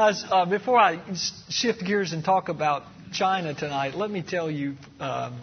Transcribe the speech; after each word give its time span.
Guys, 0.00 0.24
uh, 0.30 0.46
before 0.46 0.78
I 0.78 0.98
shift 1.50 1.84
gears 1.84 2.14
and 2.14 2.24
talk 2.24 2.48
about 2.48 2.84
China 3.12 3.52
tonight, 3.52 3.94
let 3.94 4.10
me 4.10 4.22
tell 4.22 4.50
you 4.50 4.76
um, 4.98 5.38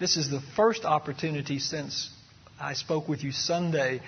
this 0.00 0.16
is 0.16 0.28
the 0.28 0.40
first 0.56 0.84
opportunity 0.84 1.60
since 1.60 2.10
I 2.60 2.74
spoke 2.74 3.06
with 3.06 3.22
you 3.22 3.30
Sunday 3.30 4.00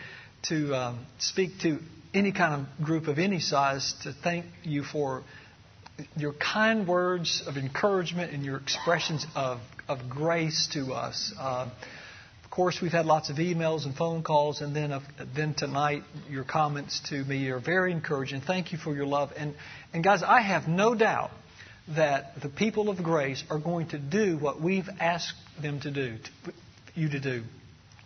to 0.48 0.74
um, 0.74 1.06
speak 1.18 1.60
to 1.60 1.78
any 2.12 2.32
kind 2.32 2.66
of 2.66 2.84
group 2.84 3.06
of 3.06 3.20
any 3.20 3.38
size 3.38 3.94
to 4.02 4.12
thank 4.12 4.46
you 4.64 4.82
for 4.82 5.22
your 6.16 6.32
kind 6.32 6.88
words 6.88 7.44
of 7.46 7.56
encouragement 7.56 8.32
and 8.32 8.44
your 8.44 8.56
expressions 8.56 9.24
of, 9.36 9.60
of 9.86 10.10
grace 10.10 10.70
to 10.72 10.92
us. 10.92 11.32
Uh, 11.38 11.70
course, 12.52 12.80
we've 12.82 12.92
had 12.92 13.06
lots 13.06 13.30
of 13.30 13.36
emails 13.38 13.86
and 13.86 13.96
phone 13.96 14.22
calls, 14.22 14.60
and 14.60 14.76
then, 14.76 14.92
uh, 14.92 15.00
then 15.34 15.54
tonight, 15.54 16.02
your 16.30 16.44
comments 16.44 17.00
to 17.08 17.24
me 17.24 17.48
are 17.48 17.58
very 17.58 17.90
encouraging. 17.92 18.42
Thank 18.42 18.72
you 18.72 18.78
for 18.78 18.94
your 18.94 19.06
love. 19.06 19.32
And, 19.36 19.54
and 19.94 20.04
guys, 20.04 20.22
I 20.22 20.42
have 20.42 20.68
no 20.68 20.94
doubt 20.94 21.30
that 21.96 22.40
the 22.42 22.50
people 22.50 22.90
of 22.90 23.02
grace 23.02 23.42
are 23.48 23.58
going 23.58 23.88
to 23.88 23.98
do 23.98 24.36
what 24.36 24.60
we've 24.60 24.88
asked 25.00 25.34
them 25.62 25.80
to 25.80 25.90
do, 25.90 26.18
to, 26.18 26.52
you 26.94 27.08
to 27.08 27.20
do. 27.20 27.42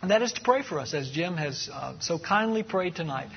And 0.01 0.11
that 0.11 0.21
is 0.21 0.31
to 0.33 0.41
pray 0.41 0.63
for 0.63 0.79
us, 0.79 0.93
as 0.93 1.11
Jim 1.11 1.35
has 1.35 1.69
uh, 1.71 1.95
so 1.99 2.17
kindly 2.17 2.63
prayed 2.63 2.95
tonight. 2.95 3.27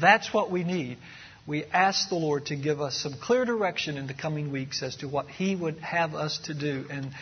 That's 0.00 0.34
what 0.34 0.50
we 0.50 0.64
need. 0.64 0.98
We 1.46 1.64
ask 1.64 2.08
the 2.08 2.16
Lord 2.16 2.46
to 2.46 2.56
give 2.56 2.80
us 2.80 2.96
some 2.96 3.14
clear 3.22 3.44
direction 3.44 3.96
in 3.96 4.08
the 4.08 4.14
coming 4.14 4.50
weeks 4.50 4.82
as 4.82 4.96
to 4.96 5.06
what 5.06 5.28
He 5.28 5.54
would 5.54 5.78
have 5.78 6.16
us 6.16 6.38
to 6.46 6.54
do. 6.54 6.86
And 6.90 7.12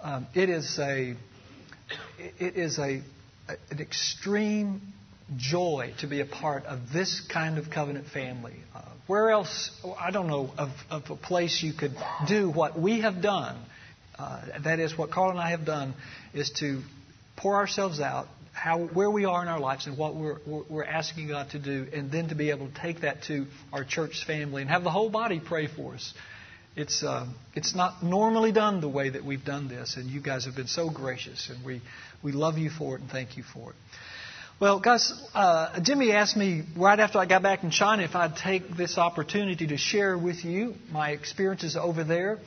um, 0.00 0.26
it 0.32 0.48
is 0.48 0.78
a 0.78 1.16
it 2.38 2.56
is 2.56 2.78
a, 2.78 3.02
an 3.48 3.80
extreme 3.80 4.80
joy 5.36 5.94
to 6.00 6.06
be 6.06 6.20
a 6.20 6.26
part 6.26 6.64
of 6.64 6.92
this 6.92 7.20
kind 7.32 7.58
of 7.58 7.70
covenant 7.70 8.06
family. 8.08 8.56
Uh, 8.74 8.82
where 9.06 9.30
else, 9.30 9.70
I 9.98 10.10
don't 10.10 10.28
know, 10.28 10.50
of, 10.56 10.70
of, 10.90 11.10
a 11.10 11.16
place 11.16 11.62
you 11.62 11.72
could 11.72 11.94
do 12.26 12.50
what 12.50 12.78
we 12.78 13.00
have 13.00 13.20
done. 13.20 13.56
Uh, 14.18 14.40
that 14.62 14.78
is, 14.78 14.96
what 14.96 15.10
Carl 15.10 15.30
and 15.30 15.38
I 15.38 15.50
have 15.50 15.64
done 15.64 15.94
is 16.32 16.50
to 16.60 16.80
pour 17.36 17.56
ourselves 17.56 18.00
out, 18.00 18.28
how, 18.52 18.78
where 18.78 19.10
we 19.10 19.24
are 19.24 19.42
in 19.42 19.48
our 19.48 19.58
lives 19.58 19.86
and 19.86 19.98
what 19.98 20.14
we're, 20.14 20.38
we're 20.46 20.84
asking 20.84 21.28
God 21.28 21.50
to 21.50 21.58
do, 21.58 21.86
and 21.92 22.10
then 22.10 22.28
to 22.28 22.34
be 22.34 22.50
able 22.50 22.68
to 22.68 22.74
take 22.74 23.00
that 23.00 23.24
to 23.24 23.46
our 23.72 23.84
church 23.84 24.24
family 24.26 24.62
and 24.62 24.70
have 24.70 24.84
the 24.84 24.90
whole 24.90 25.10
body 25.10 25.40
pray 25.44 25.66
for 25.66 25.94
us. 25.94 26.14
It's, 26.76 27.04
uh, 27.04 27.26
it's 27.54 27.74
not 27.74 28.02
normally 28.02 28.50
done 28.50 28.80
the 28.80 28.88
way 28.88 29.08
that 29.08 29.24
we've 29.24 29.44
done 29.44 29.68
this, 29.68 29.96
and 29.96 30.10
you 30.10 30.20
guys 30.20 30.44
have 30.46 30.56
been 30.56 30.66
so 30.66 30.90
gracious, 30.90 31.48
and 31.48 31.64
we, 31.64 31.80
we 32.22 32.32
love 32.32 32.58
you 32.58 32.68
for 32.68 32.96
it 32.96 33.00
and 33.00 33.08
thank 33.10 33.36
you 33.36 33.44
for 33.44 33.70
it. 33.70 33.76
Well, 34.60 34.80
guys, 34.80 35.12
uh, 35.34 35.78
Jimmy 35.80 36.12
asked 36.12 36.36
me 36.36 36.64
right 36.76 36.98
after 36.98 37.18
I 37.18 37.26
got 37.26 37.42
back 37.42 37.62
in 37.62 37.70
China 37.70 38.02
if 38.02 38.16
I'd 38.16 38.36
take 38.36 38.76
this 38.76 38.98
opportunity 38.98 39.68
to 39.68 39.76
share 39.76 40.18
with 40.18 40.44
you 40.44 40.74
my 40.90 41.10
experiences 41.10 41.76
over 41.76 42.02
there. 42.02 42.38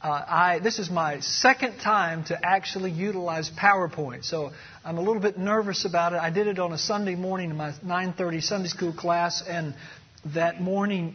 Uh, 0.00 0.08
I, 0.28 0.58
this 0.60 0.78
is 0.78 0.88
my 0.88 1.18
second 1.18 1.78
time 1.78 2.24
to 2.26 2.38
actually 2.40 2.92
utilize 2.92 3.50
PowerPoint, 3.50 4.24
so 4.24 4.50
I'm 4.84 4.98
a 4.98 5.02
little 5.02 5.20
bit 5.20 5.36
nervous 5.36 5.84
about 5.84 6.12
it. 6.12 6.20
I 6.20 6.30
did 6.30 6.46
it 6.46 6.60
on 6.60 6.72
a 6.72 6.78
Sunday 6.78 7.16
morning 7.16 7.50
in 7.50 7.56
my 7.56 7.72
9:30 7.84 8.40
Sunday 8.40 8.68
school 8.68 8.92
class, 8.92 9.42
and 9.42 9.74
that 10.34 10.60
morning, 10.60 11.14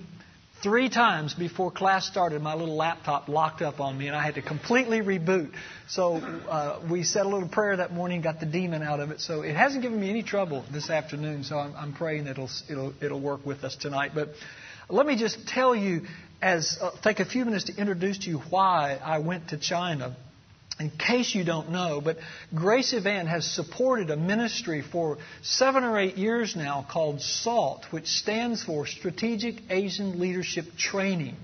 three 0.63 0.89
times 0.89 1.33
before 1.33 1.69
class 1.69 2.07
started, 2.07 2.41
my 2.41 2.55
little 2.55 2.75
laptop 2.75 3.27
locked 3.27 3.61
up 3.61 3.79
on 3.79 3.97
me, 3.97 4.07
and 4.07 4.15
I 4.15 4.23
had 4.23 4.35
to 4.35 4.41
completely 4.41 5.01
reboot. 5.01 5.51
So 5.87 6.15
uh, 6.15 6.79
we 6.89 7.03
said 7.03 7.25
a 7.25 7.29
little 7.29 7.49
prayer 7.49 7.77
that 7.77 7.91
morning, 7.91 8.21
got 8.21 8.39
the 8.39 8.45
demon 8.45 8.81
out 8.81 8.99
of 8.99 9.11
it. 9.11 9.19
So 9.19 9.41
it 9.41 9.55
hasn't 9.55 9.83
given 9.83 9.99
me 9.99 10.09
any 10.09 10.23
trouble 10.23 10.63
this 10.71 10.89
afternoon. 10.89 11.43
So 11.43 11.57
I'm, 11.57 11.75
I'm 11.75 11.93
praying 11.93 12.27
it'll 12.27 12.49
it'll 12.69 12.93
it'll 13.01 13.21
work 13.21 13.45
with 13.45 13.63
us 13.63 13.75
tonight, 13.75 14.11
but. 14.15 14.29
Let 14.89 15.05
me 15.05 15.15
just 15.15 15.47
tell 15.47 15.73
you 15.73 16.01
as 16.41 16.77
uh, 16.81 16.91
take 17.01 17.21
a 17.21 17.25
few 17.25 17.45
minutes 17.45 17.63
to 17.65 17.75
introduce 17.75 18.19
to 18.19 18.29
you 18.29 18.39
why 18.49 18.99
I 19.01 19.19
went 19.19 19.49
to 19.49 19.57
China. 19.57 20.17
In 20.79 20.89
case 20.89 21.35
you 21.35 21.43
don't 21.43 21.69
know, 21.69 22.01
but 22.01 22.17
Grace 22.53 22.93
Evan 22.93 23.27
has 23.27 23.45
supported 23.45 24.09
a 24.09 24.17
ministry 24.17 24.81
for 24.81 25.19
seven 25.43 25.83
or 25.83 25.99
eight 25.99 26.17
years 26.17 26.55
now 26.55 26.85
called 26.89 27.21
SALT, 27.21 27.85
which 27.91 28.07
stands 28.07 28.63
for 28.63 28.87
Strategic 28.87 29.61
Asian 29.69 30.19
Leadership 30.19 30.65
Training. 30.75 31.35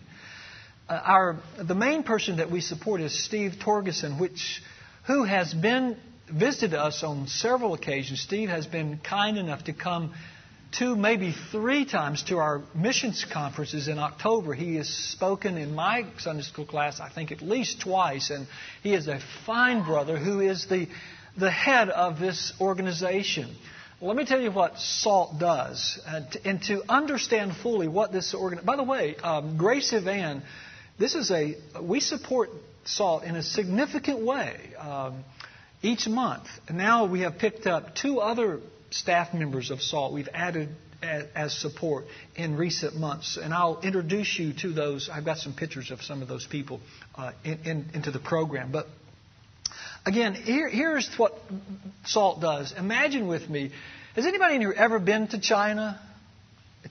Uh, 0.90 0.94
our, 0.94 1.38
the 1.60 1.76
main 1.76 2.02
person 2.02 2.38
that 2.38 2.50
we 2.50 2.60
support 2.60 3.02
is 3.02 3.24
Steve 3.24 3.54
Torgeson, 3.64 4.20
which, 4.20 4.64
who 5.06 5.24
has 5.26 5.54
been 5.54 5.96
visited 6.32 6.74
us 6.74 7.04
on 7.04 7.28
several 7.28 7.76
occasions. 7.76 8.22
Steve 8.22 8.50
has 8.50 8.66
been 8.66 8.98
kind 8.98 9.38
enough 9.38 9.64
to 9.66 9.74
come 9.74 10.14
two, 10.72 10.96
maybe 10.96 11.34
three 11.52 11.86
times 11.86 12.24
to 12.24 12.38
our 12.38 12.62
missions 12.76 13.26
conferences 13.32 13.88
in 13.88 13.98
October. 14.00 14.54
He 14.54 14.76
has 14.76 14.88
spoken 14.88 15.58
in 15.58 15.74
my 15.74 16.06
Sunday 16.20 16.44
school 16.44 16.66
class, 16.66 17.00
I 17.00 17.10
think 17.10 17.32
at 17.32 17.42
least 17.42 17.82
twice, 17.82 18.30
and 18.30 18.48
he 18.84 18.94
is 18.94 19.08
a 19.08 19.20
fine 19.46 19.84
brother 19.84 20.18
who 20.18 20.40
is 20.40 20.68
the, 20.68 20.88
the 21.38 21.52
head 21.52 21.90
of 21.90 22.20
this 22.20 22.54
organization. 22.60 23.56
Let 24.02 24.16
me 24.16 24.26
tell 24.26 24.40
you 24.40 24.52
what 24.52 24.80
SALT 24.80 25.40
does, 25.40 26.00
and 26.08 26.32
to, 26.32 26.48
and 26.48 26.64
to 26.64 26.84
understand 26.88 27.58
fully 27.58 27.90
what 27.90 28.14
this 28.14 28.34
organ. 28.34 28.62
By 28.64 28.78
the 28.78 28.84
way, 28.84 29.18
um, 29.18 29.58
Grace 29.58 29.92
Evan, 29.92 30.42
this 30.98 31.16
is 31.16 31.32
a 31.32 31.56
we 31.82 32.00
support 32.00 32.50
SALT 32.86 33.24
in 33.24 33.36
a 33.36 33.44
significant 33.44 34.22
way 34.22 34.58
um, 34.78 35.26
each 35.82 36.08
month. 36.08 36.48
Now 36.72 37.08
we 37.08 37.22
have 37.22 37.40
picked 37.40 37.68
up 37.68 37.94
two 37.94 38.20
other 38.20 38.62
staff 38.92 39.34
members 39.34 39.72
of 39.72 39.82
SALT 39.82 40.14
we've 40.14 40.30
added 40.34 40.70
as 41.02 41.58
support 41.58 42.06
in 42.36 42.58
recent 42.58 42.96
months. 42.96 43.38
And 43.42 43.54
I'll 43.54 43.80
introduce 43.82 44.38
you 44.38 44.54
to 44.62 44.74
those. 44.74 45.10
I've 45.12 45.24
got 45.24 45.38
some 45.38 45.54
pictures 45.54 45.92
of 45.92 46.02
some 46.02 46.22
of 46.22 46.28
those 46.28 46.46
people 46.46 46.82
uh, 47.16 47.32
in, 47.46 47.60
in, 47.64 47.86
into 47.94 48.12
the 48.12 48.20
program. 48.20 48.72
But 48.72 48.88
again, 50.06 50.34
here, 50.36 50.68
here's 50.68 51.10
what 51.18 51.38
SALT 52.06 52.42
does. 52.42 52.74
Imagine 52.74 53.28
with 53.28 53.50
me 53.50 53.72
has 54.16 54.26
anybody 54.26 54.56
in 54.56 54.62
here 54.62 54.74
ever 54.76 55.00
been 55.00 55.28
to 55.30 55.40
China? 55.40 55.98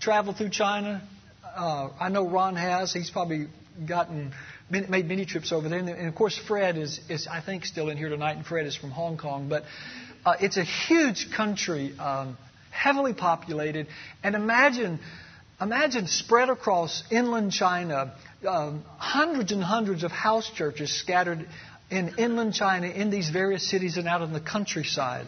Traveled 0.01 0.37
through 0.37 0.51
China? 0.51 1.03
Uh, 1.45 1.91
I 1.99 2.09
know 2.09 2.27
Ron 2.27 2.57
has. 2.57 2.93
He's 2.93 3.11
probably 3.11 3.49
gotten 3.87 4.33
made 4.71 5.07
many 5.07 5.27
trips 5.27 5.51
over 5.51 5.69
there. 5.69 5.79
And 5.79 6.09
of 6.09 6.15
course, 6.15 6.39
Fred 6.39 6.79
is, 6.79 7.01
is, 7.09 7.27
I 7.27 7.41
think, 7.41 7.65
still 7.65 7.89
in 7.89 7.97
here 7.97 8.09
tonight, 8.09 8.37
and 8.37 8.47
Fred 8.47 8.67
is 8.67 8.77
from 8.77 8.91
Hong 8.91 9.19
Kong. 9.19 9.49
But 9.49 9.65
uh, 10.25 10.35
it's 10.41 10.57
a 10.57 10.65
huge 10.65 11.31
country, 11.33 11.97
um, 11.99 12.37
heavily 12.71 13.13
populated, 13.13 13.87
and 14.23 14.35
imagine, 14.35 15.01
imagine 15.61 16.07
spread 16.07 16.51
across 16.51 17.03
inland 17.11 17.53
China, 17.53 18.15
um, 18.47 18.85
hundreds 18.99 19.53
and 19.53 19.63
hundreds 19.63 20.05
of 20.05 20.11
house 20.11 20.51
churches 20.55 20.93
scattered 20.93 21.49
in 21.91 22.15
inland 22.19 22.55
China, 22.55 22.87
in 22.87 23.11
these 23.11 23.31
various 23.31 23.69
cities 23.69 23.97
and 23.97 24.07
out 24.07 24.23
in 24.23 24.33
the 24.33 24.41
countryside. 24.41 25.27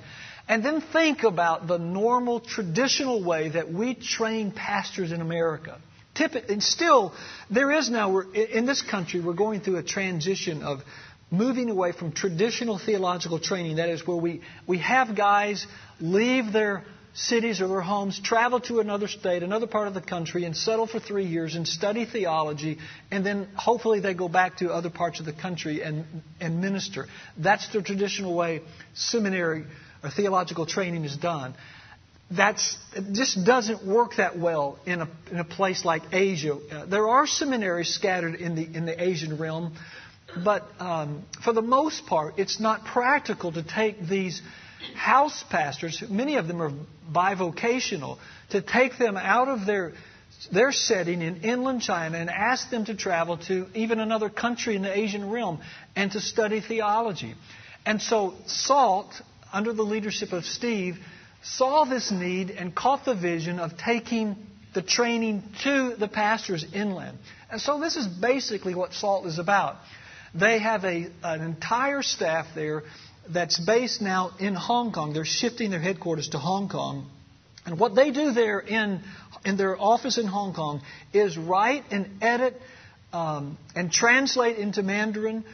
And 0.49 0.65
then 0.65 0.81
think 0.81 1.23
about 1.23 1.69
the 1.69 1.79
normal, 1.79 2.41
traditional 2.41 3.23
way 3.23 3.51
that 3.51 3.73
we 3.73 3.95
train 3.95 4.51
pastors 4.51 5.13
in 5.13 5.21
America. 5.21 5.79
And 6.19 6.63
still, 6.63 7.15
there 7.51 7.71
is 7.71 7.89
now, 7.89 8.19
in 8.19 8.67
this 8.67 8.83
country, 8.83 9.21
we're 9.21 9.33
going 9.33 9.61
through 9.61 9.77
a 9.77 9.83
transition 9.83 10.63
of 10.63 10.83
moving 11.31 11.71
away 11.71 11.93
from 11.93 12.13
traditional 12.13 12.79
theological 12.79 13.39
training. 13.39 13.77
That 13.77 13.89
is, 13.89 14.07
where 14.07 14.17
we, 14.17 14.41
we 14.67 14.79
have 14.79 15.17
guys 15.17 15.67
leave 16.01 16.53
their 16.53 16.85
cities 17.13 17.61
or 17.61 17.69
their 17.69 17.81
homes, 17.81 18.21
travel 18.21 18.61
to 18.61 18.81
another 18.81 19.09
state, 19.09 19.43
another 19.43 19.67
part 19.67 19.89
of 19.89 19.95
the 19.95 20.01
country, 20.01 20.45
and 20.45 20.57
settle 20.57 20.87
for 20.87 21.01
three 21.01 21.25
years 21.25 21.55
and 21.55 21.67
study 21.67 22.05
theology, 22.05 22.79
and 23.11 23.27
then 23.27 23.49
hopefully 23.57 24.01
they 24.01 24.15
go 24.15 24.29
back 24.29 24.59
to 24.59 24.73
other 24.73 24.91
parts 24.91 25.19
of 25.19 25.27
the 25.27 25.33
country 25.33 25.83
and, 25.83 26.05
and 26.41 26.61
minister. 26.61 27.07
That's 27.37 27.69
the 27.73 27.83
traditional 27.83 28.35
way 28.35 28.63
seminary 28.95 29.65
or 30.03 30.11
theological 30.11 30.67
training 30.67 31.05
is 31.05 31.17
done. 31.17 31.55
That's, 32.31 32.79
just 33.11 33.45
doesn't 33.45 33.85
work 33.85 34.17
that 34.19 34.39
well 34.39 34.79
in 34.87 35.01
a, 35.01 35.09
in 35.33 35.39
a 35.41 35.45
place 35.45 35.85
like 35.85 36.03
Asia. 36.13 36.55
Uh, 36.55 36.87
there 36.87 37.09
are 37.09 37.27
seminaries 37.27 37.93
scattered 37.93 38.37
in 38.37 38.55
the, 38.55 38.63
in 38.63 38.87
the 38.87 39.03
Asian 39.03 39.37
realm, 39.37 39.75
but 40.45 40.67
um, 40.79 41.25
for 41.43 41.53
the 41.53 41.63
most 41.63 42.07
part, 42.07 42.35
it's 42.39 42.61
not 42.61 42.85
practical 42.85 43.53
to 43.53 43.63
take 43.63 44.07
these 44.07 44.41
house 44.95 45.45
pastors, 45.51 46.03
many 46.09 46.37
of 46.37 46.47
them 46.49 46.63
are 46.63 46.73
bivocational, 47.13 48.19
to 48.51 48.63
take 48.63 48.99
them 48.99 49.17
out 49.17 49.49
of 49.49 49.67
their 49.67 49.93
their 50.53 50.73
setting 50.73 51.21
in 51.21 51.43
inland 51.43 51.83
China 51.83 52.17
and 52.17 52.31
ask 52.31 52.71
them 52.71 52.85
to 52.87 52.95
travel 52.95 53.37
to 53.37 53.67
even 53.75 54.01
another 54.01 54.31
country 54.31 54.75
in 54.75 54.83
the 54.83 54.99
Asian 54.99 55.29
realm 55.29 55.61
and 55.95 56.13
to 56.13 56.21
study 56.21 56.61
theology. 56.61 57.35
And 57.85 58.01
so 58.01 58.35
SALT, 58.47 59.13
under 59.53 59.73
the 59.73 59.83
leadership 59.83 60.33
of 60.33 60.45
Steve, 60.45 60.97
saw 61.43 61.85
this 61.85 62.11
need 62.11 62.51
and 62.51 62.75
caught 62.75 63.05
the 63.05 63.15
vision 63.15 63.59
of 63.59 63.77
taking 63.77 64.37
the 64.73 64.83
training 64.83 65.43
to 65.65 65.97
the 65.97 66.09
pastors 66.09 66.65
inland. 66.73 67.19
And 67.51 67.61
so 67.61 67.81
this 67.81 67.97
is 67.97 68.07
basically 68.07 68.75
what 68.75 68.93
SALT 68.93 69.27
is 69.27 69.39
about. 69.39 69.77
They 70.35 70.59
have 70.59 70.85
a, 70.85 71.11
an 71.23 71.43
entire 71.43 72.03
staff 72.03 72.47
there 72.55 72.85
that's 73.29 73.59
based 73.59 74.01
now 74.01 74.33
in 74.39 74.55
Hong 74.55 74.93
Kong. 74.93 75.13
They're 75.13 75.25
shifting 75.25 75.71
their 75.71 75.81
headquarters 75.81 76.29
to 76.31 76.39
Hong 76.39 76.69
Kong. 76.69 77.11
And 77.67 77.79
what 77.79 77.95
they 77.95 78.11
do 78.11 78.33
there 78.33 78.59
in, 78.59 79.01
in 79.45 79.57
their 79.57 79.81
office 79.81 80.19
in 80.19 80.27
Hong 80.27 80.55
Kong 80.55 80.83
is 81.13 81.37
write 81.37 81.85
and 81.91 82.23
edit 82.23 82.61
um, 83.13 83.59
and 83.75 83.93
translate 83.93 84.57
into 84.57 84.83
Mandarin 84.83 85.45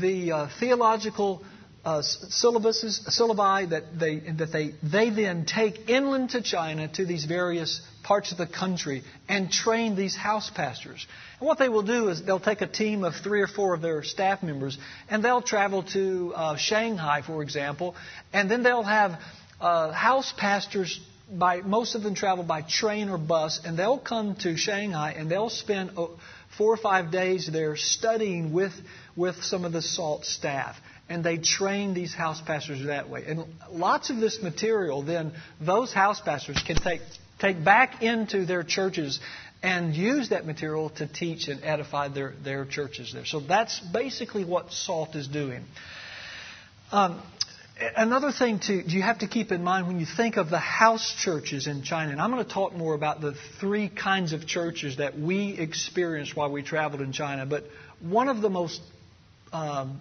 the 0.00 0.32
uh, 0.32 0.48
theological 0.58 1.42
uh, 1.84 2.02
syllabuses, 2.02 3.00
syllabi 3.08 3.70
that 3.70 3.98
they 3.98 4.18
that 4.18 4.52
they 4.52 4.74
they 4.82 5.08
then 5.10 5.46
take 5.46 5.88
inland 5.88 6.30
to 6.30 6.42
China 6.42 6.88
to 6.88 7.06
these 7.06 7.24
various 7.24 7.80
parts 8.02 8.32
of 8.32 8.38
the 8.38 8.46
country 8.46 9.02
and 9.28 9.50
train 9.50 9.96
these 9.96 10.14
house 10.14 10.50
pastors. 10.50 11.06
And 11.38 11.46
what 11.46 11.58
they 11.58 11.70
will 11.70 11.82
do 11.82 12.08
is 12.08 12.22
they'll 12.22 12.38
take 12.38 12.60
a 12.60 12.66
team 12.66 13.02
of 13.02 13.14
three 13.14 13.40
or 13.40 13.46
four 13.46 13.72
of 13.72 13.80
their 13.80 14.02
staff 14.02 14.42
members 14.42 14.76
and 15.08 15.24
they'll 15.24 15.42
travel 15.42 15.82
to 15.94 16.32
uh, 16.34 16.56
Shanghai, 16.56 17.22
for 17.22 17.42
example, 17.42 17.94
and 18.32 18.50
then 18.50 18.62
they'll 18.62 18.82
have 18.82 19.18
uh, 19.60 19.92
house 19.92 20.32
pastors. 20.36 21.00
By 21.32 21.60
most 21.60 21.94
of 21.94 22.02
them 22.02 22.16
travel 22.16 22.42
by 22.42 22.62
train 22.62 23.08
or 23.08 23.16
bus, 23.16 23.60
and 23.64 23.78
they'll 23.78 24.00
come 24.00 24.34
to 24.42 24.56
Shanghai 24.56 25.12
and 25.12 25.30
they'll 25.30 25.48
spend 25.48 25.92
uh, 25.96 26.08
four 26.58 26.74
or 26.74 26.76
five 26.76 27.12
days 27.12 27.48
there 27.50 27.76
studying 27.76 28.52
with 28.52 28.72
with 29.14 29.36
some 29.44 29.64
of 29.64 29.72
the 29.72 29.80
SALT 29.80 30.24
staff 30.24 30.76
and 31.10 31.24
they 31.24 31.36
train 31.38 31.92
these 31.92 32.14
house 32.14 32.40
pastors 32.40 32.86
that 32.86 33.10
way. 33.10 33.24
And 33.26 33.44
lots 33.72 34.10
of 34.10 34.18
this 34.18 34.40
material, 34.40 35.02
then, 35.02 35.32
those 35.60 35.92
house 35.92 36.20
pastors 36.20 36.62
can 36.64 36.76
take, 36.76 37.00
take 37.40 37.62
back 37.62 38.00
into 38.00 38.46
their 38.46 38.62
churches 38.62 39.18
and 39.60 39.94
use 39.94 40.28
that 40.30 40.46
material 40.46 40.88
to 40.90 41.08
teach 41.08 41.48
and 41.48 41.62
edify 41.64 42.08
their, 42.08 42.32
their 42.44 42.64
churches 42.64 43.12
there. 43.12 43.26
So 43.26 43.40
that's 43.40 43.80
basically 43.80 44.44
what 44.44 44.72
SALT 44.72 45.16
is 45.16 45.26
doing. 45.26 45.64
Um, 46.92 47.20
another 47.96 48.30
thing 48.30 48.60
to 48.60 48.72
you 48.72 49.02
have 49.02 49.18
to 49.18 49.26
keep 49.26 49.50
in 49.50 49.64
mind 49.64 49.88
when 49.88 49.98
you 49.98 50.06
think 50.06 50.36
of 50.36 50.48
the 50.48 50.58
house 50.58 51.14
churches 51.18 51.66
in 51.66 51.82
China, 51.82 52.12
and 52.12 52.20
I'm 52.20 52.30
going 52.30 52.44
to 52.44 52.50
talk 52.50 52.72
more 52.72 52.94
about 52.94 53.20
the 53.20 53.34
three 53.58 53.88
kinds 53.88 54.32
of 54.32 54.46
churches 54.46 54.98
that 54.98 55.18
we 55.18 55.58
experienced 55.58 56.36
while 56.36 56.50
we 56.50 56.62
traveled 56.62 57.02
in 57.02 57.12
China. 57.12 57.46
But 57.46 57.64
one 58.00 58.28
of 58.28 58.40
the 58.40 58.50
most 58.50 58.80
um, 59.52 60.00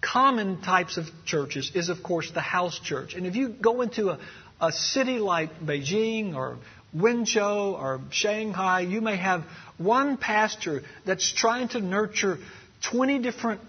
common 0.00 0.60
types 0.62 0.96
of 0.96 1.06
churches 1.24 1.72
is, 1.74 1.88
of 1.88 2.02
course, 2.02 2.30
the 2.30 2.40
house 2.40 2.78
church. 2.78 3.14
And 3.14 3.26
if 3.26 3.36
you 3.36 3.48
go 3.48 3.82
into 3.82 4.10
a, 4.10 4.18
a 4.60 4.72
city 4.72 5.18
like 5.18 5.60
Beijing 5.60 6.34
or 6.34 6.58
Wenzhou 6.96 7.74
or 7.74 8.00
Shanghai, 8.10 8.80
you 8.80 9.00
may 9.00 9.16
have 9.16 9.44
one 9.78 10.16
pastor 10.16 10.82
that's 11.04 11.32
trying 11.32 11.68
to 11.68 11.80
nurture 11.80 12.38
20 12.82 13.18
different 13.20 13.60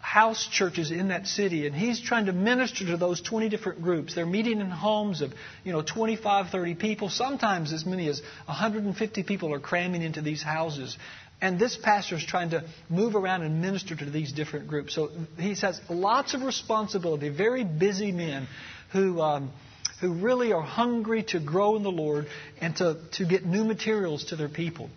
house 0.00 0.46
churches 0.46 0.90
in 0.90 1.08
that 1.08 1.26
city 1.26 1.66
and 1.66 1.74
he's 1.74 2.00
trying 2.00 2.26
to 2.26 2.32
minister 2.32 2.86
to 2.86 2.96
those 2.96 3.20
20 3.20 3.48
different 3.48 3.82
groups 3.82 4.14
they're 4.14 4.24
meeting 4.24 4.60
in 4.60 4.70
homes 4.70 5.20
of 5.20 5.34
you 5.64 5.72
know 5.72 5.82
25 5.82 6.50
30 6.50 6.76
people 6.76 7.08
sometimes 7.08 7.72
as 7.72 7.84
many 7.84 8.08
as 8.08 8.22
150 8.46 9.22
people 9.24 9.52
are 9.52 9.58
cramming 9.58 10.00
into 10.00 10.22
these 10.22 10.42
houses 10.42 10.96
and 11.40 11.58
this 11.58 11.76
pastor 11.76 12.16
is 12.16 12.24
trying 12.24 12.50
to 12.50 12.64
move 12.88 13.14
around 13.14 13.42
and 13.42 13.62
minister 13.62 13.94
to 13.94 14.04
these 14.04 14.32
different 14.32 14.66
groups. 14.66 14.94
So 14.94 15.10
he 15.38 15.54
has 15.54 15.80
lots 15.88 16.34
of 16.34 16.42
responsibility, 16.42 17.28
very 17.28 17.64
busy 17.64 18.10
men 18.10 18.48
who, 18.92 19.20
um, 19.20 19.52
who 20.00 20.14
really 20.14 20.52
are 20.52 20.62
hungry 20.62 21.22
to 21.24 21.38
grow 21.38 21.76
in 21.76 21.84
the 21.84 21.92
Lord 21.92 22.26
and 22.60 22.74
to, 22.76 22.98
to 23.12 23.24
get 23.24 23.46
new 23.46 23.64
materials 23.64 24.24
to 24.26 24.36
their 24.36 24.48
people. 24.48 24.90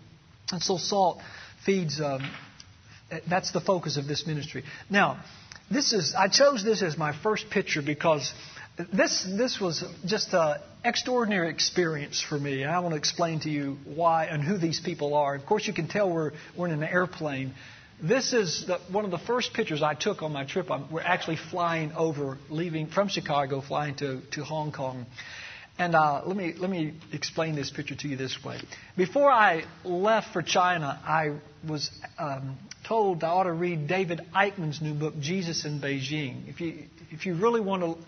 And 0.50 0.60
so 0.60 0.78
salt 0.78 1.20
feeds, 1.64 2.00
um, 2.00 2.28
that's 3.28 3.52
the 3.52 3.60
focus 3.60 3.96
of 3.96 4.08
this 4.08 4.26
ministry. 4.26 4.64
Now, 4.90 5.22
this 5.70 5.92
is, 5.92 6.14
I 6.14 6.28
chose 6.28 6.64
this 6.64 6.82
as 6.82 6.98
my 6.98 7.16
first 7.22 7.50
picture 7.50 7.82
because 7.82 8.32
this, 8.76 9.26
this 9.36 9.60
was 9.60 9.84
just 10.04 10.32
an 10.32 10.56
extraordinary 10.84 11.50
experience 11.50 12.22
for 12.22 12.38
me. 12.38 12.64
I 12.64 12.78
want 12.80 12.92
to 12.92 12.96
explain 12.96 13.40
to 13.40 13.50
you 13.50 13.76
why 13.84 14.26
and 14.26 14.42
who 14.42 14.56
these 14.56 14.80
people 14.80 15.14
are. 15.14 15.34
Of 15.34 15.44
course, 15.46 15.66
you 15.66 15.74
can 15.74 15.88
tell 15.88 16.10
we're, 16.10 16.32
we're 16.56 16.68
in 16.68 16.72
an 16.72 16.84
airplane. 16.84 17.52
This 18.02 18.32
is 18.32 18.66
the, 18.66 18.78
one 18.90 19.04
of 19.04 19.10
the 19.10 19.18
first 19.18 19.52
pictures 19.52 19.82
I 19.82 19.94
took 19.94 20.22
on 20.22 20.32
my 20.32 20.44
trip. 20.44 20.70
I'm, 20.70 20.90
we're 20.90 21.02
actually 21.02 21.36
flying 21.50 21.92
over, 21.92 22.38
leaving 22.48 22.88
from 22.88 23.08
Chicago, 23.08 23.60
flying 23.60 23.94
to, 23.96 24.22
to 24.32 24.44
Hong 24.44 24.72
Kong. 24.72 25.06
And 25.78 25.94
uh, 25.94 26.22
let, 26.26 26.36
me, 26.36 26.54
let 26.58 26.70
me 26.70 26.94
explain 27.12 27.54
this 27.54 27.70
picture 27.70 27.94
to 27.94 28.08
you 28.08 28.16
this 28.16 28.42
way. 28.44 28.58
Before 28.96 29.30
I 29.30 29.64
left 29.84 30.32
for 30.32 30.42
China, 30.42 31.00
I 31.04 31.38
was 31.66 31.90
um, 32.18 32.58
told 32.86 33.22
I 33.24 33.28
ought 33.28 33.44
to 33.44 33.52
read 33.52 33.86
David 33.86 34.20
Aikman's 34.34 34.82
new 34.82 34.94
book, 34.94 35.14
Jesus 35.20 35.64
in 35.64 35.80
Beijing. 35.80 36.48
If 36.48 36.60
you, 36.60 36.84
if 37.10 37.24
you 37.24 37.34
really 37.34 37.60
want 37.60 37.82
to 37.82 38.04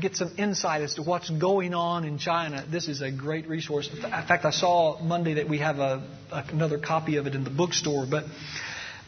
get 0.00 0.16
some 0.16 0.34
insight 0.38 0.82
as 0.82 0.94
to 0.94 1.02
what's 1.02 1.30
going 1.30 1.74
on 1.74 2.04
in 2.04 2.18
China, 2.18 2.64
this 2.70 2.88
is 2.88 3.00
a 3.00 3.10
great 3.10 3.48
resource. 3.48 3.88
In 3.92 4.00
fact, 4.00 4.44
I 4.44 4.50
saw 4.50 5.00
Monday 5.00 5.34
that 5.34 5.48
we 5.48 5.58
have 5.58 5.78
a, 5.78 6.06
another 6.30 6.78
copy 6.78 7.16
of 7.16 7.26
it 7.26 7.34
in 7.34 7.44
the 7.44 7.50
bookstore. 7.50 8.06
But 8.10 8.24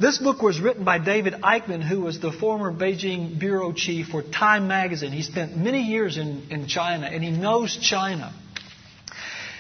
this 0.00 0.18
book 0.18 0.40
was 0.42 0.60
written 0.60 0.84
by 0.84 0.98
David 0.98 1.34
Aikman, 1.34 1.82
who 1.82 2.00
was 2.02 2.20
the 2.20 2.32
former 2.32 2.72
Beijing 2.72 3.38
bureau 3.38 3.72
chief 3.72 4.08
for 4.08 4.22
Time 4.22 4.68
magazine. 4.68 5.12
He 5.12 5.22
spent 5.22 5.56
many 5.56 5.82
years 5.82 6.16
in, 6.16 6.46
in 6.50 6.68
China, 6.68 7.06
and 7.06 7.22
he 7.22 7.30
knows 7.30 7.76
China. 7.76 8.32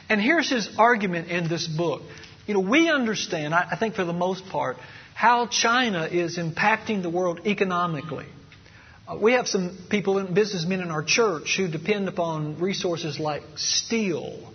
And 0.08 0.20
here's 0.20 0.48
his 0.48 0.70
argument 0.78 1.28
in 1.28 1.48
this 1.48 1.66
book. 1.66 2.02
You 2.46 2.54
know, 2.54 2.60
we 2.60 2.88
understand, 2.88 3.54
I, 3.54 3.68
I 3.72 3.76
think 3.76 3.94
for 3.94 4.04
the 4.04 4.12
most 4.14 4.46
part, 4.46 4.78
how 5.12 5.46
China 5.48 6.04
is 6.04 6.38
impacting 6.38 7.02
the 7.02 7.10
world 7.10 7.40
economically. 7.44 8.26
We 9.16 9.32
have 9.32 9.48
some 9.48 9.76
people, 9.88 10.22
businessmen 10.24 10.80
in 10.80 10.90
our 10.90 11.02
church, 11.02 11.56
who 11.56 11.68
depend 11.68 12.08
upon 12.08 12.58
resources 12.58 13.18
like 13.18 13.42
steel. 13.56 14.52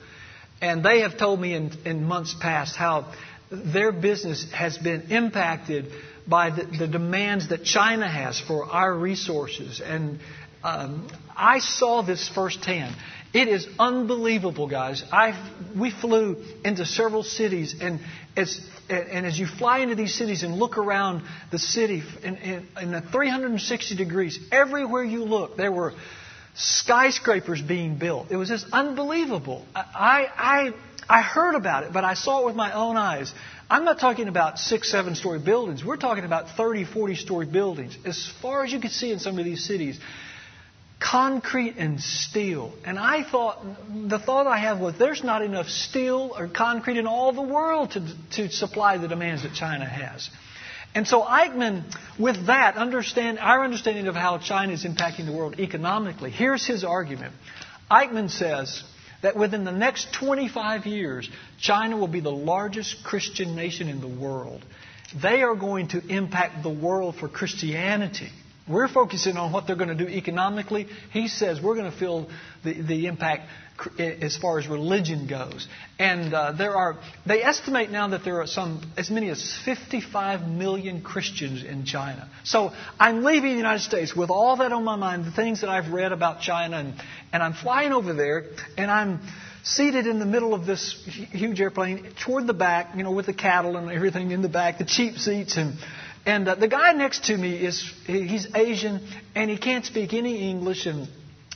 And 0.61 0.83
they 0.83 1.01
have 1.01 1.17
told 1.17 1.39
me 1.39 1.53
in, 1.53 1.71
in 1.85 2.03
months 2.03 2.35
past 2.39 2.75
how 2.75 3.11
their 3.49 3.91
business 3.91 4.51
has 4.51 4.77
been 4.77 5.11
impacted 5.11 5.91
by 6.27 6.51
the, 6.51 6.63
the 6.65 6.87
demands 6.87 7.49
that 7.49 7.63
China 7.63 8.07
has 8.07 8.39
for 8.39 8.65
our 8.65 8.93
resources. 8.93 9.81
And 9.83 10.19
um, 10.63 11.09
I 11.35 11.59
saw 11.59 12.01
this 12.01 12.29
firsthand. 12.29 12.95
It 13.33 13.47
is 13.47 13.67
unbelievable, 13.79 14.67
guys. 14.67 15.03
I 15.11 15.33
we 15.75 15.89
flew 15.89 16.37
into 16.63 16.85
several 16.85 17.23
cities, 17.23 17.75
and 17.81 17.99
as 18.37 18.59
and 18.89 19.25
as 19.25 19.39
you 19.39 19.47
fly 19.47 19.79
into 19.79 19.95
these 19.95 20.13
cities 20.13 20.43
and 20.43 20.55
look 20.55 20.77
around 20.77 21.23
the 21.51 21.57
city 21.57 22.03
in, 22.21 22.35
in, 22.35 22.67
in 22.93 23.01
360 23.01 23.95
degrees, 23.95 24.39
everywhere 24.51 25.03
you 25.03 25.23
look, 25.23 25.57
there 25.57 25.71
were 25.71 25.93
skyscrapers 26.55 27.61
being 27.61 27.97
built. 27.97 28.27
It 28.29 28.35
was 28.35 28.49
just 28.49 28.67
unbelievable. 28.71 29.65
I, 29.75 30.27
I, 30.37 30.73
I 31.09 31.21
heard 31.21 31.55
about 31.55 31.83
it, 31.83 31.93
but 31.93 32.03
I 32.03 32.13
saw 32.13 32.41
it 32.41 32.45
with 32.45 32.55
my 32.55 32.73
own 32.73 32.97
eyes. 32.97 33.33
I'm 33.69 33.85
not 33.85 33.99
talking 33.99 34.27
about 34.27 34.59
six, 34.59 34.91
seven 34.91 35.15
story 35.15 35.39
buildings. 35.39 35.83
We're 35.83 35.97
talking 35.97 36.25
about 36.25 36.55
30, 36.55 36.85
40 36.85 37.15
story 37.15 37.45
buildings. 37.47 37.97
As 38.05 38.31
far 38.41 38.63
as 38.63 38.71
you 38.71 38.79
can 38.79 38.91
see 38.91 39.11
in 39.11 39.19
some 39.19 39.39
of 39.39 39.45
these 39.45 39.65
cities, 39.65 39.99
concrete 41.03 41.75
and 41.77 41.99
steel. 41.99 42.73
And 42.85 42.97
I 42.97 43.29
thought, 43.29 43.63
the 44.07 44.19
thought 44.19 44.47
I 44.47 44.57
have 44.57 44.79
was 44.79 44.97
there's 44.97 45.23
not 45.23 45.41
enough 45.41 45.67
steel 45.67 46.33
or 46.37 46.47
concrete 46.47 46.97
in 46.97 47.07
all 47.07 47.33
the 47.33 47.41
world 47.41 47.91
to, 47.91 48.01
to 48.31 48.49
supply 48.49 48.97
the 48.97 49.07
demands 49.07 49.43
that 49.43 49.53
China 49.53 49.85
has. 49.85 50.29
And 50.95 51.07
so 51.07 51.21
Aikman, 51.21 51.83
with 52.19 52.47
that, 52.47 52.75
understand 52.75 53.39
our 53.39 53.63
understanding 53.63 54.07
of 54.07 54.15
how 54.15 54.37
China 54.37 54.73
is 54.73 54.85
impacting 54.85 55.25
the 55.25 55.33
world 55.33 55.59
economically. 55.59 56.29
Here's 56.31 56.65
his 56.65 56.83
argument. 56.83 57.33
Aikman 57.91 58.29
says 58.29 58.83
that 59.21 59.35
within 59.35 59.65
the 59.65 59.71
next 59.71 60.13
25 60.13 60.85
years, 60.85 61.29
China 61.59 61.97
will 61.97 62.07
be 62.07 62.21
the 62.21 62.31
largest 62.31 63.03
Christian 63.03 63.55
nation 63.55 63.89
in 63.89 64.01
the 64.01 64.07
world. 64.07 64.63
They 65.21 65.41
are 65.41 65.55
going 65.55 65.89
to 65.89 66.05
impact 66.07 66.63
the 66.63 66.69
world 66.69 67.15
for 67.15 67.27
Christianity. 67.27 68.29
We're 68.67 68.87
focusing 68.87 69.35
on 69.35 69.51
what 69.51 69.67
they're 69.67 69.75
going 69.75 69.95
to 69.95 70.05
do 70.05 70.07
economically. 70.07 70.87
He 71.11 71.27
says 71.27 71.61
we're 71.61 71.75
going 71.75 71.91
to 71.91 71.97
feel 71.97 72.29
the, 72.63 72.81
the 72.81 73.07
impact 73.07 73.49
as 73.99 74.37
far 74.37 74.59
as 74.59 74.67
religion 74.67 75.27
goes. 75.27 75.67
And 75.99 76.33
uh, 76.33 76.53
there 76.53 76.75
are, 76.75 76.97
they 77.25 77.43
estimate 77.43 77.89
now 77.89 78.09
that 78.09 78.23
there 78.23 78.39
are 78.41 78.47
some, 78.47 78.81
as 78.97 79.09
many 79.09 79.29
as 79.29 79.57
55 79.65 80.47
million 80.47 81.01
Christians 81.01 81.63
in 81.63 81.85
China. 81.85 82.29
So 82.43 82.71
I'm 82.99 83.23
leaving 83.23 83.51
the 83.51 83.57
United 83.57 83.81
States 83.81 84.15
with 84.15 84.29
all 84.29 84.57
that 84.57 84.71
on 84.71 84.83
my 84.83 84.95
mind, 84.95 85.25
the 85.25 85.31
things 85.31 85.61
that 85.61 85.69
I've 85.69 85.91
read 85.91 86.11
about 86.11 86.39
China, 86.41 86.77
and, 86.77 86.93
and 87.33 87.43
I'm 87.43 87.53
flying 87.53 87.91
over 87.91 88.13
there, 88.13 88.45
and 88.77 88.89
I'm 88.89 89.19
seated 89.63 90.07
in 90.07 90.19
the 90.19 90.25
middle 90.25 90.53
of 90.53 90.65
this 90.65 90.93
huge 91.31 91.59
airplane 91.59 92.13
toward 92.25 92.47
the 92.47 92.53
back, 92.53 92.95
you 92.95 93.03
know, 93.03 93.11
with 93.11 93.25
the 93.25 93.33
cattle 93.33 93.75
and 93.77 93.91
everything 93.91 94.31
in 94.31 94.41
the 94.41 94.49
back, 94.49 94.77
the 94.77 94.85
cheap 94.85 95.17
seats, 95.17 95.57
and 95.57 95.75
and 96.25 96.47
uh, 96.47 96.55
the 96.55 96.67
guy 96.67 96.93
next 96.93 97.25
to 97.25 97.37
me 97.37 97.55
is 97.55 97.91
he's 98.05 98.47
Asian 98.55 99.05
and 99.35 99.49
he 99.49 99.57
can't 99.57 99.85
speak 99.85 100.13
any 100.13 100.49
English 100.49 100.85
and 100.85 101.07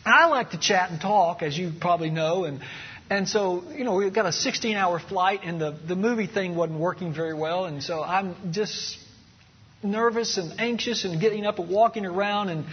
I 0.06 0.28
like 0.28 0.52
to 0.52 0.60
chat 0.60 0.92
and 0.92 1.00
talk 1.00 1.42
as 1.42 1.58
you 1.58 1.72
probably 1.80 2.10
know 2.10 2.46
and 2.46 2.62
and 3.10 3.28
so 3.28 3.64
you 3.72 3.84
know 3.84 3.94
we've 3.96 4.14
got 4.14 4.26
a 4.26 4.32
16 4.32 4.76
hour 4.76 5.00
flight 5.00 5.42
and 5.44 5.60
the 5.60 5.72
the 5.88 5.96
movie 5.96 6.28
thing 6.28 6.56
wasn't 6.56 6.80
working 6.80 7.14
very 7.14 7.34
well 7.34 7.66
and 7.66 7.82
so 7.82 8.04
I'm 8.04 8.36
just 8.52 8.98
nervous 9.84 10.38
and 10.38 10.60
anxious 10.60 11.06
and 11.06 11.20
getting 11.22 11.46
up 11.46 11.60
and 11.60 11.70
walking 11.70 12.06
around 12.06 12.50
and 12.50 12.66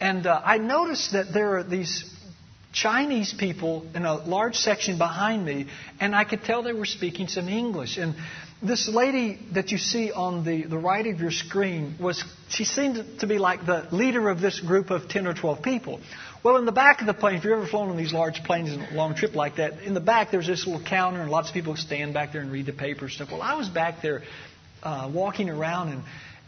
and 0.00 0.26
uh, 0.26 0.42
I 0.44 0.58
noticed 0.58 1.12
that 1.12 1.32
there 1.32 1.56
are 1.56 1.62
these 1.62 2.12
Chinese 2.76 3.32
people 3.32 3.86
in 3.94 4.04
a 4.04 4.14
large 4.14 4.56
section 4.56 4.98
behind 4.98 5.42
me, 5.42 5.66
and 5.98 6.14
I 6.14 6.24
could 6.24 6.44
tell 6.44 6.62
they 6.62 6.74
were 6.74 6.84
speaking 6.84 7.26
some 7.26 7.48
English. 7.48 7.96
And 7.96 8.14
this 8.62 8.88
lady 8.88 9.38
that 9.52 9.70
you 9.70 9.78
see 9.78 10.10
on 10.10 10.44
the, 10.44 10.64
the 10.64 10.78
right 10.78 11.06
of 11.06 11.20
your 11.20 11.30
screen 11.30 11.94
was 12.00 12.24
she 12.48 12.64
seemed 12.64 13.20
to 13.20 13.26
be 13.26 13.38
like 13.38 13.66
the 13.66 13.86
leader 13.92 14.30
of 14.30 14.40
this 14.40 14.60
group 14.60 14.90
of 14.90 15.08
10 15.08 15.26
or 15.26 15.34
12 15.34 15.62
people. 15.62 16.00
Well, 16.42 16.56
in 16.56 16.64
the 16.64 16.72
back 16.72 17.00
of 17.00 17.06
the 17.06 17.14
plane, 17.14 17.36
if 17.36 17.44
you've 17.44 17.52
ever 17.52 17.66
flown 17.66 17.90
on 17.90 17.96
these 17.96 18.12
large 18.12 18.42
planes 18.44 18.72
in 18.72 18.80
a 18.80 18.94
long 18.94 19.14
trip 19.14 19.34
like 19.34 19.56
that, 19.56 19.82
in 19.82 19.94
the 19.94 20.00
back 20.00 20.30
there's 20.30 20.46
this 20.46 20.66
little 20.66 20.82
counter, 20.82 21.20
and 21.20 21.30
lots 21.30 21.48
of 21.48 21.54
people 21.54 21.76
stand 21.76 22.14
back 22.14 22.32
there 22.32 22.40
and 22.40 22.50
read 22.50 22.66
the 22.66 22.72
paper 22.72 23.06
and 23.06 23.12
stuff. 23.12 23.30
Well, 23.30 23.42
I 23.42 23.54
was 23.54 23.68
back 23.68 24.00
there 24.00 24.22
uh, 24.82 25.10
walking 25.12 25.50
around, 25.50 25.88
and 25.88 26.02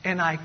and 0.04 0.20
I 0.20 0.38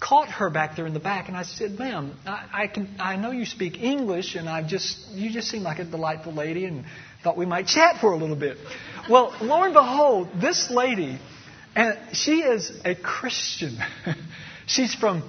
caught 0.00 0.28
her 0.28 0.50
back 0.50 0.76
there 0.76 0.86
in 0.86 0.94
the 0.94 1.00
back, 1.00 1.28
and 1.28 1.36
I 1.36 1.44
said, 1.44 1.78
"Ma'am, 1.78 2.14
I, 2.26 2.48
I 2.52 2.66
can 2.66 2.94
I 2.98 3.16
know 3.16 3.30
you 3.30 3.46
speak 3.46 3.82
English, 3.82 4.34
and 4.34 4.48
I 4.48 4.62
just 4.62 5.08
you 5.12 5.30
just 5.30 5.48
seem 5.48 5.62
like 5.62 5.78
a 5.78 5.84
delightful 5.84 6.34
lady, 6.34 6.66
and 6.66 6.84
thought 7.24 7.36
we 7.36 7.46
might 7.46 7.66
chat 7.66 8.00
for 8.00 8.12
a 8.12 8.16
little 8.16 8.36
bit." 8.36 8.58
Well, 9.08 9.34
lo 9.40 9.64
and 9.64 9.74
behold, 9.74 10.28
this 10.40 10.70
lady, 10.70 11.18
and 11.74 11.98
she 12.12 12.42
is 12.42 12.72
a 12.84 12.94
Christian. 12.94 13.78
She's 14.66 14.94
from 14.94 15.22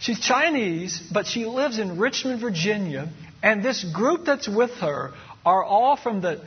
She's 0.00 0.20
Chinese, 0.20 1.02
but 1.12 1.26
she 1.26 1.44
lives 1.44 1.78
in 1.78 1.98
Richmond, 1.98 2.40
Virginia, 2.40 3.08
and 3.42 3.64
this 3.64 3.84
group 3.84 4.24
that's 4.24 4.48
with 4.48 4.70
her 4.74 5.12
are 5.44 5.64
all 5.64 5.96
from 5.96 6.20
the, 6.20 6.40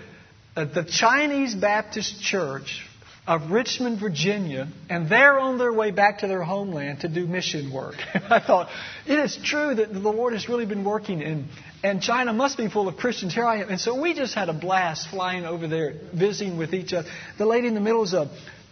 uh, 0.55 0.65
the 0.65 0.85
Chinese 0.85 1.53
Baptist 1.53 2.21
Church 2.21 2.87
of 3.31 3.49
Richmond, 3.49 3.97
Virginia, 3.97 4.67
and 4.89 5.07
they're 5.07 5.39
on 5.39 5.57
their 5.57 5.71
way 5.71 5.91
back 5.91 6.19
to 6.19 6.27
their 6.27 6.43
homeland 6.43 6.99
to 6.99 7.07
do 7.07 7.25
mission 7.25 7.71
work. 7.71 7.95
I 8.13 8.41
thought, 8.41 8.67
it 9.07 9.17
is 9.17 9.39
true 9.41 9.73
that 9.73 9.93
the 9.93 9.99
Lord 9.99 10.33
has 10.33 10.49
really 10.49 10.65
been 10.65 10.83
working 10.83 11.21
in, 11.21 11.47
and 11.81 12.01
China 12.01 12.33
must 12.33 12.57
be 12.57 12.67
full 12.67 12.89
of 12.89 12.97
Christians. 12.97 13.33
Here 13.33 13.45
I 13.45 13.61
am. 13.61 13.69
And 13.69 13.79
so 13.79 14.01
we 14.01 14.13
just 14.13 14.33
had 14.35 14.49
a 14.49 14.53
blast 14.53 15.09
flying 15.09 15.45
over 15.45 15.65
there, 15.69 15.93
visiting 16.13 16.57
with 16.57 16.73
each 16.73 16.91
other. 16.91 17.07
The 17.37 17.45
lady 17.45 17.67
in 17.67 17.73
the 17.73 17.79
middle 17.79 18.03
is 18.03 18.11
a, 18.11 18.29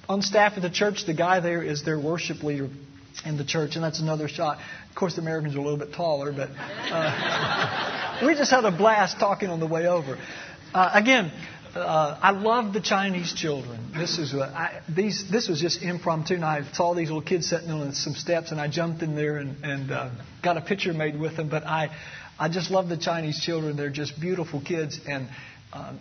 on 0.10 0.22
staff 0.22 0.58
at 0.58 0.62
the 0.62 0.70
church. 0.70 1.06
The 1.06 1.14
guy 1.14 1.40
there 1.40 1.64
is 1.64 1.86
their 1.86 1.98
worship 1.98 2.44
leader 2.44 2.68
in 3.26 3.38
the 3.38 3.46
church, 3.46 3.76
and 3.76 3.84
that's 3.84 4.02
another 4.02 4.28
shot. 4.28 4.58
Of 4.90 4.96
course, 4.96 5.16
the 5.16 5.22
Americans 5.22 5.56
are 5.56 5.60
a 5.60 5.64
little 5.64 5.80
bit 5.80 5.94
taller, 5.94 6.34
but 6.34 6.50
uh, 6.92 8.20
we 8.26 8.36
just 8.36 8.52
had 8.52 8.66
a 8.66 8.72
blast 8.72 9.22
talking 9.22 9.50
on 9.50 9.62
the 9.62 9.68
way 9.68 9.88
over. 9.88 10.18
Uh, 10.74 10.92
again, 10.94 11.32
uh, 11.76 12.20
I 12.22 12.32
love 12.32 12.74
the 12.74 12.82
Chinese 12.82 13.34
children. 13.34 13.92
This 13.96 14.18
is 14.18 14.34
what 14.34 14.50
I, 14.50 14.82
these. 14.90 15.26
This 15.32 15.48
was 15.48 15.60
just 15.60 15.82
impromptu, 15.82 16.36
and 16.36 16.46
I 16.46 16.64
saw 16.74 16.94
these 16.94 17.10
little 17.10 17.22
kids 17.22 17.50
sitting 17.50 17.70
on 17.70 17.94
some 17.94 18.14
steps, 18.14 18.52
and 18.52 18.60
I 18.60 18.68
jumped 18.68 19.02
in 19.02 19.16
there 19.16 19.38
and, 19.38 19.64
and 19.64 19.92
uh, 19.92 20.10
got 20.44 20.58
a 20.58 20.62
picture 20.62 20.94
made 20.94 21.20
with 21.20 21.38
them. 21.38 21.50
But 21.50 21.64
I, 21.66 21.96
I 22.40 22.50
just 22.50 22.72
love 22.72 22.90
the 22.90 22.98
Chinese 22.98 23.42
children. 23.42 23.78
They're 23.78 23.90
just 23.90 24.20
beautiful 24.20 24.62
kids, 24.62 25.00
and 25.08 25.28
um, 25.72 26.00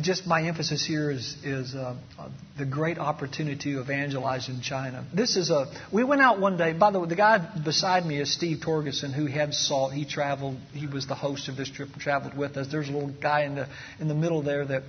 just 0.00 0.26
my 0.26 0.42
emphasis 0.44 0.86
here 0.86 1.10
is, 1.10 1.36
is 1.44 1.74
uh, 1.74 1.94
uh, 2.18 2.28
the 2.56 2.64
great 2.64 2.98
opportunity 2.98 3.74
to 3.74 3.80
evangelize 3.80 4.48
in 4.48 4.62
China. 4.62 5.04
This 5.14 5.36
is 5.36 5.50
a. 5.50 5.66
We 5.92 6.02
went 6.02 6.22
out 6.22 6.40
one 6.40 6.56
day. 6.56 6.72
By 6.72 6.90
the 6.92 7.00
way, 7.00 7.08
the 7.08 7.16
guy 7.16 7.38
beside 7.62 8.06
me 8.06 8.18
is 8.18 8.32
Steve 8.32 8.60
Torgeson, 8.64 9.12
who 9.12 9.26
had 9.26 9.52
SALT. 9.52 9.92
He 9.92 10.06
traveled. 10.06 10.56
He 10.72 10.86
was 10.86 11.06
the 11.06 11.14
host 11.14 11.48
of 11.48 11.56
this 11.56 11.70
trip 11.70 11.90
and 11.92 12.00
traveled 12.00 12.34
with 12.34 12.56
us. 12.56 12.68
There's 12.72 12.88
a 12.88 12.92
little 12.92 13.10
guy 13.10 13.42
in 13.42 13.54
the 13.54 13.68
in 14.00 14.08
the 14.08 14.14
middle 14.14 14.40
there 14.40 14.64
that 14.64 14.82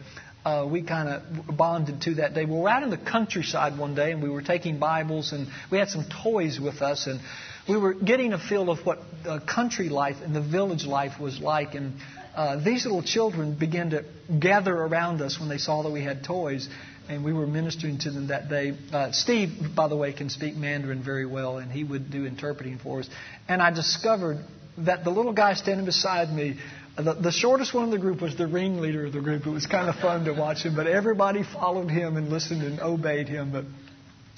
uh, 0.46 0.68
we 0.72 0.84
kind 0.84 1.10
of 1.10 1.58
bonded 1.58 2.01
to 2.03 2.15
that 2.15 2.34
day. 2.34 2.46
We 2.46 2.56
were 2.56 2.70
out 2.70 2.84
in 2.84 2.92
the 2.92 2.98
countryside 2.98 3.77
one 3.77 3.94
day, 3.94 4.13
and 4.13 4.24
we 4.24 4.30
were 4.30 4.42
taking 4.42 4.80
Bibles, 4.80 5.34
and 5.34 5.48
we 5.70 5.80
had 5.80 5.89
some 5.89 6.06
toys 6.24 6.62
with 6.62 6.82
us, 6.82 7.08
and 7.08 7.20
we 7.68 7.75
were 7.75 7.94
getting 7.94 8.32
a 8.32 8.39
feel 8.39 8.70
of 8.70 8.86
what 8.86 9.00
country 9.48 9.89
life 9.89 10.18
and 10.24 10.34
the 10.34 10.42
village 10.42 10.86
life 10.86 11.20
was 11.20 11.42
like, 11.42 11.75
and 11.75 11.94
uh, 12.35 12.63
these 12.63 12.85
little 12.85 13.03
children 13.03 13.55
began 13.57 13.91
to 13.91 14.03
gather 14.39 14.73
around 14.73 15.21
us 15.21 15.39
when 15.39 15.49
they 15.49 15.57
saw 15.57 15.83
that 15.83 15.91
we 15.91 16.03
had 16.03 16.23
toys, 16.23 16.67
and 17.09 17.23
we 17.23 17.33
were 17.33 17.45
ministering 17.45 17.99
to 17.99 18.11
them 18.11 18.27
that 18.27 18.49
day. 18.49 18.73
Uh, 18.91 19.11
Steve, 19.11 19.75
by 19.75 19.87
the 19.87 19.95
way, 19.95 20.13
can 20.13 20.29
speak 20.29 20.55
Mandarin 20.55 21.03
very 21.03 21.25
well, 21.25 21.57
and 21.57 21.71
he 21.71 21.83
would 21.83 22.09
do 22.09 22.25
interpreting 22.25 22.79
for 22.79 22.99
us. 22.99 23.09
And 23.47 23.61
I 23.61 23.71
discovered 23.71 24.37
that 24.79 25.03
the 25.03 25.11
little 25.11 25.33
guy 25.33 25.53
standing 25.53 25.85
beside 25.85 26.29
me, 26.29 26.57
the, 26.95 27.13
the 27.13 27.31
shortest 27.31 27.73
one 27.73 27.85
in 27.85 27.91
the 27.91 27.99
group 27.99 28.21
was 28.21 28.35
the 28.35 28.47
ringleader 28.47 29.05
of 29.05 29.13
the 29.13 29.21
group. 29.21 29.45
It 29.45 29.49
was 29.49 29.67
kind 29.67 29.89
of 29.89 29.95
fun 29.95 30.25
to 30.25 30.33
watch 30.33 30.63
him, 30.63 30.75
but 30.75 30.87
everybody 30.87 31.43
followed 31.43 31.89
him 31.89 32.17
and 32.17 32.29
listened 32.29 32.63
and 32.63 32.79
obeyed 32.79 33.27
him. 33.27 33.51
But 33.51 33.65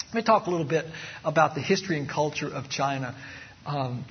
let 0.07 0.13
me 0.13 0.23
talk 0.23 0.47
a 0.47 0.49
little 0.49 0.67
bit 0.67 0.85
about 1.23 1.55
the 1.55 1.61
history 1.61 1.97
and 1.97 2.09
culture 2.09 2.47
of 2.47 2.69
China. 2.69 3.15
Um, 3.65 4.05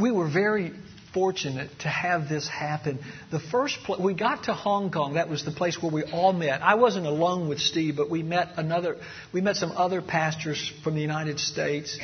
we 0.00 0.10
were 0.10 0.28
very 0.28 0.72
fortunate 1.12 1.70
to 1.80 1.88
have 1.88 2.28
this 2.28 2.48
happen. 2.48 2.98
The 3.30 3.40
first 3.40 3.78
pl- 3.84 4.02
we 4.02 4.14
got 4.14 4.44
to 4.44 4.54
Hong 4.54 4.90
Kong. 4.90 5.14
That 5.14 5.28
was 5.28 5.44
the 5.44 5.50
place 5.50 5.80
where 5.82 5.92
we 5.92 6.04
all 6.04 6.32
met. 6.32 6.62
I 6.62 6.76
wasn't 6.76 7.06
alone 7.06 7.48
with 7.48 7.58
Steve, 7.58 7.96
but 7.96 8.10
we 8.10 8.22
met 8.22 8.50
another. 8.56 8.96
We 9.32 9.40
met 9.40 9.56
some 9.56 9.72
other 9.72 10.02
pastors 10.02 10.72
from 10.84 10.94
the 10.94 11.00
United 11.00 11.40
States, 11.40 11.98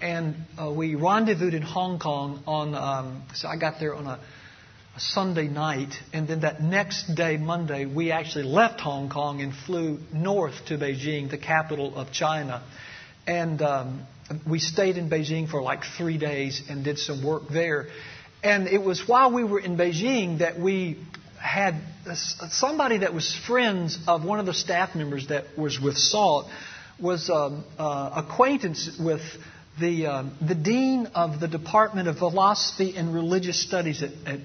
and 0.00 0.36
uh, 0.60 0.70
we 0.70 0.94
rendezvoused 0.94 1.54
in 1.54 1.62
Hong 1.62 1.98
Kong 1.98 2.42
on. 2.46 2.74
Um, 2.74 3.22
so 3.34 3.48
I 3.48 3.56
got 3.56 3.80
there 3.80 3.94
on 3.94 4.06
a, 4.06 4.20
a 4.96 5.00
Sunday 5.00 5.48
night, 5.48 5.94
and 6.12 6.26
then 6.26 6.40
that 6.40 6.60
next 6.60 7.14
day, 7.14 7.36
Monday, 7.36 7.86
we 7.86 8.10
actually 8.10 8.44
left 8.44 8.80
Hong 8.80 9.08
Kong 9.08 9.40
and 9.40 9.54
flew 9.54 9.98
north 10.12 10.66
to 10.66 10.78
Beijing, 10.78 11.30
the 11.30 11.38
capital 11.38 11.96
of 11.96 12.12
China, 12.12 12.62
and. 13.26 13.62
Um, 13.62 14.06
we 14.46 14.58
stayed 14.58 14.98
in 14.98 15.08
Beijing 15.08 15.48
for 15.48 15.62
like 15.62 15.84
three 15.96 16.18
days 16.18 16.62
and 16.68 16.84
did 16.84 16.98
some 16.98 17.24
work 17.24 17.44
there. 17.50 17.86
And 18.42 18.68
it 18.68 18.82
was 18.82 19.06
while 19.06 19.32
we 19.32 19.44
were 19.44 19.58
in 19.58 19.76
Beijing 19.76 20.38
that 20.38 20.58
we 20.58 20.98
had 21.40 21.74
somebody 22.50 22.98
that 22.98 23.14
was 23.14 23.34
friends 23.46 23.98
of 24.06 24.24
one 24.24 24.40
of 24.40 24.46
the 24.46 24.54
staff 24.54 24.94
members 24.94 25.28
that 25.28 25.44
was 25.56 25.80
with 25.80 25.96
SALT 25.96 26.48
was 27.00 27.30
um, 27.30 27.64
uh, 27.78 28.24
acquaintance 28.26 28.98
with 28.98 29.22
the 29.80 30.06
um, 30.06 30.36
the 30.40 30.54
dean 30.54 31.06
of 31.14 31.38
the 31.40 31.48
Department 31.48 32.08
of 32.08 32.18
Philosophy 32.18 32.96
and 32.96 33.14
Religious 33.14 33.60
Studies 33.60 34.02
at, 34.02 34.10
at 34.26 34.40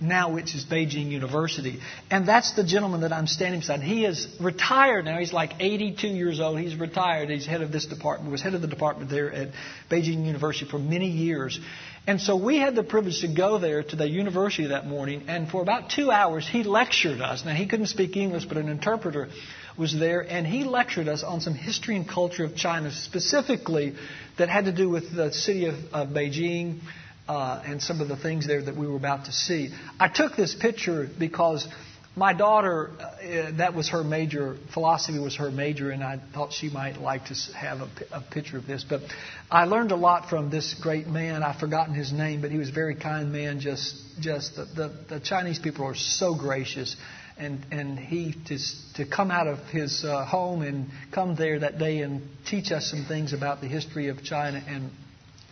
now 0.00 0.32
which 0.32 0.54
is 0.54 0.64
Beijing 0.64 1.10
University. 1.10 1.80
And 2.10 2.26
that's 2.26 2.54
the 2.54 2.64
gentleman 2.64 3.00
that 3.00 3.12
I'm 3.12 3.26
standing 3.26 3.60
beside. 3.60 3.80
He 3.80 4.04
is 4.04 4.28
retired 4.40 5.04
now. 5.04 5.18
He's 5.18 5.32
like 5.32 5.54
82 5.58 6.06
years 6.06 6.40
old. 6.40 6.58
He's 6.58 6.76
retired. 6.76 7.30
He's 7.30 7.46
head 7.46 7.62
of 7.62 7.72
this 7.72 7.86
department, 7.86 8.30
was 8.30 8.42
head 8.42 8.54
of 8.54 8.62
the 8.62 8.68
department 8.68 9.10
there 9.10 9.32
at 9.32 9.48
Beijing 9.90 10.24
University 10.24 10.70
for 10.70 10.78
many 10.78 11.08
years. 11.08 11.58
And 12.06 12.20
so 12.20 12.36
we 12.36 12.56
had 12.56 12.74
the 12.74 12.84
privilege 12.84 13.20
to 13.20 13.28
go 13.28 13.58
there 13.58 13.82
to 13.82 13.96
the 13.96 14.08
university 14.08 14.68
that 14.68 14.86
morning, 14.86 15.24
and 15.28 15.46
for 15.48 15.60
about 15.60 15.90
two 15.90 16.10
hours 16.10 16.48
he 16.48 16.62
lectured 16.62 17.20
us. 17.20 17.44
Now 17.44 17.54
he 17.54 17.66
couldn't 17.66 17.88
speak 17.88 18.16
English, 18.16 18.46
but 18.46 18.56
an 18.56 18.68
interpreter 18.68 19.28
was 19.76 19.96
there, 19.96 20.20
and 20.20 20.46
he 20.46 20.64
lectured 20.64 21.06
us 21.06 21.22
on 21.22 21.40
some 21.40 21.54
history 21.54 21.96
and 21.96 22.08
culture 22.08 22.44
of 22.44 22.56
China, 22.56 22.90
specifically 22.90 23.94
that 24.38 24.48
had 24.48 24.64
to 24.64 24.72
do 24.72 24.88
with 24.88 25.14
the 25.14 25.32
city 25.32 25.66
of, 25.66 25.74
of 25.92 26.08
Beijing 26.08 26.80
uh, 27.28 27.62
and 27.64 27.82
some 27.82 28.00
of 28.00 28.08
the 28.08 28.16
things 28.16 28.46
there 28.46 28.62
that 28.62 28.76
we 28.76 28.86
were 28.86 28.96
about 28.96 29.26
to 29.26 29.32
see. 29.32 29.70
I 30.00 30.08
took 30.08 30.34
this 30.34 30.54
picture 30.54 31.08
because 31.18 31.68
my 32.16 32.32
daughter, 32.32 32.90
uh, 32.98 33.56
that 33.58 33.74
was 33.74 33.90
her 33.90 34.02
major, 34.02 34.56
philosophy 34.74 35.18
was 35.18 35.36
her 35.36 35.50
major, 35.50 35.90
and 35.90 36.02
I 36.02 36.20
thought 36.34 36.52
she 36.52 36.68
might 36.68 36.96
like 36.96 37.26
to 37.26 37.34
have 37.56 37.80
a, 37.80 37.88
a, 38.10 38.20
picture 38.20 38.58
of 38.58 38.66
this. 38.66 38.82
But 38.82 39.02
I 39.50 39.66
learned 39.66 39.92
a 39.92 39.96
lot 39.96 40.28
from 40.28 40.50
this 40.50 40.74
great 40.74 41.06
man. 41.06 41.42
I've 41.42 41.60
forgotten 41.60 41.94
his 41.94 42.12
name, 42.12 42.40
but 42.40 42.50
he 42.50 42.58
was 42.58 42.70
a 42.70 42.72
very 42.72 42.96
kind 42.96 43.30
man. 43.30 43.60
Just, 43.60 43.94
just 44.20 44.56
the, 44.56 44.64
the, 44.64 44.92
the 45.08 45.20
Chinese 45.20 45.60
people 45.60 45.84
are 45.86 45.94
so 45.94 46.34
gracious. 46.34 46.96
And, 47.36 47.64
and 47.70 47.96
he 47.96 48.34
to, 48.48 48.58
to 48.96 49.06
come 49.06 49.30
out 49.30 49.46
of 49.46 49.60
his 49.68 50.04
uh, 50.04 50.24
home 50.24 50.62
and 50.62 50.90
come 51.12 51.36
there 51.36 51.60
that 51.60 51.78
day 51.78 52.00
and 52.00 52.22
teach 52.46 52.72
us 52.72 52.90
some 52.90 53.04
things 53.06 53.32
about 53.32 53.60
the 53.60 53.68
history 53.68 54.08
of 54.08 54.24
China 54.24 54.60
and 54.66 54.90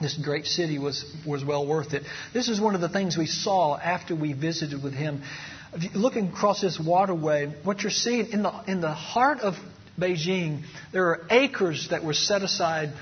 this 0.00 0.16
great 0.16 0.46
city 0.46 0.78
was, 0.78 1.04
was 1.26 1.44
well 1.44 1.66
worth 1.66 1.94
it. 1.94 2.02
This 2.34 2.48
is 2.48 2.60
one 2.60 2.74
of 2.74 2.80
the 2.80 2.88
things 2.88 3.16
we 3.16 3.26
saw 3.26 3.76
after 3.76 4.14
we 4.14 4.32
visited 4.34 4.82
with 4.82 4.92
him 4.92 5.22
looking 5.94 6.28
across 6.28 6.60
this 6.60 6.78
waterway, 6.78 7.54
what 7.62 7.82
you're 7.82 7.90
seeing 7.90 8.30
in 8.32 8.42
the, 8.42 8.52
in 8.66 8.80
the 8.80 8.92
heart 8.92 9.40
of 9.40 9.54
Beijing, 9.98 10.62
there 10.92 11.06
are 11.06 11.26
acres 11.30 11.88
that 11.90 12.04
were 12.04 12.14
set 12.14 12.42
aside 12.42 12.92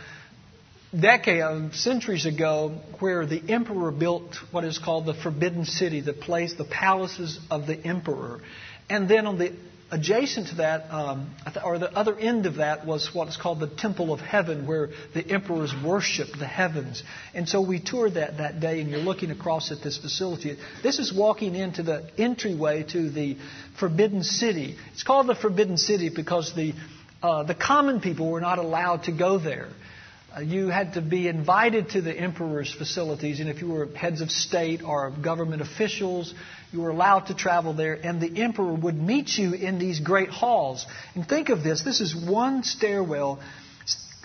decades, 0.98 1.42
um, 1.44 1.72
centuries 1.72 2.24
ago, 2.24 2.80
where 3.00 3.26
the 3.26 3.42
emperor 3.48 3.90
built 3.90 4.36
what 4.52 4.64
is 4.64 4.78
called 4.78 5.06
the 5.06 5.14
Forbidden 5.14 5.64
City, 5.64 6.00
the 6.00 6.12
place, 6.12 6.54
the 6.54 6.64
palaces 6.64 7.38
of 7.50 7.66
the 7.66 7.76
emperor. 7.76 8.40
And 8.88 9.08
then 9.08 9.26
on 9.26 9.38
the 9.38 9.52
adjacent 9.90 10.48
to 10.48 10.54
that, 10.56 10.90
um, 10.90 11.34
or 11.64 11.78
the 11.78 11.92
other 11.92 12.16
end 12.16 12.46
of 12.46 12.56
that, 12.56 12.86
was 12.86 13.14
what's 13.14 13.36
called 13.36 13.60
the 13.60 13.68
Temple 13.68 14.12
of 14.12 14.20
Heaven, 14.20 14.66
where 14.66 14.90
the 15.12 15.26
emperors 15.26 15.72
worship 15.84 16.28
the 16.38 16.46
heavens. 16.46 17.02
And 17.34 17.48
so 17.48 17.60
we 17.60 17.80
toured 17.80 18.14
that 18.14 18.38
that 18.38 18.60
day, 18.60 18.80
and 18.80 18.90
you're 18.90 19.00
looking 19.00 19.30
across 19.30 19.70
at 19.72 19.82
this 19.82 19.98
facility. 19.98 20.56
This 20.82 20.98
is 20.98 21.12
walking 21.12 21.54
into 21.54 21.82
the 21.82 22.10
entryway 22.18 22.84
to 22.92 23.10
the 23.10 23.36
Forbidden 23.78 24.22
City. 24.22 24.76
It's 24.92 25.02
called 25.02 25.26
the 25.26 25.34
Forbidden 25.34 25.76
City 25.76 26.08
because 26.08 26.54
the 26.54 26.74
uh, 27.22 27.42
the 27.42 27.54
common 27.54 28.00
people 28.02 28.30
were 28.30 28.40
not 28.40 28.58
allowed 28.58 29.04
to 29.04 29.12
go 29.12 29.38
there. 29.38 29.68
You 30.42 30.68
had 30.68 30.94
to 30.94 31.00
be 31.00 31.28
invited 31.28 31.90
to 31.90 32.00
the 32.00 32.12
emperor's 32.12 32.72
facilities, 32.72 33.38
and 33.38 33.48
if 33.48 33.60
you 33.60 33.68
were 33.68 33.86
heads 33.86 34.20
of 34.20 34.30
state 34.30 34.82
or 34.82 35.10
government 35.10 35.62
officials, 35.62 36.34
you 36.72 36.80
were 36.80 36.90
allowed 36.90 37.26
to 37.26 37.34
travel 37.34 37.72
there, 37.72 37.94
and 37.94 38.20
the 38.20 38.42
emperor 38.42 38.74
would 38.74 38.96
meet 38.96 39.38
you 39.38 39.52
in 39.52 39.78
these 39.78 40.00
great 40.00 40.30
halls. 40.30 40.86
And 41.14 41.28
think 41.28 41.50
of 41.50 41.62
this 41.62 41.82
this 41.82 42.00
is 42.00 42.16
one 42.16 42.64
stairwell, 42.64 43.38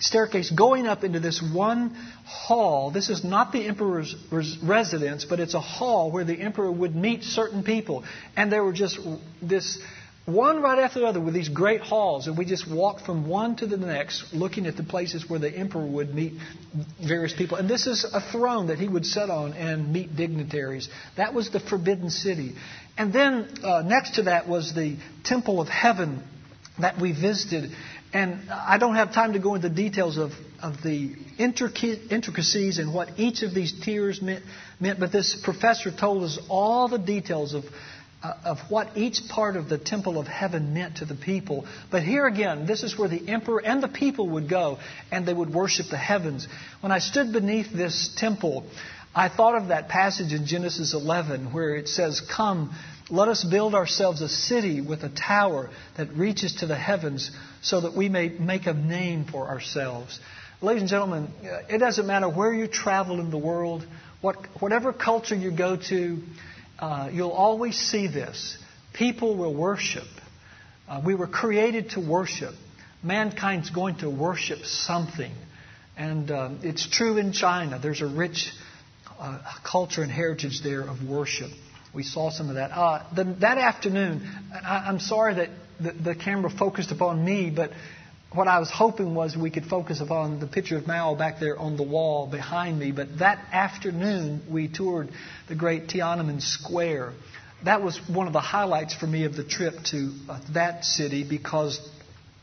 staircase 0.00 0.50
going 0.50 0.86
up 0.88 1.04
into 1.04 1.20
this 1.20 1.40
one 1.40 1.94
hall. 2.24 2.90
This 2.90 3.08
is 3.08 3.22
not 3.22 3.52
the 3.52 3.68
emperor's 3.68 4.16
residence, 4.64 5.24
but 5.24 5.38
it's 5.38 5.54
a 5.54 5.60
hall 5.60 6.10
where 6.10 6.24
the 6.24 6.40
emperor 6.40 6.72
would 6.72 6.96
meet 6.96 7.22
certain 7.22 7.62
people. 7.62 8.02
And 8.36 8.50
there 8.50 8.64
were 8.64 8.72
just 8.72 8.98
this 9.40 9.78
one 10.32 10.62
right 10.62 10.78
after 10.78 11.00
the 11.00 11.06
other 11.06 11.20
with 11.20 11.34
these 11.34 11.48
great 11.48 11.80
halls, 11.80 12.26
and 12.26 12.36
we 12.36 12.44
just 12.44 12.70
walked 12.70 13.06
from 13.06 13.28
one 13.28 13.56
to 13.56 13.66
the 13.66 13.76
next, 13.76 14.32
looking 14.32 14.66
at 14.66 14.76
the 14.76 14.82
places 14.82 15.28
where 15.28 15.38
the 15.38 15.50
emperor 15.50 15.86
would 15.86 16.14
meet 16.14 16.34
various 17.06 17.32
people. 17.32 17.56
And 17.56 17.68
this 17.68 17.86
is 17.86 18.04
a 18.04 18.20
throne 18.20 18.68
that 18.68 18.78
he 18.78 18.88
would 18.88 19.06
sit 19.06 19.30
on 19.30 19.52
and 19.52 19.92
meet 19.92 20.16
dignitaries. 20.16 20.88
That 21.16 21.34
was 21.34 21.50
the 21.50 21.60
Forbidden 21.60 22.10
City. 22.10 22.54
And 22.96 23.12
then 23.12 23.48
uh, 23.62 23.82
next 23.84 24.16
to 24.16 24.22
that 24.22 24.48
was 24.48 24.74
the 24.74 24.96
Temple 25.24 25.60
of 25.60 25.68
Heaven 25.68 26.22
that 26.78 27.00
we 27.00 27.12
visited. 27.12 27.70
And 28.12 28.50
I 28.50 28.78
don't 28.78 28.96
have 28.96 29.12
time 29.12 29.34
to 29.34 29.38
go 29.38 29.54
into 29.54 29.68
details 29.68 30.18
of, 30.18 30.32
of 30.60 30.82
the 30.82 31.14
intricacies 31.38 32.78
and 32.78 32.92
what 32.92 33.18
each 33.18 33.42
of 33.42 33.54
these 33.54 33.72
tiers 33.84 34.20
meant, 34.20 34.44
meant, 34.80 34.98
but 34.98 35.12
this 35.12 35.40
professor 35.44 35.92
told 35.92 36.24
us 36.24 36.38
all 36.48 36.88
the 36.88 36.98
details 36.98 37.54
of 37.54 37.64
Uh, 38.22 38.34
of 38.44 38.58
what 38.68 38.98
each 38.98 39.18
part 39.30 39.56
of 39.56 39.70
the 39.70 39.78
temple 39.78 40.18
of 40.18 40.26
heaven 40.26 40.74
meant 40.74 40.98
to 40.98 41.06
the 41.06 41.14
people. 41.14 41.64
But 41.90 42.02
here 42.02 42.26
again, 42.26 42.66
this 42.66 42.82
is 42.82 42.98
where 42.98 43.08
the 43.08 43.26
emperor 43.30 43.64
and 43.64 43.82
the 43.82 43.88
people 43.88 44.28
would 44.30 44.46
go, 44.46 44.78
and 45.10 45.24
they 45.24 45.32
would 45.32 45.54
worship 45.54 45.86
the 45.90 45.96
heavens. 45.96 46.46
When 46.82 46.92
I 46.92 46.98
stood 46.98 47.32
beneath 47.32 47.72
this 47.72 48.14
temple, 48.18 48.66
I 49.14 49.30
thought 49.30 49.56
of 49.56 49.68
that 49.68 49.88
passage 49.88 50.34
in 50.34 50.44
Genesis 50.44 50.92
11 50.92 51.54
where 51.54 51.74
it 51.74 51.88
says, 51.88 52.20
Come, 52.20 52.74
let 53.08 53.28
us 53.28 53.42
build 53.42 53.74
ourselves 53.74 54.20
a 54.20 54.28
city 54.28 54.82
with 54.82 55.02
a 55.02 55.08
tower 55.08 55.70
that 55.96 56.12
reaches 56.12 56.56
to 56.56 56.66
the 56.66 56.76
heavens 56.76 57.30
so 57.62 57.80
that 57.80 57.96
we 57.96 58.10
may 58.10 58.28
make 58.28 58.66
a 58.66 58.74
name 58.74 59.24
for 59.24 59.48
ourselves. 59.48 60.20
Ladies 60.60 60.82
and 60.82 60.90
gentlemen, 60.90 61.28
uh, 61.42 61.62
it 61.70 61.78
doesn't 61.78 62.06
matter 62.06 62.28
where 62.28 62.52
you 62.52 62.68
travel 62.68 63.18
in 63.18 63.30
the 63.30 63.38
world, 63.38 63.86
what, 64.20 64.36
whatever 64.60 64.92
culture 64.92 65.34
you 65.34 65.50
go 65.50 65.76
to, 65.88 66.18
uh, 66.80 67.10
you'll 67.12 67.30
always 67.30 67.76
see 67.76 68.06
this. 68.06 68.56
People 68.94 69.36
will 69.36 69.54
worship. 69.54 70.08
Uh, 70.88 71.02
we 71.04 71.14
were 71.14 71.26
created 71.26 71.90
to 71.90 72.00
worship. 72.00 72.54
Mankind's 73.02 73.70
going 73.70 73.98
to 73.98 74.10
worship 74.10 74.60
something. 74.64 75.32
And 75.96 76.30
uh, 76.30 76.50
it's 76.62 76.88
true 76.88 77.18
in 77.18 77.32
China. 77.32 77.78
There's 77.80 78.00
a 78.00 78.06
rich 78.06 78.50
uh, 79.18 79.38
culture 79.70 80.02
and 80.02 80.10
heritage 80.10 80.62
there 80.62 80.80
of 80.80 81.06
worship. 81.06 81.50
We 81.94 82.02
saw 82.02 82.30
some 82.30 82.48
of 82.48 82.54
that. 82.54 82.70
Uh, 82.72 83.04
the, 83.14 83.24
that 83.40 83.58
afternoon, 83.58 84.26
I, 84.52 84.88
am 84.88 84.98
sorry 84.98 85.34
that 85.34 85.50
the, 85.78 85.92
the 85.92 86.14
camera 86.14 86.50
focused 86.50 86.92
upon 86.92 87.22
me, 87.22 87.50
but 87.50 87.72
what 88.32 88.46
I 88.46 88.60
was 88.60 88.70
hoping 88.70 89.14
was 89.14 89.36
we 89.36 89.50
could 89.50 89.66
focus 89.66 90.00
upon 90.00 90.38
the 90.38 90.46
picture 90.46 90.76
of 90.76 90.86
Mao 90.86 91.16
back 91.16 91.40
there 91.40 91.58
on 91.58 91.76
the 91.76 91.82
wall 91.82 92.28
behind 92.28 92.78
me. 92.78 92.92
But 92.92 93.18
that 93.18 93.44
afternoon, 93.52 94.42
we 94.48 94.68
toured 94.68 95.08
the 95.48 95.56
great 95.56 95.88
Tiananmen 95.88 96.40
Square. 96.40 97.12
That 97.64 97.82
was 97.82 98.00
one 98.08 98.28
of 98.28 98.32
the 98.32 98.40
highlights 98.40 98.94
for 98.94 99.06
me 99.06 99.24
of 99.24 99.34
the 99.34 99.42
trip 99.42 99.74
to 99.86 100.12
uh, 100.28 100.40
that 100.54 100.84
city 100.84 101.24
because, 101.28 101.80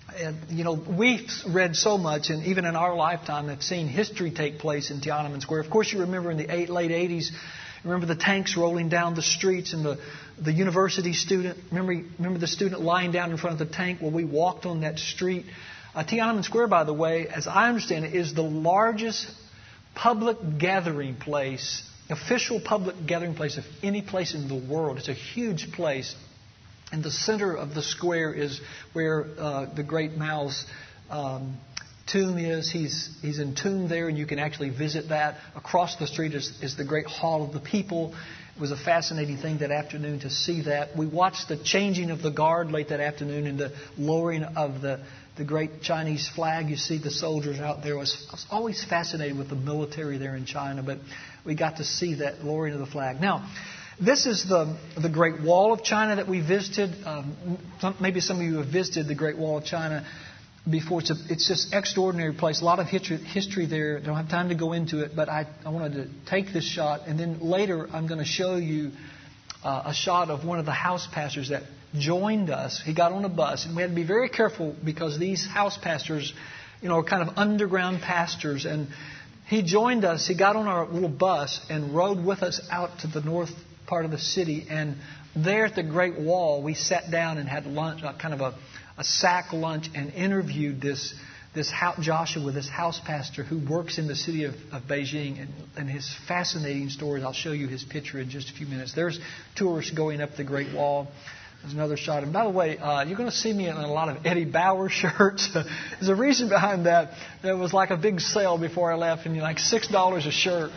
uh, 0.10 0.34
you 0.50 0.66
know, 0.66 0.74
we've 0.74 1.30
read 1.48 1.76
so 1.76 1.98
much, 1.98 2.30
and 2.30 2.46
even 2.46 2.66
in 2.66 2.76
our 2.76 2.94
lifetime, 2.94 3.48
have 3.48 3.64
seen 3.64 3.88
history 3.88 4.30
take 4.30 4.60
place 4.60 4.92
in 4.92 5.00
Tiananmen 5.00 5.42
Square. 5.42 5.62
Of 5.62 5.70
course, 5.70 5.92
you 5.92 6.02
remember 6.02 6.32
in 6.32 6.38
the 6.38 6.48
late 6.68 6.92
80s, 6.92 7.30
remember 7.88 8.14
the 8.14 8.20
tanks 8.20 8.58
rolling 8.58 8.90
down 8.90 9.16
the 9.16 9.22
streets 9.22 9.74
and 9.74 9.84
the, 9.84 10.00
the 10.42 10.52
university 10.52 11.14
student. 11.14 11.58
Remember, 11.72 11.94
remember 12.18 12.40
the 12.40 12.48
student 12.48 12.82
lying 12.82 13.12
down 13.12 13.32
in 13.32 13.38
front 13.38 13.60
of 13.60 13.68
the 13.68 13.74
tank? 13.74 14.00
Well, 14.02 14.12
we 14.12 14.24
walked 14.24 14.66
on 14.66 14.82
that 14.82 15.00
street. 15.00 15.46
Uh, 15.96 16.04
Tiananmen 16.04 16.44
Square, 16.44 16.68
by 16.68 16.84
the 16.84 16.94
way, 16.94 17.28
as 17.28 17.48
I 17.48 17.70
understand 17.70 18.06
it, 18.06 18.14
is 18.14 18.34
the 18.34 18.44
largest 18.44 19.28
public 19.96 20.38
gathering 20.60 21.16
place, 21.16 21.82
official 22.10 22.62
public 22.64 22.96
gathering 23.08 23.34
place 23.34 23.58
of 23.58 23.64
any 23.82 24.02
place 24.02 24.36
in 24.36 24.48
the 24.48 24.56
world. 24.56 24.98
It's 24.98 25.10
a 25.10 25.14
huge 25.14 25.72
place. 25.72 26.16
And 26.92 27.04
the 27.04 27.12
center 27.12 27.56
of 27.56 27.74
the 27.74 27.82
square 27.82 28.34
is 28.34 28.62
where 28.94 29.26
uh, 29.38 29.74
the 29.74 29.84
great 29.84 30.16
Mao's 30.16 30.66
um, 31.10 31.58
tomb 32.12 32.38
is. 32.38 32.72
He's, 32.72 33.10
he's 33.22 33.40
entombed 33.40 33.90
there, 33.90 34.08
and 34.08 34.18
you 34.18 34.26
can 34.26 34.40
actually 34.40 34.70
visit 34.70 35.10
that. 35.10 35.38
Across 35.56 35.98
the 35.98 36.08
street 36.08 36.34
is, 36.34 36.52
is 36.62 36.76
the 36.76 36.86
great 36.86 37.06
Hall 37.06 37.44
of 37.44 37.54
the 37.54 37.60
People. 37.60 38.16
It 38.56 38.62
was 38.62 38.72
a 38.72 38.78
fascinating 38.78 39.38
thing 39.38 39.60
that 39.60 39.72
afternoon 39.72 40.22
to 40.22 40.30
see 40.30 40.64
that. 40.64 40.98
We 40.98 41.06
watched 41.06 41.48
the 41.48 41.58
changing 41.58 42.10
of 42.10 42.22
the 42.22 42.32
guard 42.32 42.72
late 42.72 42.90
that 42.90 43.00
afternoon 43.00 43.46
and 43.46 43.60
the 43.60 43.72
lowering 43.98 44.44
of 44.44 44.82
the 44.82 45.02
the 45.38 45.46
great 45.46 45.82
Chinese 45.82 46.28
flag. 46.28 46.70
You 46.70 46.78
see 46.78 46.98
the 46.98 47.12
soldiers 47.12 47.60
out 47.60 47.84
there. 47.84 47.94
I 47.96 48.00
was, 48.00 48.28
I 48.30 48.34
was 48.34 48.46
always 48.50 48.84
fascinated 48.84 49.38
with 49.38 49.50
the 49.50 49.56
military 49.56 50.18
there 50.18 50.36
in 50.36 50.46
China, 50.46 50.84
but 50.84 50.98
we 51.46 51.56
got 51.56 51.78
to 51.78 51.84
see 51.84 52.16
that 52.16 52.44
lowering 52.44 52.74
of 52.74 52.80
the 52.80 52.88
flag. 52.88 53.22
Now, 53.22 53.48
this 54.00 54.26
is 54.26 54.48
the, 54.48 54.78
the 55.00 55.10
Great 55.10 55.42
Wall 55.42 55.74
of 55.74 55.84
China 55.84 56.16
that 56.18 56.28
we 56.28 56.42
visited. 56.42 57.04
Um, 57.06 57.60
some, 57.80 57.96
maybe 58.00 58.20
some 58.20 58.38
of 58.38 58.44
you 58.44 58.58
have 58.58 58.68
visited 58.68 59.08
the 59.08 59.16
Great 59.16 59.38
Wall 59.38 59.58
of 59.58 59.66
China 59.66 60.08
before. 60.70 61.00
It's, 61.02 61.12
a, 61.12 61.16
it's 61.30 61.48
just 61.48 61.74
extraordinary 61.74 62.34
place. 62.34 62.62
A 62.62 62.66
lot 62.66 62.80
of 62.80 62.88
history, 62.88 63.18
history 63.18 63.66
there. 63.66 64.00
Don't 64.00 64.16
have 64.16 64.30
time 64.30 64.50
to 64.50 64.56
go 64.56 64.74
into 64.74 65.04
it, 65.04 65.16
but 65.16 65.30
I, 65.30 65.48
I 65.66 65.70
wanted 65.70 65.94
to 65.94 66.30
take 66.30 66.54
this 66.54 66.66
shot, 66.66 67.08
and 67.08 67.20
then 67.20 67.40
later 67.40 67.88
I'm 67.92 68.08
going 68.08 68.20
to 68.20 68.26
show 68.26 68.56
you 68.56 68.92
uh, 69.64 69.84
a 69.86 69.94
shot 69.94 70.30
of 70.30 70.46
one 70.46 70.60
of 70.60 70.66
the 70.66 70.72
house 70.72 71.08
pastors 71.12 71.50
that 71.50 71.64
joined 71.96 72.50
us. 72.50 72.82
He 72.84 72.94
got 72.94 73.12
on 73.12 73.26
a 73.26 73.30
bus, 73.30 73.66
and 73.66 73.76
we 73.76 73.82
had 73.82 73.90
to 73.90 73.96
be 73.96 74.06
very 74.06 74.30
careful 74.30 74.76
because 74.84 75.18
these 75.18 75.46
house 75.46 75.78
pastors, 75.78 76.34
you 76.82 76.90
know, 76.90 76.98
are 76.98 77.04
kind 77.04 77.28
of 77.28 77.38
underground 77.38 78.02
pastors. 78.02 78.66
And 78.66 78.88
he 79.48 79.64
joined 79.64 80.06
us. 80.06 80.28
He 80.28 80.36
got 80.36 80.56
on 80.56 80.68
our 80.68 80.88
little 80.88 81.10
bus 81.10 81.60
and 81.70 81.96
rode 81.96 82.24
with 82.24 82.44
us 82.44 82.62
out 82.72 83.00
to 83.00 83.08
the 83.08 83.22
north 83.22 83.52
part 83.88 84.06
of 84.06 84.12
the 84.12 84.20
city. 84.20 84.68
And 84.70 84.98
there 85.36 85.66
at 85.66 85.76
the 85.76 85.84
Great 85.84 86.20
Wall, 86.20 86.62
we 86.62 86.74
sat 86.74 87.10
down 87.10 87.38
and 87.38 87.48
had 87.48 87.66
lunch, 87.66 88.04
uh, 88.04 88.14
kind 88.18 88.34
of 88.34 88.42
a, 88.42 88.56
a 88.98 89.04
sack 89.04 89.54
lunch, 89.54 89.90
and 89.96 90.12
interviewed 90.14 90.82
this 90.82 91.14
this 91.58 91.74
Joshua, 92.00 92.46
with 92.46 92.54
this 92.54 92.70
house 92.70 93.02
pastor 93.04 93.44
who 93.44 93.58
works 93.68 93.98
in 93.98 94.08
the 94.08 94.16
city 94.16 94.44
of, 94.44 94.54
of 94.72 94.84
Beijing, 94.84 95.42
and, 95.42 95.50
and, 95.76 95.90
his 95.90 96.08
fascinating 96.28 96.90
stories. 96.90 97.24
I'll 97.24 97.34
show 97.34 97.52
you 97.52 97.68
his 97.68 97.84
picture 97.84 98.20
in 98.20 98.30
just 98.30 98.52
a 98.52 98.54
few 98.54 98.68
minutes. 98.68 98.94
There's 98.94 99.20
tourists 99.56 99.92
going 99.92 100.22
up 100.22 100.36
the 100.38 100.44
Great 100.44 100.74
Wall. 100.74 101.08
There's 101.62 101.74
another 101.74 101.98
shot. 101.98 102.22
And 102.22 102.32
by 102.32 102.44
the 102.44 102.52
way, 102.52 102.78
uh, 102.78 103.04
you're 103.06 103.18
going 103.18 103.30
to 103.30 103.36
see 103.36 103.52
me 103.52 103.68
in 103.68 103.76
a 103.76 103.92
lot 103.92 104.10
of 104.10 104.26
Eddie 104.26 104.46
Bauer 104.46 104.90
shirts. 104.92 105.50
There's 105.54 106.10
a 106.10 106.16
reason 106.16 106.50
behind 106.50 106.86
that. 106.86 107.14
There 107.42 107.58
was 107.58 107.74
like 107.74 107.90
a 107.90 107.98
big 107.98 108.20
sale 108.20 108.60
before 108.60 108.92
I 108.92 108.96
left, 108.96 109.26
and 109.26 109.36
like 109.38 109.60
six 109.60 109.88
dollars 109.88 110.28
a 110.28 110.32
shirt. 110.32 110.70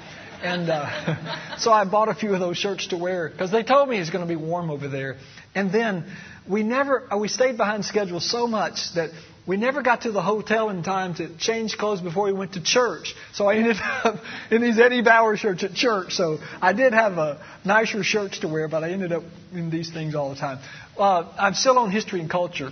And 0.42 0.70
uh, 0.70 1.56
so 1.58 1.70
I 1.70 1.84
bought 1.84 2.08
a 2.08 2.14
few 2.14 2.32
of 2.32 2.40
those 2.40 2.56
shirts 2.56 2.86
to 2.88 2.96
wear 2.96 3.28
because 3.28 3.50
they 3.50 3.62
told 3.62 3.90
me 3.90 3.98
it's 3.98 4.08
going 4.08 4.26
to 4.26 4.28
be 4.28 4.42
warm 4.42 4.70
over 4.70 4.88
there. 4.88 5.16
And 5.54 5.70
then 5.70 6.10
we 6.50 6.62
never 6.62 7.12
uh, 7.12 7.16
we 7.16 7.28
stayed 7.28 7.56
behind 7.56 7.84
schedule 7.84 8.20
so 8.20 8.46
much 8.46 8.92
that 8.94 9.10
we 9.46 9.56
never 9.56 9.82
got 9.82 10.02
to 10.02 10.12
the 10.12 10.22
hotel 10.22 10.68
in 10.68 10.82
time 10.82 11.14
to 11.14 11.36
change 11.38 11.76
clothes 11.76 12.00
before 12.00 12.26
we 12.26 12.32
went 12.32 12.52
to 12.54 12.62
church. 12.62 13.14
So 13.32 13.46
I 13.46 13.56
ended 13.56 13.76
up 14.04 14.16
in 14.50 14.60
these 14.60 14.78
Eddie 14.78 15.02
Bauer 15.02 15.36
shirts 15.36 15.64
at 15.64 15.72
church. 15.74 16.12
So 16.12 16.38
I 16.60 16.72
did 16.72 16.92
have 16.92 17.14
a 17.14 17.44
nicer 17.64 18.04
shirts 18.04 18.40
to 18.40 18.48
wear, 18.48 18.68
but 18.68 18.84
I 18.84 18.90
ended 18.90 19.12
up 19.12 19.22
in 19.52 19.70
these 19.70 19.90
things 19.90 20.14
all 20.14 20.30
the 20.30 20.36
time. 20.36 20.58
Uh, 20.98 21.32
I'm 21.38 21.54
still 21.54 21.78
on 21.78 21.90
history 21.90 22.20
and 22.20 22.30
culture. 22.30 22.70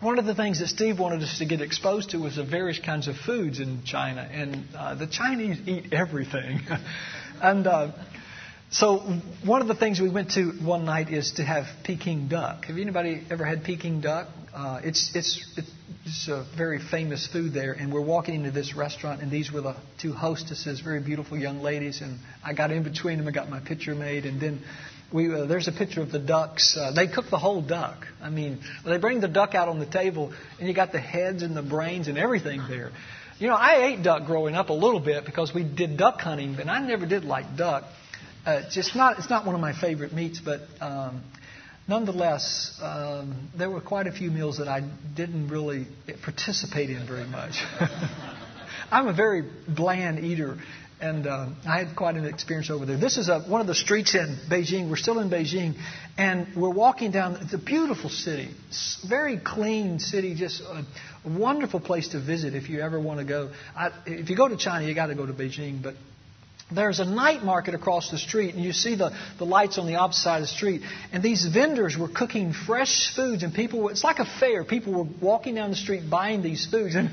One 0.00 0.18
of 0.18 0.24
the 0.24 0.34
things 0.34 0.58
that 0.58 0.66
Steve 0.66 0.98
wanted 0.98 1.22
us 1.22 1.38
to 1.38 1.46
get 1.46 1.60
exposed 1.60 2.10
to 2.10 2.18
was 2.18 2.34
the 2.34 2.44
various 2.44 2.80
kinds 2.80 3.06
of 3.06 3.14
foods 3.16 3.60
in 3.60 3.84
China, 3.84 4.28
and 4.30 4.64
uh, 4.76 4.96
the 4.96 5.06
Chinese 5.06 5.58
eat 5.66 5.92
everything. 5.92 6.60
and 7.40 7.66
uh, 7.66 7.92
so 8.72 8.98
one 9.44 9.60
of 9.60 9.68
the 9.68 9.74
things 9.74 10.00
we 10.00 10.08
went 10.08 10.32
to 10.32 10.52
one 10.64 10.84
night 10.84 11.10
is 11.10 11.32
to 11.32 11.44
have 11.44 11.66
Peking 11.84 12.28
duck. 12.28 12.64
Have 12.64 12.78
anybody 12.78 13.22
ever 13.30 13.44
had 13.44 13.64
Peking 13.64 14.00
duck? 14.00 14.28
Uh, 14.54 14.80
it's, 14.82 15.10
it's, 15.14 15.46
it's 16.04 16.28
a 16.28 16.46
very 16.56 16.78
famous 16.78 17.26
food 17.26 17.52
there, 17.52 17.72
and 17.72 17.92
we're 17.92 18.04
walking 18.04 18.34
into 18.34 18.50
this 18.50 18.74
restaurant, 18.74 19.20
and 19.20 19.30
these 19.30 19.52
were 19.52 19.60
the 19.60 19.76
two 20.00 20.12
hostesses, 20.12 20.80
very 20.80 21.00
beautiful 21.00 21.38
young 21.38 21.60
ladies, 21.60 22.00
and 22.00 22.18
I 22.44 22.54
got 22.54 22.70
in 22.70 22.82
between 22.82 23.18
them 23.18 23.26
and 23.26 23.34
got 23.34 23.48
my 23.50 23.60
picture 23.60 23.94
made, 23.94 24.24
and 24.24 24.40
then 24.40 24.62
we, 25.12 25.32
uh, 25.32 25.44
there's 25.44 25.68
a 25.68 25.72
picture 25.72 26.00
of 26.00 26.10
the 26.10 26.18
ducks. 26.18 26.76
Uh, 26.76 26.92
they 26.92 27.06
cook 27.06 27.26
the 27.30 27.38
whole 27.38 27.60
duck. 27.60 28.06
I 28.22 28.30
mean, 28.30 28.60
they 28.86 28.96
bring 28.96 29.20
the 29.20 29.28
duck 29.28 29.54
out 29.54 29.68
on 29.68 29.80
the 29.80 29.86
table, 29.86 30.32
and 30.58 30.66
you 30.66 30.74
got 30.74 30.92
the 30.92 31.00
heads 31.00 31.42
and 31.42 31.54
the 31.54 31.62
brains 31.62 32.08
and 32.08 32.16
everything 32.16 32.62
there. 32.68 32.90
You 33.38 33.48
know, 33.48 33.54
I 33.54 33.84
ate 33.86 34.02
duck 34.02 34.26
growing 34.26 34.54
up 34.54 34.70
a 34.70 34.74
little 34.74 35.00
bit 35.00 35.24
because 35.26 35.52
we 35.54 35.64
did 35.64 35.96
duck 35.98 36.20
hunting, 36.20 36.54
but 36.56 36.68
I 36.68 36.80
never 36.86 37.06
did 37.06 37.24
like 37.24 37.56
duck. 37.56 37.84
Uh, 38.44 38.62
just 38.70 38.96
not, 38.96 39.18
it's 39.18 39.30
not 39.30 39.46
one 39.46 39.54
of 39.54 39.60
my 39.60 39.72
favorite 39.72 40.12
meats, 40.12 40.40
but 40.40 40.62
um, 40.80 41.22
nonetheless, 41.86 42.76
um, 42.82 43.48
there 43.56 43.70
were 43.70 43.80
quite 43.80 44.08
a 44.08 44.12
few 44.12 44.32
meals 44.32 44.58
that 44.58 44.66
I 44.66 44.80
didn't 45.14 45.48
really 45.48 45.86
participate 46.24 46.90
in 46.90 47.06
very 47.06 47.26
much. 47.26 47.62
I'm 48.90 49.06
a 49.06 49.12
very 49.12 49.44
bland 49.68 50.24
eater, 50.24 50.58
and 51.00 51.28
uh, 51.28 51.50
I 51.64 51.84
had 51.84 51.94
quite 51.94 52.16
an 52.16 52.24
experience 52.24 52.68
over 52.68 52.84
there. 52.84 52.96
This 52.96 53.16
is 53.16 53.28
a, 53.28 53.38
one 53.42 53.60
of 53.60 53.68
the 53.68 53.76
streets 53.76 54.16
in 54.16 54.36
Beijing. 54.50 54.90
We're 54.90 54.96
still 54.96 55.20
in 55.20 55.30
Beijing, 55.30 55.76
and 56.18 56.48
we're 56.56 56.74
walking 56.74 57.12
down. 57.12 57.36
It's 57.42 57.54
a 57.54 57.58
beautiful 57.58 58.10
city, 58.10 58.48
very 59.08 59.38
clean 59.38 60.00
city, 60.00 60.34
just 60.34 60.62
a, 60.62 60.84
wonderful 61.24 61.78
place 61.78 62.08
to 62.08 62.20
visit 62.20 62.54
if 62.54 62.68
you 62.68 62.80
ever 62.80 62.98
want 62.98 63.20
to 63.20 63.24
go. 63.24 63.52
I, 63.76 63.92
if 64.04 64.28
you 64.30 64.36
go 64.36 64.48
to 64.48 64.56
China, 64.56 64.84
you 64.84 64.96
got 64.96 65.06
to 65.06 65.14
go 65.14 65.24
to 65.24 65.32
Beijing, 65.32 65.80
but 65.80 65.94
there's 66.74 67.00
a 67.00 67.04
night 67.04 67.42
market 67.42 67.74
across 67.74 68.10
the 68.10 68.18
street, 68.18 68.54
and 68.54 68.64
you 68.64 68.72
see 68.72 68.94
the, 68.94 69.16
the 69.38 69.44
lights 69.44 69.78
on 69.78 69.86
the 69.86 69.96
opposite 69.96 70.22
side 70.22 70.36
of 70.36 70.42
the 70.42 70.46
street. 70.48 70.82
And 71.12 71.22
these 71.22 71.46
vendors 71.46 71.96
were 71.96 72.08
cooking 72.08 72.52
fresh 72.52 73.14
foods, 73.14 73.42
and 73.42 73.54
people 73.54 73.82
were, 73.82 73.90
it's 73.90 74.04
like 74.04 74.18
a 74.18 74.24
fair. 74.24 74.64
People 74.64 74.92
were 74.92 75.10
walking 75.20 75.54
down 75.54 75.70
the 75.70 75.76
street 75.76 76.08
buying 76.08 76.42
these 76.42 76.66
foods. 76.66 76.94
And, 76.94 77.10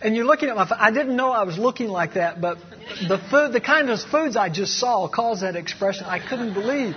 and 0.00 0.14
you're 0.14 0.26
looking 0.26 0.48
at 0.48 0.56
my, 0.56 0.66
I 0.70 0.90
didn't 0.90 1.16
know 1.16 1.30
I 1.32 1.44
was 1.44 1.58
looking 1.58 1.88
like 1.88 2.14
that, 2.14 2.40
but 2.40 2.58
the 3.08 3.18
food, 3.30 3.52
the 3.52 3.60
kind 3.60 3.90
of 3.90 4.00
foods 4.00 4.36
I 4.36 4.48
just 4.48 4.78
saw 4.78 5.08
caused 5.08 5.42
that 5.42 5.56
expression. 5.56 6.04
I 6.06 6.18
couldn't 6.26 6.54
believe 6.54 6.94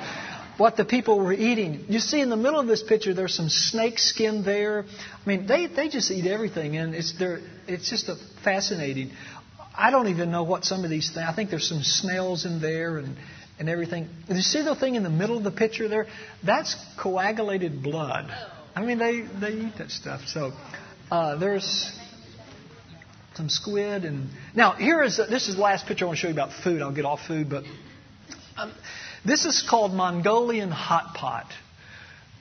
what 0.58 0.78
the 0.78 0.86
people 0.86 1.19
were 1.19 1.34
eating. 1.34 1.86
You 1.89 2.00
see 2.00 2.21
in 2.21 2.30
the 2.30 2.38
middle 2.38 2.60
of 2.60 2.67
this 2.67 2.84
picture, 2.84 3.13
there's 3.15 3.34
some 3.34 3.50
snake 3.50 3.97
skin 3.97 4.43
there. 4.43 4.86
I 4.86 5.28
mean, 5.28 5.47
they, 5.47 5.65
they 5.65 5.89
just 5.89 6.12
eat 6.12 6.28
everything, 6.28 6.78
and 6.78 6.93
it's, 6.93 7.13
it's 7.67 7.89
just 7.89 8.10
a 8.10 8.15
fascinating. 8.43 9.12
I 9.75 9.91
don't 9.91 10.07
even 10.07 10.31
know 10.31 10.43
what 10.43 10.65
some 10.65 10.84
of 10.84 10.89
these 10.89 11.12
things. 11.12 11.25
I 11.27 11.34
think 11.34 11.49
there's 11.49 11.67
some 11.67 11.84
snails 11.84 12.45
in 12.45 12.62
there 12.62 12.97
and 12.97 13.15
and 13.60 13.69
everything. 13.69 14.10
You 14.27 14.41
see 14.41 14.63
the 14.63 14.75
thing 14.75 14.95
in 14.95 15.03
the 15.03 15.10
middle 15.10 15.38
of 15.38 15.43
the 15.43 15.51
picture 15.51 15.88
there? 15.88 16.07
That's 16.43 16.75
coagulated 16.99 17.84
blood. 17.84 18.31
I 18.75 18.84
mean, 18.84 18.97
they 18.97 19.21
they 19.21 19.51
eat 19.51 19.77
that 19.77 19.91
stuff. 19.91 20.21
So 20.27 20.51
uh, 21.12 21.36
there's 21.36 21.91
some 23.36 23.49
squid 23.49 24.03
and 24.03 24.29
now 24.55 24.73
here 24.73 25.03
is 25.03 25.17
this 25.17 25.47
is 25.47 25.55
the 25.55 25.62
last 25.62 25.86
picture 25.86 26.05
I 26.05 26.07
want 26.07 26.17
to 26.17 26.21
show 26.21 26.27
you 26.27 26.34
about 26.34 26.51
food. 26.63 26.81
I'll 26.81 26.93
get 26.93 27.05
off 27.05 27.21
food, 27.27 27.49
but 27.49 27.63
um, 28.57 28.73
this 29.25 29.45
is 29.45 29.63
called 29.67 29.93
Mongolian 29.93 30.71
hot 30.71 31.13
pot. 31.13 31.45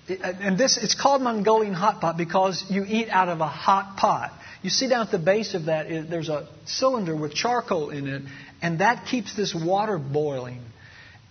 And 0.08 0.58
this 0.58 0.76
it's 0.76 1.00
called 1.00 1.22
Mongolian 1.22 1.74
hot 1.74 2.00
pot 2.00 2.16
because 2.16 2.64
you 2.68 2.84
eat 2.86 3.08
out 3.10 3.28
of 3.28 3.40
a 3.40 3.46
hot 3.46 3.96
pot. 3.96 4.32
You 4.62 4.70
see 4.70 4.88
down 4.88 5.06
at 5.06 5.10
the 5.10 5.18
base 5.18 5.54
of 5.54 5.66
that, 5.66 5.88
there's 6.10 6.28
a 6.28 6.46
cylinder 6.66 7.16
with 7.16 7.34
charcoal 7.34 7.90
in 7.90 8.06
it, 8.06 8.22
and 8.60 8.80
that 8.80 9.06
keeps 9.06 9.34
this 9.34 9.54
water 9.54 9.98
boiling. 9.98 10.62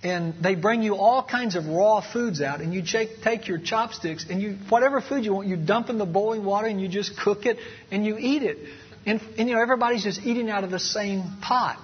And 0.01 0.33
they 0.41 0.55
bring 0.55 0.81
you 0.81 0.95
all 0.95 1.21
kinds 1.21 1.55
of 1.55 1.67
raw 1.67 2.01
foods 2.01 2.41
out, 2.41 2.61
and 2.61 2.73
you 2.73 2.81
take, 2.81 3.21
take 3.21 3.47
your 3.47 3.59
chopsticks 3.59 4.25
and 4.29 4.41
you, 4.41 4.57
whatever 4.69 5.01
food 5.01 5.25
you 5.25 5.33
want, 5.33 5.47
you 5.47 5.57
dump 5.57 5.89
in 5.89 5.97
the 5.97 6.05
boiling 6.05 6.45
water 6.45 6.67
and 6.67 6.79
you 6.79 6.87
just 6.87 7.19
cook 7.19 7.45
it 7.45 7.57
and 7.91 8.05
you 8.05 8.17
eat 8.17 8.41
it. 8.41 8.57
And, 9.05 9.21
and 9.37 9.49
you 9.49 9.55
know, 9.55 9.61
everybody's 9.61 10.03
just 10.03 10.21
eating 10.21 10.49
out 10.49 10.63
of 10.63 10.71
the 10.71 10.79
same 10.79 11.23
pot. 11.41 11.77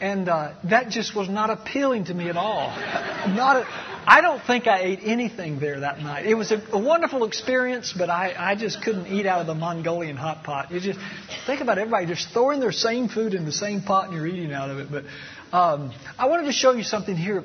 And 0.00 0.28
uh, 0.28 0.54
that 0.64 0.90
just 0.90 1.14
was 1.14 1.28
not 1.28 1.50
appealing 1.50 2.04
to 2.04 2.14
me 2.14 2.28
at 2.28 2.36
all. 2.36 2.68
not 3.34 3.66
I 4.10 4.22
don't 4.22 4.42
think 4.42 4.66
I 4.66 4.80
ate 4.80 4.98
anything 5.04 5.60
there 5.60 5.78
that 5.80 6.00
night. 6.00 6.26
It 6.26 6.34
was 6.34 6.50
a, 6.50 6.60
a 6.72 6.78
wonderful 6.78 7.24
experience, 7.24 7.94
but 7.96 8.10
I, 8.10 8.34
I 8.36 8.56
just 8.56 8.82
couldn't 8.82 9.06
eat 9.06 9.24
out 9.24 9.40
of 9.40 9.46
the 9.46 9.54
Mongolian 9.54 10.16
hot 10.16 10.42
pot. 10.42 10.72
You 10.72 10.80
just 10.80 10.98
think 11.46 11.60
about 11.60 11.78
everybody 11.78 12.06
just 12.06 12.30
throwing 12.30 12.58
their 12.58 12.72
same 12.72 13.08
food 13.08 13.34
in 13.34 13.44
the 13.44 13.52
same 13.52 13.82
pot 13.82 14.06
and 14.06 14.16
you're 14.16 14.26
eating 14.26 14.52
out 14.52 14.68
of 14.68 14.78
it. 14.80 14.88
But 14.90 15.04
um, 15.56 15.92
I 16.18 16.26
wanted 16.26 16.46
to 16.46 16.52
show 16.52 16.72
you 16.72 16.82
something 16.82 17.14
here. 17.14 17.44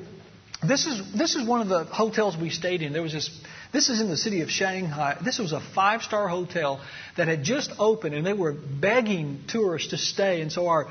This 0.66 0.86
is 0.86 1.12
this 1.16 1.36
is 1.36 1.46
one 1.46 1.60
of 1.60 1.68
the 1.68 1.84
hotels 1.84 2.36
we 2.36 2.50
stayed 2.50 2.82
in. 2.82 2.92
There 2.92 3.02
was 3.02 3.12
this. 3.12 3.30
This 3.72 3.88
is 3.88 4.00
in 4.00 4.08
the 4.08 4.16
city 4.16 4.40
of 4.40 4.50
Shanghai. 4.50 5.18
This 5.22 5.38
was 5.38 5.52
a 5.52 5.60
five-star 5.60 6.28
hotel 6.28 6.80
that 7.16 7.28
had 7.28 7.44
just 7.44 7.70
opened, 7.78 8.14
and 8.14 8.26
they 8.26 8.32
were 8.32 8.52
begging 8.52 9.42
tourists 9.48 9.90
to 9.90 9.98
stay. 9.98 10.40
And 10.40 10.50
so 10.50 10.66
our 10.68 10.88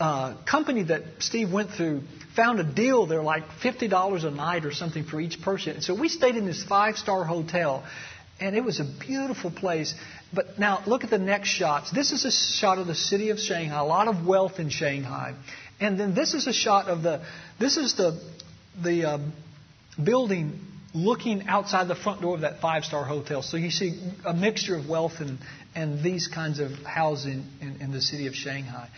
uh, 0.00 0.34
company 0.46 0.84
that 0.84 1.02
Steve 1.18 1.52
went 1.52 1.70
through 1.70 2.02
found 2.34 2.58
a 2.58 2.64
deal 2.64 3.06
there 3.06 3.22
like 3.22 3.42
$50 3.62 4.24
a 4.24 4.30
night 4.30 4.64
or 4.64 4.72
something 4.72 5.04
for 5.04 5.20
each 5.20 5.42
person. 5.42 5.74
And 5.74 5.84
so 5.84 5.94
we 5.94 6.08
stayed 6.08 6.36
in 6.36 6.46
this 6.46 6.64
five 6.64 6.96
star 6.96 7.24
hotel, 7.24 7.84
and 8.40 8.56
it 8.56 8.64
was 8.64 8.80
a 8.80 8.84
beautiful 8.84 9.50
place. 9.50 9.94
But 10.32 10.58
now 10.58 10.82
look 10.86 11.04
at 11.04 11.10
the 11.10 11.18
next 11.18 11.48
shots. 11.48 11.90
This 11.90 12.12
is 12.12 12.24
a 12.24 12.30
shot 12.30 12.78
of 12.78 12.86
the 12.86 12.94
city 12.94 13.30
of 13.30 13.38
Shanghai, 13.38 13.78
a 13.78 13.84
lot 13.84 14.08
of 14.08 14.26
wealth 14.26 14.58
in 14.58 14.70
Shanghai. 14.70 15.34
And 15.80 15.98
then 15.98 16.14
this 16.14 16.34
is 16.34 16.46
a 16.46 16.52
shot 16.52 16.88
of 16.88 17.02
the, 17.02 17.22
this 17.58 17.76
is 17.76 17.94
the, 17.96 18.20
the 18.82 19.04
uh, 19.04 19.18
building 20.02 20.60
looking 20.94 21.46
outside 21.46 21.88
the 21.88 21.94
front 21.94 22.20
door 22.20 22.34
of 22.34 22.40
that 22.42 22.60
five 22.60 22.84
star 22.84 23.04
hotel. 23.04 23.42
So 23.42 23.56
you 23.56 23.70
see 23.70 24.00
a 24.24 24.32
mixture 24.34 24.76
of 24.76 24.88
wealth 24.88 25.14
and, 25.20 25.38
and 25.74 26.02
these 26.02 26.28
kinds 26.28 26.58
of 26.58 26.70
housing 26.84 27.44
in, 27.60 27.80
in 27.80 27.92
the 27.92 28.00
city 28.00 28.26
of 28.28 28.34
Shanghai. 28.34 28.88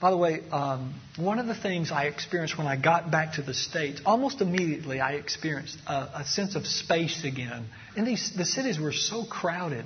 By 0.00 0.10
the 0.10 0.16
way, 0.16 0.40
um, 0.50 0.94
one 1.18 1.38
of 1.38 1.46
the 1.46 1.54
things 1.54 1.92
I 1.92 2.04
experienced 2.04 2.56
when 2.56 2.66
I 2.66 2.76
got 2.76 3.10
back 3.10 3.34
to 3.34 3.42
the 3.42 3.52
States, 3.52 4.00
almost 4.06 4.40
immediately 4.40 4.98
I 4.98 5.12
experienced 5.12 5.76
a, 5.86 6.20
a 6.20 6.24
sense 6.24 6.56
of 6.56 6.66
space 6.66 7.22
again. 7.24 7.66
And 7.96 8.06
these, 8.06 8.32
the 8.34 8.46
cities 8.46 8.78
were 8.80 8.94
so 8.94 9.26
crowded. 9.26 9.84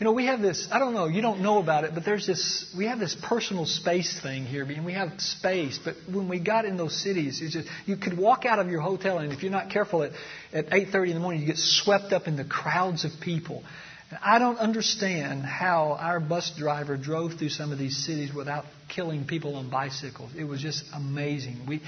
You 0.00 0.04
know, 0.04 0.12
we 0.12 0.26
have 0.26 0.40
this, 0.40 0.68
I 0.72 0.80
don't 0.80 0.94
know, 0.94 1.06
you 1.06 1.22
don't 1.22 1.42
know 1.42 1.58
about 1.58 1.84
it, 1.84 1.92
but 1.94 2.04
there's 2.04 2.26
this, 2.26 2.74
we 2.76 2.86
have 2.86 2.98
this 2.98 3.16
personal 3.22 3.66
space 3.66 4.20
thing 4.20 4.44
here. 4.46 4.64
And 4.64 4.84
we 4.84 4.94
have 4.94 5.20
space, 5.20 5.78
but 5.82 5.94
when 6.12 6.28
we 6.28 6.40
got 6.40 6.64
in 6.64 6.76
those 6.76 7.00
cities, 7.00 7.40
it's 7.40 7.54
just, 7.54 7.68
you 7.86 7.96
could 7.96 8.18
walk 8.18 8.46
out 8.46 8.58
of 8.58 8.68
your 8.68 8.80
hotel 8.80 9.18
and 9.18 9.32
if 9.32 9.44
you're 9.44 9.52
not 9.52 9.70
careful 9.70 10.02
at, 10.02 10.10
at 10.52 10.70
8.30 10.70 11.08
in 11.08 11.14
the 11.14 11.20
morning, 11.20 11.40
you 11.40 11.46
get 11.46 11.56
swept 11.56 12.12
up 12.12 12.26
in 12.26 12.36
the 12.36 12.44
crowds 12.44 13.04
of 13.04 13.12
people. 13.22 13.62
And 14.10 14.18
I 14.24 14.40
don't 14.40 14.58
understand 14.58 15.44
how 15.44 15.96
our 16.00 16.18
bus 16.18 16.52
driver 16.58 16.96
drove 16.96 17.34
through 17.34 17.50
some 17.50 17.70
of 17.70 17.78
these 17.78 18.04
cities 18.04 18.34
without 18.34 18.64
killing 18.88 19.26
people 19.26 19.56
on 19.56 19.70
bicycles. 19.70 20.32
It 20.36 20.44
was 20.44 20.60
just 20.60 20.84
amazing. 20.94 21.66
We, 21.66 21.82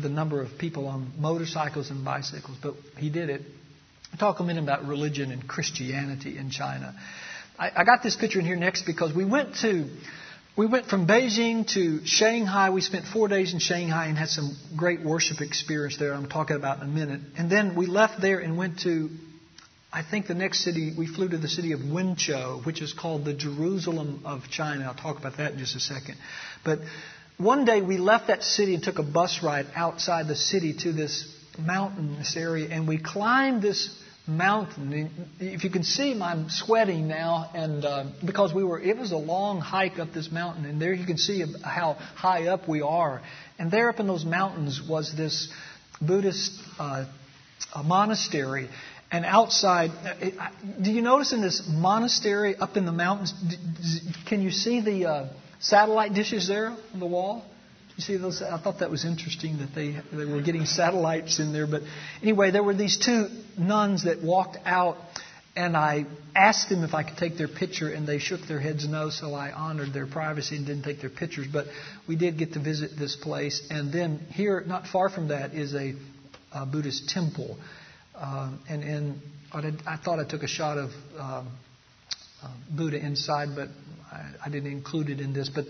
the 0.00 0.08
number 0.08 0.40
of 0.40 0.58
people 0.58 0.86
on 0.86 1.12
motorcycles 1.18 1.90
and 1.90 2.04
bicycles, 2.04 2.56
but 2.62 2.74
he 2.96 3.10
did 3.10 3.30
it. 3.30 3.42
talk 4.18 4.40
a 4.40 4.44
minute 4.44 4.62
about 4.62 4.86
religion 4.86 5.30
and 5.32 5.46
Christianity 5.46 6.38
in 6.38 6.50
China. 6.50 6.94
I, 7.58 7.70
I 7.76 7.84
got 7.84 8.02
this 8.02 8.16
picture 8.16 8.38
in 8.38 8.44
here 8.44 8.56
next 8.56 8.82
because 8.86 9.14
we 9.14 9.24
went 9.24 9.56
to 9.56 9.88
we 10.54 10.66
went 10.66 10.84
from 10.86 11.06
Beijing 11.06 11.66
to 11.72 12.04
Shanghai. 12.04 12.68
We 12.68 12.82
spent 12.82 13.06
four 13.06 13.26
days 13.26 13.54
in 13.54 13.58
Shanghai 13.58 14.06
and 14.06 14.18
had 14.18 14.28
some 14.28 14.54
great 14.76 15.02
worship 15.02 15.40
experience 15.40 15.96
there. 15.96 16.12
I'm 16.12 16.28
talking 16.28 16.56
about 16.56 16.82
in 16.82 16.84
a 16.84 16.92
minute. 16.92 17.20
And 17.38 17.50
then 17.50 17.74
we 17.74 17.86
left 17.86 18.20
there 18.20 18.38
and 18.38 18.58
went 18.58 18.80
to 18.80 19.08
I 19.94 20.02
think 20.02 20.26
the 20.26 20.34
next 20.34 20.64
city, 20.64 20.94
we 20.96 21.06
flew 21.06 21.28
to 21.28 21.36
the 21.36 21.48
city 21.48 21.72
of 21.72 21.80
Wenzhou, 21.80 22.64
which 22.64 22.80
is 22.80 22.94
called 22.94 23.26
the 23.26 23.34
Jerusalem 23.34 24.22
of 24.24 24.48
China. 24.50 24.84
I'll 24.86 24.94
talk 24.94 25.18
about 25.18 25.36
that 25.36 25.52
in 25.52 25.58
just 25.58 25.76
a 25.76 25.80
second. 25.80 26.16
But 26.64 26.78
one 27.36 27.66
day 27.66 27.82
we 27.82 27.98
left 27.98 28.28
that 28.28 28.42
city 28.42 28.74
and 28.74 28.82
took 28.82 28.98
a 28.98 29.02
bus 29.02 29.42
ride 29.42 29.66
outside 29.74 30.28
the 30.28 30.36
city 30.36 30.74
to 30.84 30.92
this 30.92 31.30
mountain, 31.58 32.16
this 32.16 32.38
area, 32.38 32.68
and 32.70 32.88
we 32.88 32.96
climbed 32.96 33.60
this 33.60 33.94
mountain. 34.26 35.10
If 35.38 35.62
you 35.62 35.68
can 35.68 35.82
see, 35.82 36.18
I'm 36.18 36.48
sweating 36.48 37.06
now, 37.06 37.50
and 37.52 37.84
uh, 37.84 38.04
because 38.24 38.54
we 38.54 38.64
were, 38.64 38.80
it 38.80 38.96
was 38.96 39.12
a 39.12 39.18
long 39.18 39.60
hike 39.60 39.98
up 39.98 40.14
this 40.14 40.30
mountain, 40.30 40.64
and 40.64 40.80
there 40.80 40.94
you 40.94 41.04
can 41.04 41.18
see 41.18 41.44
how 41.62 41.94
high 42.14 42.46
up 42.46 42.66
we 42.66 42.80
are. 42.80 43.20
And 43.58 43.70
there 43.70 43.90
up 43.90 44.00
in 44.00 44.06
those 44.06 44.24
mountains 44.24 44.80
was 44.88 45.14
this 45.14 45.52
Buddhist 46.00 46.52
uh, 46.78 47.04
monastery, 47.84 48.68
and 49.12 49.26
outside, 49.26 49.90
do 50.80 50.90
you 50.90 51.02
notice 51.02 51.34
in 51.34 51.42
this 51.42 51.68
monastery 51.68 52.56
up 52.56 52.78
in 52.78 52.86
the 52.86 52.92
mountains, 52.92 53.34
can 54.26 54.40
you 54.40 54.50
see 54.50 54.80
the 54.80 55.04
uh, 55.04 55.28
satellite 55.60 56.14
dishes 56.14 56.48
there 56.48 56.74
on 56.94 56.98
the 56.98 57.06
wall? 57.06 57.44
You 57.96 58.02
see 58.02 58.16
those? 58.16 58.40
I 58.40 58.56
thought 58.56 58.78
that 58.78 58.90
was 58.90 59.04
interesting 59.04 59.58
that 59.58 59.74
they 59.74 60.00
they 60.16 60.24
were 60.24 60.40
getting 60.40 60.64
satellites 60.64 61.40
in 61.40 61.52
there. 61.52 61.66
But 61.66 61.82
anyway, 62.22 62.52
there 62.52 62.62
were 62.62 62.72
these 62.72 62.96
two 62.96 63.26
nuns 63.58 64.04
that 64.04 64.22
walked 64.22 64.56
out, 64.64 64.96
and 65.54 65.76
I 65.76 66.06
asked 66.34 66.70
them 66.70 66.82
if 66.82 66.94
I 66.94 67.02
could 67.02 67.18
take 67.18 67.36
their 67.36 67.48
picture, 67.48 67.92
and 67.92 68.06
they 68.06 68.18
shook 68.18 68.40
their 68.48 68.60
heads 68.60 68.88
no. 68.88 69.10
So 69.10 69.34
I 69.34 69.52
honored 69.52 69.92
their 69.92 70.06
privacy 70.06 70.56
and 70.56 70.64
didn't 70.64 70.84
take 70.84 71.02
their 71.02 71.10
pictures. 71.10 71.48
But 71.52 71.66
we 72.08 72.16
did 72.16 72.38
get 72.38 72.54
to 72.54 72.60
visit 72.60 72.92
this 72.98 73.14
place, 73.14 73.62
and 73.68 73.92
then 73.92 74.20
here, 74.30 74.64
not 74.66 74.86
far 74.86 75.10
from 75.10 75.28
that, 75.28 75.52
is 75.52 75.74
a, 75.74 75.94
a 76.54 76.64
Buddhist 76.64 77.10
temple. 77.10 77.58
Um, 78.14 78.60
and 78.68 78.82
and 78.82 79.20
I, 79.52 79.72
I, 79.86 79.96
thought 79.96 80.18
I 80.18 80.24
took 80.24 80.42
a 80.42 80.48
shot 80.48 80.78
of 80.78 80.90
um, 81.18 81.48
uh, 82.42 82.48
Buddha 82.70 82.98
inside, 82.98 83.50
but 83.56 83.68
I, 84.10 84.46
I, 84.46 84.48
didn't 84.50 84.70
include 84.70 85.08
it 85.08 85.20
in 85.20 85.32
this. 85.32 85.48
But 85.48 85.64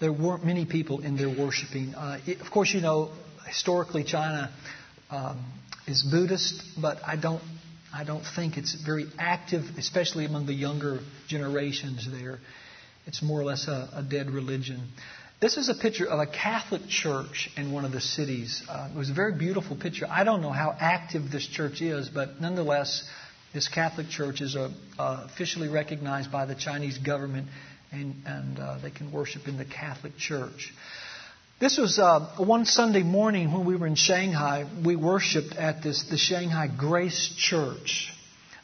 there 0.00 0.12
weren't 0.12 0.44
many 0.44 0.66
people 0.66 1.00
in 1.00 1.16
there 1.16 1.28
worshiping. 1.28 1.94
Uh, 1.94 2.20
it, 2.26 2.40
of 2.40 2.50
course, 2.50 2.72
you 2.72 2.80
know, 2.80 3.10
historically 3.46 4.04
China 4.04 4.50
um, 5.10 5.44
is 5.86 6.02
Buddhist, 6.02 6.62
but 6.80 6.98
I 7.06 7.16
don't. 7.16 7.42
I 7.92 8.04
don't 8.04 8.22
think 8.36 8.56
it's 8.56 8.74
very 8.74 9.06
active, 9.18 9.64
especially 9.76 10.24
among 10.24 10.46
the 10.46 10.54
younger 10.54 11.00
generations 11.26 12.08
there. 12.08 12.38
It's 13.06 13.20
more 13.20 13.40
or 13.40 13.44
less 13.44 13.66
a, 13.66 13.88
a 13.92 14.02
dead 14.08 14.30
religion. 14.30 14.90
This 15.40 15.56
is 15.56 15.70
a 15.70 15.74
picture 15.74 16.06
of 16.06 16.20
a 16.20 16.26
Catholic 16.26 16.86
church 16.86 17.48
in 17.56 17.72
one 17.72 17.86
of 17.86 17.92
the 17.92 18.00
cities. 18.00 18.62
Uh, 18.68 18.90
it 18.92 18.98
was 18.98 19.08
a 19.08 19.14
very 19.14 19.32
beautiful 19.32 19.74
picture. 19.74 20.06
I 20.06 20.22
don't 20.22 20.42
know 20.42 20.50
how 20.50 20.76
active 20.78 21.30
this 21.30 21.46
church 21.46 21.80
is, 21.80 22.10
but 22.10 22.42
nonetheless, 22.42 23.08
this 23.54 23.66
Catholic 23.66 24.10
church 24.10 24.42
is 24.42 24.54
a, 24.54 24.70
uh, 24.98 25.26
officially 25.32 25.68
recognized 25.68 26.30
by 26.30 26.44
the 26.44 26.54
Chinese 26.54 26.98
government 26.98 27.48
and, 27.90 28.16
and 28.26 28.58
uh, 28.58 28.78
they 28.82 28.90
can 28.90 29.12
worship 29.12 29.48
in 29.48 29.56
the 29.56 29.64
Catholic 29.64 30.18
Church. 30.18 30.74
This 31.58 31.78
was 31.78 31.98
uh, 31.98 32.34
one 32.36 32.66
Sunday 32.66 33.02
morning 33.02 33.50
when 33.50 33.64
we 33.64 33.76
were 33.76 33.86
in 33.86 33.94
Shanghai. 33.94 34.66
We 34.84 34.94
worshipped 34.94 35.54
at 35.56 35.82
this 35.82 36.04
the 36.10 36.18
Shanghai 36.18 36.68
Grace 36.68 37.34
Church. 37.38 38.12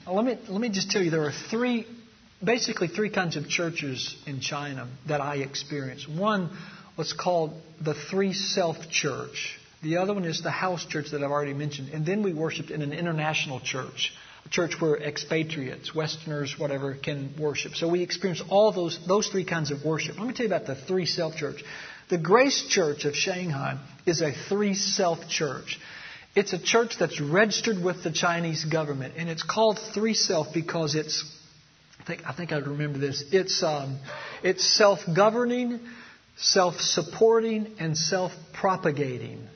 Let 0.07 0.25
me 0.25 0.39
let 0.49 0.61
me 0.61 0.69
just 0.69 0.91
tell 0.91 1.03
you 1.03 1.11
there 1.11 1.25
are 1.25 1.33
three, 1.51 1.87
basically 2.43 2.89
three 2.89 3.11
kinds 3.11 3.37
of 3.37 3.49
churches 3.49 4.17
in 4.27 4.41
China 4.41 4.89
that 5.09 5.21
I 5.21 5.37
experienced. 5.37 6.09
One 6.09 6.51
what's 6.97 7.13
called 7.13 7.53
the 7.81 7.95
Three 7.95 8.33
Self 8.33 8.91
Church. 8.91 9.59
The 9.83 9.99
other 9.99 10.15
one 10.15 10.25
is 10.25 10.43
the 10.43 10.51
house 10.51 10.85
church 10.85 11.11
that 11.13 11.23
I've 11.23 11.31
already 11.31 11.55
mentioned. 11.55 11.91
And 11.93 12.05
then 12.05 12.23
we 12.23 12.33
worshiped 12.33 12.71
in 12.71 12.83
an 12.83 12.93
international 12.93 13.61
church, 13.61 14.13
a 14.45 14.49
church 14.49 14.81
where 14.81 14.97
expatriates, 14.97 15.95
Westerners, 15.95 16.59
whatever, 16.59 16.95
can 16.95 17.35
worship. 17.39 17.75
So 17.75 17.89
we 17.89 18.03
experienced 18.03 18.45
all 18.49 18.73
those, 18.73 18.99
those 19.07 19.29
three 19.29 19.45
kinds 19.45 19.71
of 19.71 19.85
worship. 19.85 20.19
Let 20.19 20.27
me 20.27 20.33
tell 20.33 20.47
you 20.47 20.53
about 20.53 20.67
the 20.67 20.75
Three 20.75 21.07
Self 21.07 21.37
Church. 21.37 21.63
The 22.09 22.19
Grace 22.19 22.67
Church 22.69 23.05
of 23.05 23.15
Shanghai 23.15 23.79
is 24.07 24.23
a 24.23 24.33
Three 24.49 24.75
Self 24.75 25.29
Church. 25.29 25.79
It's 26.35 26.53
a 26.53 26.59
church 26.59 26.99
that's 26.99 27.21
registered 27.21 27.83
with 27.83 28.03
the 28.03 28.13
Chinese 28.13 28.65
government, 28.65 29.15
and 29.17 29.29
it's 29.29 29.43
called 29.43 29.79
Three 29.95 30.15
Self 30.15 30.49
because 30.53 30.95
it's 30.95 31.25
think 32.07 32.23
I 32.27 32.33
think 32.33 32.53
I 32.53 32.59
remember 32.59 32.99
this. 32.99 33.25
It's 33.33 33.63
um, 33.63 33.99
it's 34.43 34.65
self-governing, 34.65 35.81
self-supporting, 36.37 37.75
and 37.79 37.97
self-propagating. 37.97 39.49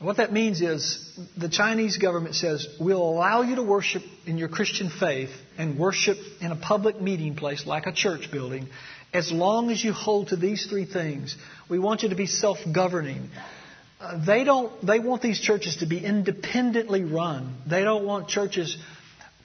What 0.00 0.18
that 0.18 0.32
means 0.32 0.60
is 0.60 1.18
the 1.36 1.48
Chinese 1.48 1.96
government 1.96 2.36
says, 2.36 2.68
we'll 2.78 3.02
allow 3.02 3.42
you 3.42 3.56
to 3.56 3.64
worship 3.64 4.02
in 4.26 4.38
your 4.38 4.48
Christian 4.48 4.90
faith 4.90 5.30
and 5.56 5.76
worship 5.76 6.18
in 6.40 6.52
a 6.52 6.56
public 6.56 7.00
meeting 7.00 7.34
place 7.34 7.66
like 7.66 7.86
a 7.86 7.92
church 7.92 8.30
building 8.30 8.68
as 9.12 9.32
long 9.32 9.70
as 9.70 9.82
you 9.82 9.92
hold 9.92 10.28
to 10.28 10.36
these 10.36 10.66
three 10.66 10.84
things. 10.84 11.36
We 11.68 11.80
want 11.80 12.04
you 12.04 12.10
to 12.10 12.14
be 12.14 12.26
self 12.26 12.58
governing. 12.72 13.30
Uh, 14.00 14.24
they 14.24 14.44
don't, 14.44 14.86
they 14.86 15.00
want 15.00 15.20
these 15.22 15.40
churches 15.40 15.78
to 15.78 15.86
be 15.86 15.98
independently 15.98 17.02
run. 17.02 17.56
They 17.66 17.82
don't 17.82 18.04
want 18.04 18.28
churches 18.28 18.76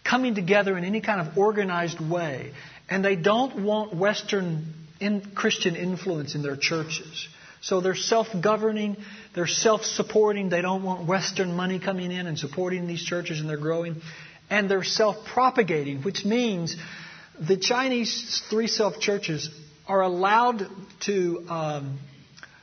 coming 0.03 0.35
together 0.35 0.77
in 0.77 0.83
any 0.83 1.01
kind 1.01 1.25
of 1.25 1.37
organized 1.37 1.99
way. 1.99 2.51
And 2.89 3.03
they 3.03 3.15
don't 3.15 3.63
want 3.63 3.95
Western 3.95 4.73
in 4.99 5.31
Christian 5.35 5.75
influence 5.75 6.35
in 6.35 6.41
their 6.41 6.55
churches. 6.55 7.27
So 7.61 7.79
they're 7.79 7.95
self 7.95 8.27
governing, 8.41 8.97
they're 9.33 9.47
self 9.47 9.83
supporting, 9.83 10.49
they 10.49 10.61
don't 10.61 10.83
want 10.83 11.07
Western 11.07 11.55
money 11.55 11.79
coming 11.79 12.11
in 12.11 12.27
and 12.27 12.37
supporting 12.37 12.87
these 12.87 13.03
churches 13.03 13.39
and 13.39 13.49
they're 13.49 13.57
growing. 13.57 14.01
And 14.49 14.69
they're 14.69 14.83
self 14.83 15.25
propagating, 15.25 16.03
which 16.03 16.25
means 16.25 16.75
the 17.39 17.57
Chinese 17.57 18.43
three 18.49 18.67
self 18.67 18.99
churches 18.99 19.49
are 19.87 20.01
allowed 20.01 20.67
to, 21.01 21.45
um, 21.49 21.99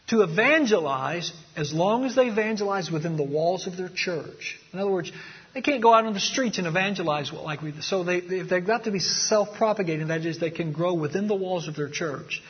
to 0.09 0.23
evangelize 0.23 1.33
as 1.57 1.73
long 1.73 2.05
as 2.05 2.15
they 2.15 2.29
evangelize 2.29 2.91
within 2.91 3.17
the 3.17 3.23
walls 3.23 3.67
of 3.67 3.77
their 3.77 3.89
church. 3.89 4.59
In 4.73 4.79
other 4.79 4.91
words, 4.91 5.13
they 5.55 5.63
can't 5.63 5.83
go 5.83 5.93
out 5.93 6.05
on 6.05 6.15
the 6.15 6.21
streets 6.21 6.59
and 6.59 6.67
evangelize 6.67 7.33
like 7.33 7.63
we. 7.63 7.73
So 7.81 8.05
they, 8.05 8.21
they've 8.21 8.67
got 8.67 8.85
to 8.85 8.91
be 8.91 9.01
self-propagating. 9.01 10.09
That 10.09 10.25
is, 10.25 10.39
they 10.39 10.51
can 10.51 10.73
grow 10.73 10.95
within 10.95 11.27
the 11.27 11.35
walls 11.35 11.67
of 11.67 11.77
their 11.77 11.89
church. 11.89 12.43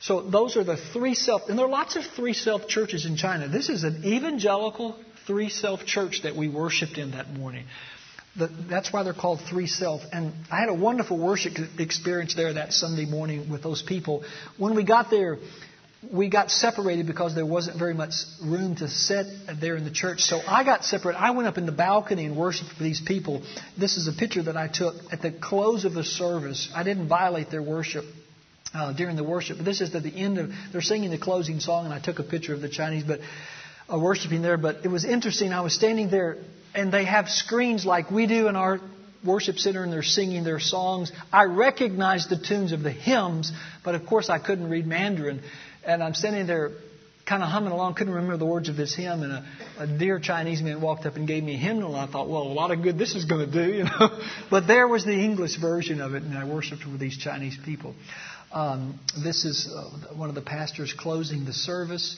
So 0.00 0.22
those 0.22 0.56
are 0.56 0.64
the 0.64 0.76
three 0.76 1.14
self, 1.14 1.48
and 1.48 1.58
there 1.58 1.66
are 1.66 1.70
lots 1.70 1.96
of 1.96 2.04
three 2.04 2.34
self 2.34 2.68
churches 2.68 3.06
in 3.06 3.16
China. 3.16 3.48
This 3.48 3.68
is 3.68 3.82
an 3.84 4.02
evangelical 4.04 4.96
three 5.26 5.48
self 5.48 5.84
church 5.84 6.22
that 6.22 6.36
we 6.36 6.48
worshipped 6.48 6.98
in 6.98 7.12
that 7.12 7.30
morning. 7.30 7.64
The, 8.36 8.48
that's 8.68 8.92
why 8.92 9.02
they're 9.02 9.14
called 9.14 9.40
three 9.48 9.66
self. 9.66 10.02
And 10.12 10.34
I 10.50 10.60
had 10.60 10.68
a 10.68 10.74
wonderful 10.74 11.18
worship 11.18 11.54
experience 11.78 12.34
there 12.34 12.52
that 12.54 12.74
Sunday 12.74 13.06
morning 13.06 13.50
with 13.50 13.62
those 13.62 13.82
people. 13.82 14.24
When 14.58 14.74
we 14.74 14.84
got 14.84 15.10
there, 15.10 15.38
we 16.12 16.28
got 16.28 16.50
separated 16.50 17.06
because 17.06 17.34
there 17.34 17.46
wasn't 17.46 17.78
very 17.78 17.94
much 17.94 18.12
room 18.42 18.76
to 18.76 18.88
sit 18.88 19.26
there 19.60 19.76
in 19.76 19.84
the 19.84 19.90
church. 19.90 20.20
So 20.20 20.40
I 20.46 20.62
got 20.62 20.84
separate. 20.84 21.16
I 21.16 21.30
went 21.30 21.48
up 21.48 21.58
in 21.58 21.66
the 21.66 21.72
balcony 21.72 22.26
and 22.26 22.36
worshiped 22.36 22.70
for 22.72 22.82
these 22.82 23.00
people. 23.00 23.42
This 23.78 23.96
is 23.96 24.06
a 24.06 24.12
picture 24.12 24.42
that 24.44 24.56
I 24.56 24.68
took 24.68 24.94
at 25.10 25.22
the 25.22 25.32
close 25.32 25.84
of 25.84 25.94
the 25.94 26.04
service. 26.04 26.70
I 26.74 26.82
didn't 26.82 27.08
violate 27.08 27.50
their 27.50 27.62
worship 27.62 28.04
uh, 28.74 28.92
during 28.92 29.16
the 29.16 29.24
worship. 29.24 29.56
But 29.56 29.64
this 29.64 29.80
is 29.80 29.94
at 29.94 30.02
the 30.02 30.14
end 30.14 30.38
of, 30.38 30.50
they're 30.70 30.82
singing 30.82 31.10
the 31.10 31.18
closing 31.18 31.60
song, 31.60 31.86
and 31.86 31.94
I 31.94 32.00
took 32.00 32.18
a 32.18 32.24
picture 32.24 32.54
of 32.54 32.60
the 32.60 32.68
Chinese, 32.68 33.04
but 33.04 33.20
uh, 33.92 33.98
worshiping 33.98 34.42
there. 34.42 34.58
But 34.58 34.84
it 34.84 34.88
was 34.88 35.04
interesting. 35.04 35.52
I 35.52 35.62
was 35.62 35.74
standing 35.74 36.10
there, 36.10 36.38
and 36.74 36.92
they 36.92 37.04
have 37.04 37.28
screens 37.28 37.86
like 37.86 38.10
we 38.10 38.26
do 38.26 38.48
in 38.48 38.56
our 38.56 38.80
worship 39.24 39.56
center, 39.58 39.82
and 39.82 39.92
they're 39.92 40.02
singing 40.02 40.44
their 40.44 40.60
songs. 40.60 41.10
I 41.32 41.44
recognized 41.44 42.30
the 42.30 42.38
tunes 42.38 42.72
of 42.72 42.82
the 42.82 42.92
hymns, 42.92 43.50
but 43.84 43.94
of 43.94 44.06
course 44.06 44.28
I 44.28 44.38
couldn't 44.38 44.68
read 44.70 44.86
Mandarin. 44.86 45.42
And 45.86 46.02
I'm 46.02 46.14
standing 46.14 46.46
there 46.46 46.72
kind 47.26 47.42
of 47.42 47.48
humming 47.48 47.72
along, 47.72 47.94
couldn't 47.94 48.12
remember 48.12 48.36
the 48.36 48.46
words 48.46 48.68
of 48.68 48.76
this 48.76 48.94
hymn, 48.94 49.22
and 49.22 49.32
a, 49.32 49.44
a 49.78 49.86
dear 49.86 50.20
Chinese 50.20 50.62
man 50.62 50.80
walked 50.80 51.06
up 51.06 51.16
and 51.16 51.26
gave 51.26 51.42
me 51.42 51.54
a 51.54 51.58
hymnal, 51.58 51.94
and 51.96 52.08
I 52.08 52.12
thought, 52.12 52.28
well, 52.28 52.42
a 52.42 52.54
lot 52.54 52.70
of 52.70 52.82
good 52.82 52.98
this 52.98 53.16
is 53.16 53.24
going 53.24 53.50
to 53.50 53.52
do, 53.52 53.72
you 53.78 53.84
know. 53.84 54.20
but 54.50 54.66
there 54.66 54.86
was 54.86 55.04
the 55.04 55.12
English 55.12 55.56
version 55.56 56.00
of 56.00 56.14
it, 56.14 56.22
and 56.22 56.38
I 56.38 56.44
worshiped 56.44 56.86
with 56.86 57.00
these 57.00 57.16
Chinese 57.16 57.58
people. 57.64 57.94
Um, 58.52 59.00
this 59.22 59.44
is 59.44 59.68
uh, 59.72 60.14
one 60.14 60.28
of 60.28 60.34
the 60.34 60.42
pastors 60.42 60.92
closing 60.92 61.44
the 61.44 61.52
service. 61.52 62.16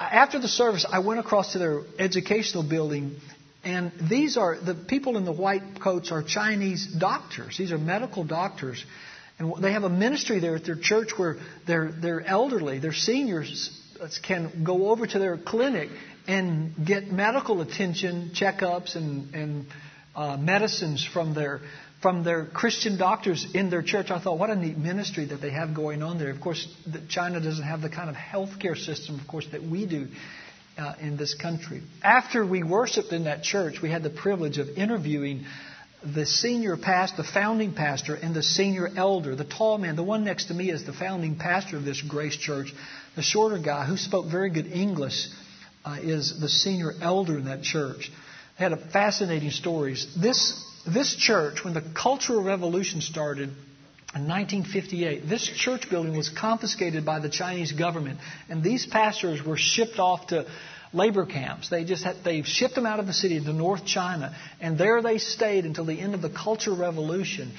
After 0.00 0.38
the 0.40 0.48
service, 0.48 0.84
I 0.90 0.98
went 0.98 1.20
across 1.20 1.52
to 1.52 1.58
their 1.58 1.82
educational 1.98 2.68
building, 2.68 3.16
and 3.62 3.92
these 4.08 4.36
are 4.36 4.58
the 4.58 4.74
people 4.74 5.16
in 5.16 5.24
the 5.24 5.32
white 5.32 5.80
coats 5.80 6.10
are 6.10 6.22
Chinese 6.22 6.86
doctors. 6.86 7.56
These 7.56 7.70
are 7.70 7.78
medical 7.78 8.24
doctors. 8.24 8.84
And 9.40 9.62
they 9.62 9.72
have 9.72 9.84
a 9.84 9.88
ministry 9.88 10.38
there 10.38 10.54
at 10.54 10.64
their 10.64 10.76
church 10.76 11.10
where 11.16 11.38
their, 11.66 11.90
their 11.90 12.20
elderly, 12.20 12.78
their 12.78 12.92
seniors 12.92 13.76
can 14.22 14.64
go 14.64 14.90
over 14.90 15.06
to 15.06 15.18
their 15.18 15.38
clinic 15.38 15.88
and 16.28 16.74
get 16.86 17.10
medical 17.10 17.62
attention, 17.62 18.32
checkups, 18.34 18.96
and, 18.96 19.34
and 19.34 19.66
uh, 20.14 20.36
medicines 20.36 21.04
from 21.04 21.34
their 21.34 21.60
from 22.02 22.24
their 22.24 22.46
Christian 22.46 22.96
doctors 22.96 23.46
in 23.54 23.68
their 23.68 23.82
church. 23.82 24.10
I 24.10 24.18
thought, 24.20 24.38
what 24.38 24.48
a 24.48 24.56
neat 24.56 24.78
ministry 24.78 25.26
that 25.26 25.42
they 25.42 25.50
have 25.50 25.74
going 25.74 26.02
on 26.02 26.18
there. 26.18 26.30
Of 26.30 26.40
course, 26.40 26.66
China 27.10 27.40
doesn't 27.40 27.62
have 27.62 27.82
the 27.82 27.90
kind 27.90 28.08
of 28.08 28.16
healthcare 28.16 28.74
system, 28.74 29.20
of 29.20 29.28
course, 29.28 29.46
that 29.52 29.62
we 29.62 29.84
do 29.84 30.08
uh, 30.78 30.94
in 31.00 31.18
this 31.18 31.34
country. 31.34 31.82
After 32.02 32.46
we 32.46 32.62
worshiped 32.62 33.12
in 33.12 33.24
that 33.24 33.42
church, 33.42 33.82
we 33.82 33.90
had 33.90 34.02
the 34.02 34.08
privilege 34.08 34.56
of 34.56 34.68
interviewing 34.68 35.44
the 36.02 36.24
senior 36.24 36.76
pastor, 36.76 37.18
the 37.18 37.28
founding 37.28 37.74
pastor, 37.74 38.14
and 38.14 38.34
the 38.34 38.42
senior 38.42 38.88
elder, 38.96 39.34
the 39.36 39.44
tall 39.44 39.78
man. 39.78 39.96
The 39.96 40.02
one 40.02 40.24
next 40.24 40.46
to 40.46 40.54
me 40.54 40.70
is 40.70 40.84
the 40.84 40.92
founding 40.92 41.36
pastor 41.36 41.76
of 41.76 41.84
this 41.84 42.00
Grace 42.00 42.36
Church. 42.36 42.72
The 43.16 43.22
shorter 43.22 43.58
guy, 43.58 43.84
who 43.84 43.96
spoke 43.96 44.26
very 44.26 44.50
good 44.50 44.66
English, 44.66 45.28
uh, 45.84 45.98
is 46.00 46.40
the 46.40 46.48
senior 46.48 46.92
elder 47.00 47.38
in 47.38 47.44
that 47.46 47.62
church. 47.62 48.10
They 48.58 48.64
had 48.64 48.72
a 48.72 48.90
fascinating 48.90 49.50
stories. 49.50 50.06
This 50.20 50.64
this 50.86 51.14
church, 51.14 51.62
when 51.64 51.74
the 51.74 51.82
Cultural 51.94 52.42
Revolution 52.42 53.00
started 53.02 53.50
in 54.14 54.26
1958, 54.26 55.28
this 55.28 55.46
church 55.46 55.88
building 55.90 56.16
was 56.16 56.28
confiscated 56.30 57.04
by 57.04 57.20
the 57.20 57.28
Chinese 57.28 57.72
government, 57.72 58.18
and 58.48 58.62
these 58.62 58.86
pastors 58.86 59.44
were 59.44 59.56
shipped 59.58 59.98
off 59.98 60.28
to 60.28 60.46
labor 60.92 61.26
camps. 61.26 61.68
They 61.68 61.84
just 61.84 62.04
had, 62.04 62.16
they 62.24 62.42
shipped 62.42 62.74
them 62.74 62.86
out 62.86 63.00
of 63.00 63.06
the 63.06 63.12
city 63.12 63.40
to 63.40 63.52
North 63.52 63.84
China, 63.84 64.34
and 64.60 64.78
there 64.78 65.02
they 65.02 65.18
stayed 65.18 65.64
until 65.64 65.84
the 65.84 65.98
end 65.98 66.14
of 66.14 66.22
the 66.22 66.30
Cultural 66.30 66.76
Revolution. 66.76 67.52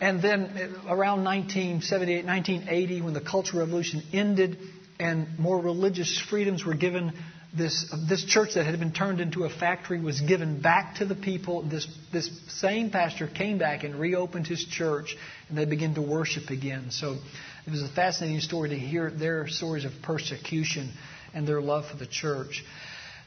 And 0.00 0.22
then 0.22 0.42
uh, 0.42 0.94
around 0.94 1.24
1978, 1.24 2.24
1980, 2.24 3.02
when 3.02 3.14
the 3.14 3.20
Cultural 3.20 3.60
Revolution 3.60 4.02
ended 4.12 4.58
and 5.00 5.38
more 5.38 5.60
religious 5.60 6.20
freedoms 6.20 6.64
were 6.64 6.74
given 6.74 7.12
this, 7.56 7.92
this 8.08 8.24
church 8.24 8.54
that 8.54 8.66
had 8.66 8.78
been 8.78 8.92
turned 8.92 9.20
into 9.20 9.44
a 9.44 9.48
factory 9.48 10.00
was 10.00 10.20
given 10.20 10.60
back 10.60 10.96
to 10.96 11.06
the 11.06 11.14
people. 11.14 11.62
This, 11.62 11.86
this 12.12 12.28
same 12.48 12.90
pastor 12.90 13.26
came 13.26 13.58
back 13.58 13.84
and 13.84 13.98
reopened 13.98 14.46
his 14.46 14.64
church, 14.64 15.16
and 15.48 15.56
they 15.56 15.64
began 15.64 15.94
to 15.94 16.02
worship 16.02 16.50
again. 16.50 16.90
So 16.90 17.16
it 17.66 17.70
was 17.70 17.82
a 17.82 17.88
fascinating 17.88 18.40
story 18.40 18.70
to 18.70 18.78
hear 18.78 19.10
their 19.10 19.48
stories 19.48 19.84
of 19.84 19.92
persecution 20.02 20.92
and 21.34 21.46
their 21.46 21.60
love 21.60 21.86
for 21.86 21.96
the 21.96 22.06
church. 22.06 22.64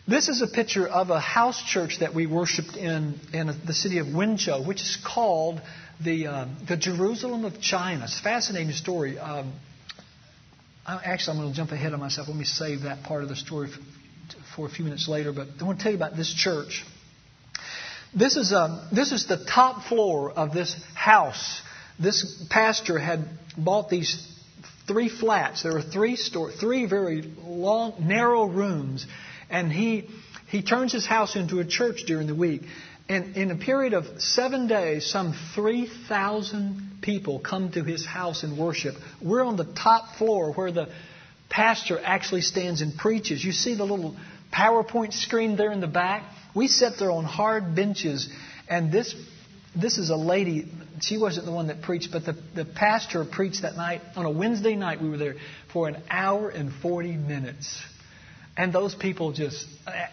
This 0.07 0.29
is 0.29 0.41
a 0.41 0.47
picture 0.47 0.87
of 0.87 1.09
a 1.09 1.19
house 1.19 1.61
church 1.63 1.99
that 1.99 2.15
we 2.15 2.25
worshiped 2.25 2.75
in, 2.75 3.19
in 3.33 3.47
the 3.65 3.73
city 3.73 3.99
of 3.99 4.07
Wenzhou, 4.07 4.65
which 4.65 4.81
is 4.81 4.97
called 5.05 5.61
the, 6.03 6.27
uh, 6.27 6.47
the 6.67 6.75
Jerusalem 6.75 7.45
of 7.45 7.61
China. 7.61 8.05
It's 8.05 8.19
a 8.19 8.23
fascinating 8.23 8.73
story. 8.73 9.19
Um, 9.19 9.53
actually, 10.87 11.37
I'm 11.37 11.43
going 11.43 11.53
to 11.53 11.57
jump 11.57 11.71
ahead 11.71 11.93
of 11.93 11.99
myself. 11.99 12.27
Let 12.27 12.37
me 12.37 12.45
save 12.45 12.81
that 12.81 13.03
part 13.03 13.21
of 13.21 13.29
the 13.29 13.35
story 13.35 13.69
for 14.55 14.65
a 14.65 14.69
few 14.69 14.85
minutes 14.85 15.07
later, 15.07 15.31
but 15.31 15.47
I 15.59 15.63
want 15.63 15.77
to 15.77 15.83
tell 15.83 15.91
you 15.91 15.97
about 15.97 16.15
this 16.15 16.33
church. 16.33 16.83
This 18.13 18.35
is, 18.35 18.51
um, 18.51 18.81
this 18.91 19.11
is 19.11 19.27
the 19.27 19.45
top 19.45 19.85
floor 19.85 20.31
of 20.31 20.51
this 20.51 20.75
house. 20.95 21.61
This 21.99 22.43
pastor 22.49 22.97
had 22.97 23.25
bought 23.57 23.89
these 23.89 24.27
three 24.87 25.09
flats. 25.09 25.63
There 25.63 25.73
were 25.73 25.81
three 25.81 26.15
store, 26.15 26.51
three 26.51 26.85
very 26.85 27.21
long, 27.21 27.95
narrow 27.99 28.45
rooms, 28.45 29.05
and 29.49 29.71
he 29.71 30.09
he 30.47 30.61
turns 30.61 30.91
his 30.91 31.05
house 31.05 31.35
into 31.35 31.59
a 31.59 31.65
church 31.65 32.03
during 32.05 32.27
the 32.27 32.35
week. 32.35 32.63
And 33.07 33.35
in 33.35 33.51
a 33.51 33.55
period 33.55 33.93
of 33.93 34.05
seven 34.21 34.67
days, 34.67 35.09
some 35.09 35.33
3,000 35.55 36.99
people 37.01 37.39
come 37.39 37.71
to 37.71 37.83
his 37.83 38.05
house 38.05 38.43
and 38.43 38.57
worship. 38.57 38.95
We're 39.21 39.43
on 39.43 39.57
the 39.57 39.65
top 39.65 40.15
floor 40.15 40.53
where 40.53 40.71
the 40.71 40.89
pastor 41.49 41.99
actually 42.03 42.41
stands 42.41 42.81
and 42.81 42.97
preaches. 42.97 43.43
You 43.43 43.51
see 43.51 43.75
the 43.75 43.85
little 43.85 44.15
PowerPoint 44.53 45.13
screen 45.13 45.55
there 45.57 45.71
in 45.71 45.81
the 45.81 45.87
back? 45.87 46.23
We 46.53 46.67
sit 46.67 46.93
there 46.99 47.11
on 47.11 47.23
hard 47.23 47.75
benches, 47.75 48.29
and 48.69 48.91
this 48.91 49.15
this 49.75 49.97
is 49.97 50.09
a 50.09 50.17
lady. 50.17 50.69
She 50.99 51.17
wasn't 51.17 51.45
the 51.45 51.51
one 51.51 51.67
that 51.67 51.81
preached, 51.81 52.09
but 52.11 52.25
the, 52.25 52.35
the 52.53 52.65
pastor 52.65 53.23
preached 53.25 53.61
that 53.61 53.75
night 53.75 54.01
on 54.15 54.25
a 54.25 54.31
Wednesday 54.31 54.75
night. 54.75 55.01
We 55.01 55.09
were 55.09 55.17
there 55.17 55.35
for 55.71 55.87
an 55.87 55.97
hour 56.09 56.49
and 56.49 56.71
40 56.71 57.13
minutes. 57.13 57.81
And 58.57 58.73
those 58.73 58.93
people 58.93 59.31
just, 59.31 59.65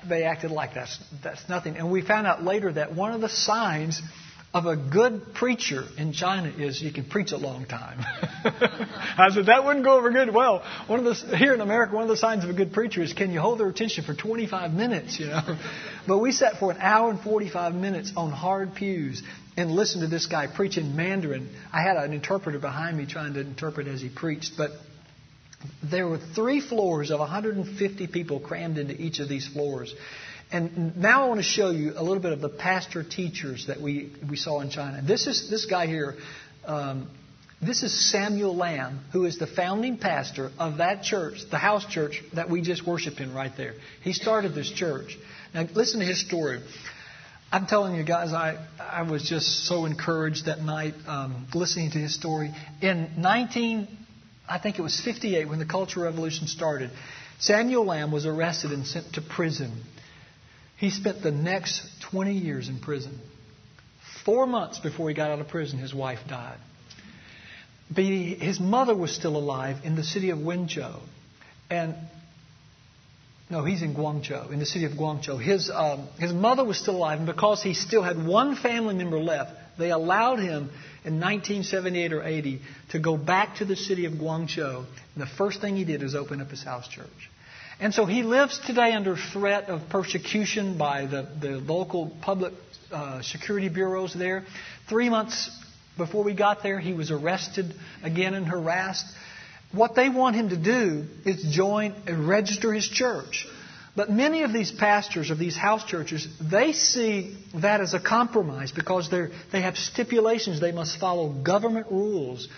they 0.09 0.23
acted 0.23 0.51
like 0.51 0.75
that's, 0.75 0.99
that's 1.23 1.49
nothing. 1.49 1.77
And 1.77 1.91
we 1.91 2.03
found 2.03 2.27
out 2.27 2.43
later 2.43 2.73
that 2.73 2.95
one 2.95 3.13
of 3.13 3.21
the 3.21 3.29
signs 3.29 4.01
of 4.55 4.65
a 4.65 4.77
good 4.77 5.35
preacher 5.35 5.85
in 5.99 6.13
China 6.13 6.49
is 6.49 6.81
you 6.81 6.91
can 6.91 7.05
preach 7.05 7.33
a 7.33 7.37
long 7.37 7.67
time. 7.67 7.99
I 8.45 9.29
said 9.31 9.47
that 9.47 9.65
wouldn't 9.65 9.85
go 9.85 9.99
over 9.99 10.11
good. 10.11 10.33
Well, 10.33 10.65
one 10.87 11.05
of 11.05 11.05
the 11.05 11.37
here 11.37 11.53
in 11.53 11.61
America, 11.61 11.95
one 11.95 12.05
of 12.05 12.09
the 12.09 12.17
signs 12.17 12.45
of 12.45 12.51
a 12.51 12.55
good 12.55 12.73
preacher 12.73 13.03
is 13.03 13.13
can 13.13 13.31
you 13.31 13.41
hold 13.41 13.61
their 13.61 13.69
attention 13.69 14.05
for 14.05 14.15
25 14.15 14.73
minutes? 14.73 15.21
You 15.21 15.27
know, 15.27 15.59
but 16.07 16.19
we 16.19 16.33
sat 16.33 16.59
for 16.59 16.71
an 16.71 16.79
hour 16.81 17.11
and 17.11 17.21
45 17.21 17.75
minutes 17.75 18.13
on 18.17 18.31
hard 18.31 18.75
pews 18.75 19.23
and 19.59 19.71
listened 19.71 20.03
to 20.03 20.09
this 20.09 20.27
guy 20.27 20.47
preach 20.47 20.79
in 20.79 20.97
Mandarin. 20.97 21.51
I 21.71 21.83
had 21.83 21.97
an 21.97 22.15
interpreter 22.15 22.59
behind 22.59 22.97
me 22.97 23.05
trying 23.05 23.35
to 23.35 23.41
interpret 23.41 23.87
as 23.87 24.01
he 24.01 24.09
preached, 24.09 24.53
but 24.57 24.71
there 25.83 26.07
were 26.07 26.19
three 26.19 26.61
floors 26.61 27.11
of 27.11 27.21
150 27.21 28.07
people 28.07 28.41
crammed 28.41 28.79
into 28.79 28.95
each 28.95 29.19
of 29.19 29.29
these 29.29 29.47
floors. 29.47 29.95
And 30.51 30.97
now 30.97 31.25
I 31.25 31.29
want 31.29 31.41
to 31.41 31.45
show 31.45 31.71
you 31.71 31.93
a 31.95 32.03
little 32.03 32.23
bit 32.23 32.33
of 32.33 32.41
the 32.41 32.49
pastor 32.49 33.03
teachers 33.05 33.67
that 33.67 33.81
we, 33.81 34.13
we 34.29 34.37
saw 34.37 34.61
in 34.61 34.71
China. 34.71 35.03
This 35.07 35.27
is 35.27 35.51
this 35.51 35.67
guy 35.67 35.87
here. 35.87 36.17
Um, 36.65 37.09
this 37.61 37.83
is 37.83 38.11
Samuel 38.11 38.57
Lamb, 38.57 39.01
who 39.13 39.25
is 39.25 39.39
the 39.39 39.47
founding 39.47 39.99
pastor 39.99 40.51
of 40.59 40.79
that 40.79 41.03
church, 41.03 41.41
the 41.51 41.59
house 41.59 41.85
church 41.87 42.23
that 42.35 42.49
we 42.49 42.63
just 42.63 42.87
worshiped 42.87 43.21
in 43.21 43.35
right 43.35 43.53
there. 43.57 43.75
He 44.03 44.13
started 44.13 44.55
this 44.55 44.71
church. 44.71 45.19
Now 45.53 45.67
listen 45.75 46.01
to 46.01 46.07
his 46.07 46.21
story. 46.21 46.61
I'm 47.51 47.67
telling 47.67 47.97
you 47.97 48.05
guys, 48.05 48.33
I, 48.33 48.65
I 48.79 49.03
was 49.03 49.29
just 49.29 49.67
so 49.67 49.87
encouraged 49.87 50.47
that 50.47 50.61
night 50.61 50.95
um, 51.07 51.47
listening 51.55 51.91
to 51.93 51.99
his 51.99 52.15
story. 52.15 52.55
In 52.81 53.11
19, 53.19 53.89
I 54.49 54.59
think 54.59 54.79
it 54.79 54.83
was 54.83 55.01
58, 55.01 55.49
when 55.49 55.59
the 55.59 55.67
Cultural 55.67 56.07
Revolution 56.07 56.47
started, 56.47 56.91
Samuel 57.39 57.85
Lamb 57.85 58.13
was 58.13 58.25
arrested 58.25 58.73
and 58.73 58.87
sent 58.87 59.15
to 59.15 59.23
prison 59.23 59.73
he 60.79 60.91
spent 60.91 61.23
the 61.23 61.31
next 61.31 61.83
20 62.11 62.33
years 62.33 62.69
in 62.69 62.81
prison. 62.81 63.19
Four 64.25 64.47
months 64.47 64.79
before 64.79 65.09
he 65.09 65.15
got 65.15 65.31
out 65.31 65.41
of 65.41 65.49
prison, 65.49 65.79
his 65.79 65.95
wife 65.95 66.21
died. 66.29 66.59
But 67.91 68.05
his 68.05 68.61
mother 68.61 68.95
was 68.95 69.15
still 69.15 69.37
alive 69.37 69.79
in 69.85 69.97
the 69.97 70.05
city 70.05 70.31
of 70.31 70.39
Wenzhou. 70.39 71.01
And 71.71 71.95
no, 73.51 73.65
he's 73.65 73.83
in 73.83 73.95
Guangzhou, 73.95 74.53
in 74.53 74.59
the 74.59 74.67
city 74.67 74.85
of 74.85 74.93
Guangzhou. 74.93 75.43
His, 75.43 75.71
um, 75.71 76.07
his 76.19 76.33
mother 76.33 76.65
was 76.65 76.79
still 76.79 76.97
alive, 76.97 77.19
and 77.19 77.27
because 77.27 77.63
he 77.63 77.73
still 77.73 78.03
had 78.03 78.25
one 78.25 78.57
family 78.57 78.95
member 78.95 79.19
left, 79.19 79.53
they 79.79 79.91
allowed 79.91 80.39
him 80.39 80.71
in 81.05 81.19
1978 81.19 82.13
or 82.13 82.23
80 82.23 82.61
to 82.91 82.99
go 82.99 83.17
back 83.17 83.57
to 83.57 83.65
the 83.65 83.77
city 83.77 84.05
of 84.05 84.13
Guangzhou. 84.15 84.79
And 84.79 84.87
the 85.17 85.27
first 85.27 85.63
thing 85.63 85.77
he 85.77 85.85
did 85.85 86.03
was 86.03 86.15
open 86.15 86.43
up 86.43 86.51
his 86.51 86.63
house 86.63 86.87
church. 86.89 87.31
And 87.81 87.95
so 87.95 88.07
he 88.07 88.25
lives 88.25 88.59
today 88.67 88.93
under 88.93 89.17
threat 89.17 89.69
of 89.69 89.89
persecution 89.89 90.79
by 90.79 91.07
the, 91.07 91.29
the 91.41 91.59
local 91.59 92.11
public 92.23 92.53
uh, 92.91 93.23
security 93.23 93.69
bureaus 93.69 94.13
there. 94.15 94.45
Three 94.89 95.09
months 95.09 95.51
before 95.97 96.25
we 96.25 96.35
got 96.35 96.63
there, 96.63 96.81
he 96.81 96.93
was 96.93 97.11
arrested 97.11 97.73
again 98.03 98.35
and 98.35 98.47
harassed. 98.47 99.07
What 99.71 99.95
they 99.95 100.09
want 100.09 100.35
him 100.35 100.49
to 100.49 100.57
do 100.57 101.05
is 101.25 101.55
join 101.55 101.95
and 102.07 102.27
register 102.27 102.73
his 102.73 102.89
church. 102.89 103.47
But 103.95 104.11
many 104.11 104.43
of 104.43 104.53
these 104.53 104.73
pastors 104.73 105.31
of 105.31 105.39
these 105.39 105.57
house 105.57 105.85
churches, 105.85 106.27
they 106.41 106.73
see 106.73 107.37
that 107.55 107.81
as 107.81 107.95
a 107.95 108.01
compromise 108.01 108.73
because 108.73 109.11
they 109.11 109.61
have 109.61 109.77
stipulations. 109.77 110.61
They 110.61 110.73
must 110.73 110.99
follow 110.99 111.29
government 111.29 111.89
rules. 111.91 112.49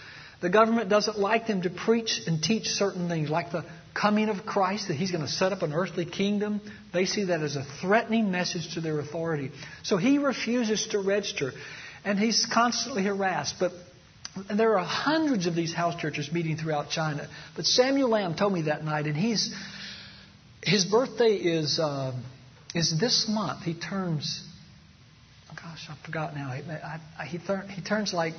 The 0.41 0.51
government 0.51 0.89
doesn't 0.89 1.19
like 1.19 1.47
them 1.47 1.63
to 1.63 1.71
preach 1.71 2.23
and 2.27 2.43
teach 2.43 2.69
certain 2.69 3.09
things, 3.09 3.29
like 3.29 3.53
the 3.53 3.65
coming 3.95 4.29
of 4.29 4.47
Christ, 4.47 4.89
that 4.89 4.95
He's 4.95 5.11
going 5.11 5.25
to 5.25 5.31
set 5.31 5.53
up 5.53 5.63
an 5.63 5.73
earthly 5.73 6.05
kingdom. 6.05 6.61
They 6.93 7.05
see 7.05 7.25
that 7.25 7.41
as 7.43 7.57
a 7.57 7.65
threatening 7.81 8.31
message 8.31 8.75
to 8.75 8.81
their 8.81 8.99
authority. 8.99 9.51
So 9.83 9.97
he 9.97 10.19
refuses 10.19 10.89
to 10.89 11.01
register, 11.01 11.53
and 12.05 12.19
he's 12.19 12.47
constantly 12.47 13.05
harassed. 13.05 13.57
But 13.59 13.73
there 14.55 14.79
are 14.79 14.85
hundreds 14.85 15.47
of 15.47 15.55
these 15.55 15.75
house 15.75 16.01
churches 16.01 16.31
meeting 16.33 16.57
throughout 16.57 16.91
China. 16.91 17.29
But 17.57 17.67
Samuel 17.67 18.11
Lamb 18.11 18.35
told 18.35 18.53
me 18.53 18.63
that 18.63 18.85
night, 18.85 19.07
and 19.07 19.17
he's 19.17 19.55
his 20.63 20.85
birthday 20.85 21.35
is 21.35 21.79
uh, 21.79 22.13
is 22.75 22.99
this 22.99 23.27
month. 23.29 23.63
He 23.65 23.75
turns. 23.75 24.47
Oh 25.51 25.57
gosh, 25.57 25.87
I 25.89 25.97
forgot 26.07 26.35
now. 26.35 26.53
He, 26.53 26.63
I, 26.71 27.01
I, 27.19 27.25
he, 27.25 27.39
he 27.75 27.83
turns 27.83 28.13
like 28.13 28.35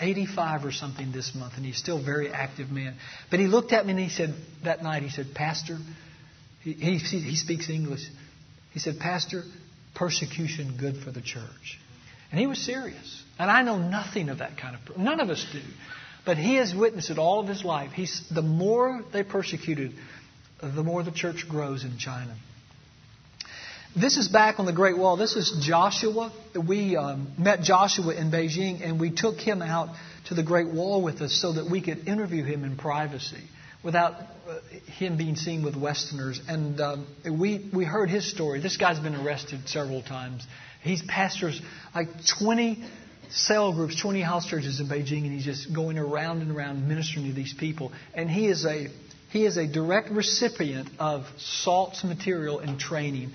85 0.00 0.64
or 0.64 0.72
something 0.72 1.12
this 1.12 1.34
month, 1.34 1.54
and 1.56 1.64
he's 1.64 1.76
still 1.76 1.98
a 1.98 2.02
very 2.02 2.30
active 2.30 2.70
man. 2.70 2.96
But 3.30 3.40
he 3.40 3.46
looked 3.46 3.72
at 3.72 3.84
me 3.84 3.92
and 3.92 4.00
he 4.00 4.08
said, 4.08 4.34
that 4.64 4.82
night, 4.82 5.02
he 5.02 5.10
said, 5.10 5.34
Pastor, 5.34 5.78
he, 6.62 6.72
he, 6.72 6.98
he 6.98 7.36
speaks 7.36 7.68
English. 7.68 8.02
He 8.72 8.78
said, 8.78 8.98
Pastor, 8.98 9.42
persecution 9.94 10.76
good 10.78 10.96
for 10.98 11.10
the 11.10 11.20
church. 11.20 11.78
And 12.30 12.40
he 12.40 12.46
was 12.46 12.58
serious. 12.58 13.24
And 13.38 13.50
I 13.50 13.62
know 13.62 13.78
nothing 13.78 14.28
of 14.28 14.38
that 14.38 14.56
kind 14.56 14.76
of, 14.76 14.96
none 14.96 15.20
of 15.20 15.30
us 15.30 15.44
do. 15.52 15.60
But 16.24 16.36
he 16.36 16.56
has 16.56 16.74
witnessed 16.74 17.10
it 17.10 17.18
all 17.18 17.40
of 17.40 17.48
his 17.48 17.64
life. 17.64 17.92
He's, 17.92 18.22
the 18.30 18.42
more 18.42 19.02
they 19.12 19.22
persecuted, 19.22 19.94
the 20.62 20.84
more 20.84 21.02
the 21.02 21.10
church 21.10 21.46
grows 21.48 21.84
in 21.84 21.98
China. 21.98 22.36
This 23.96 24.16
is 24.16 24.28
back 24.28 24.60
on 24.60 24.66
the 24.66 24.72
Great 24.72 24.96
Wall. 24.96 25.16
This 25.16 25.34
is 25.34 25.52
Joshua. 25.66 26.32
We 26.54 26.96
um, 26.96 27.32
met 27.36 27.62
Joshua 27.62 28.14
in 28.14 28.30
Beijing, 28.30 28.82
and 28.84 29.00
we 29.00 29.10
took 29.10 29.38
him 29.38 29.62
out 29.62 29.88
to 30.28 30.34
the 30.34 30.44
Great 30.44 30.68
Wall 30.68 31.02
with 31.02 31.20
us 31.20 31.32
so 31.32 31.54
that 31.54 31.68
we 31.68 31.80
could 31.80 32.06
interview 32.06 32.44
him 32.44 32.62
in 32.62 32.76
privacy 32.76 33.42
without 33.82 34.12
uh, 34.12 34.58
him 34.92 35.16
being 35.16 35.34
seen 35.34 35.64
with 35.64 35.74
Westerners. 35.74 36.40
And 36.46 36.80
um, 36.80 37.06
we, 37.28 37.68
we 37.74 37.84
heard 37.84 38.10
his 38.10 38.30
story. 38.30 38.60
This 38.60 38.76
guy's 38.76 39.00
been 39.00 39.16
arrested 39.16 39.68
several 39.68 40.02
times. 40.02 40.46
He's 40.82 41.02
pastors 41.02 41.60
like 41.92 42.06
20 42.38 42.84
cell 43.30 43.72
groups, 43.72 44.00
20 44.00 44.20
house 44.20 44.46
churches 44.46 44.78
in 44.78 44.86
Beijing, 44.86 45.24
and 45.24 45.32
he's 45.32 45.44
just 45.44 45.74
going 45.74 45.98
around 45.98 46.42
and 46.42 46.52
around 46.52 46.86
ministering 46.86 47.26
to 47.26 47.32
these 47.32 47.54
people. 47.54 47.90
And 48.14 48.30
he 48.30 48.46
is 48.46 48.64
a 48.64 48.86
he 49.30 49.46
is 49.46 49.56
a 49.56 49.66
direct 49.66 50.10
recipient 50.10 50.88
of 50.98 51.24
SALT's 51.38 52.02
material 52.02 52.58
and 52.58 52.80
training 52.80 53.32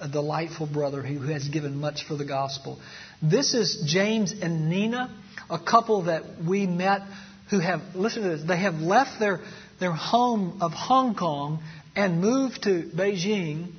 a 0.00 0.08
delightful 0.08 0.66
brother 0.66 1.02
who 1.02 1.20
has 1.28 1.48
given 1.48 1.80
much 1.80 2.04
for 2.06 2.16
the 2.16 2.24
gospel. 2.24 2.78
This 3.22 3.54
is 3.54 3.84
James 3.86 4.32
and 4.32 4.68
Nina, 4.68 5.14
a 5.48 5.58
couple 5.58 6.02
that 6.02 6.22
we 6.46 6.66
met 6.66 7.02
who 7.50 7.60
have, 7.60 7.80
listen 7.94 8.22
to 8.22 8.28
this, 8.28 8.42
they 8.46 8.58
have 8.58 8.74
left 8.74 9.20
their, 9.20 9.40
their 9.80 9.92
home 9.92 10.58
of 10.60 10.72
Hong 10.72 11.14
Kong 11.14 11.62
and 11.94 12.20
moved 12.20 12.64
to 12.64 12.90
Beijing 12.94 13.72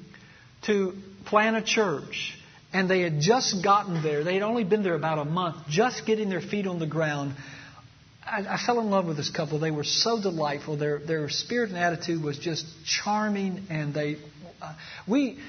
to 0.65 0.93
plant 1.25 1.55
a 1.55 1.61
church. 1.61 2.33
And 2.73 2.89
they 2.89 3.01
had 3.01 3.21
just 3.21 3.63
gotten 3.63 4.01
there. 4.03 4.23
They 4.23 4.33
had 4.33 4.43
only 4.43 4.63
been 4.63 4.83
there 4.83 4.95
about 4.95 5.19
a 5.19 5.25
month, 5.25 5.67
just 5.69 6.05
getting 6.05 6.29
their 6.29 6.41
feet 6.41 6.67
on 6.67 6.79
the 6.79 6.87
ground. 6.87 7.33
I, 8.25 8.55
I 8.55 8.57
fell 8.65 8.79
in 8.79 8.89
love 8.89 9.05
with 9.05 9.17
this 9.17 9.29
couple. 9.29 9.59
They 9.59 9.71
were 9.71 9.85
so 9.85 10.21
delightful. 10.21 10.77
Their, 10.77 10.99
their 10.99 11.29
spirit 11.29 11.69
and 11.69 11.77
attitude 11.77 12.21
was 12.21 12.37
just 12.37 12.65
charming, 12.85 13.67
and 13.69 13.93
they, 13.93 14.17
uh, 14.61 14.73
we, 15.07 15.39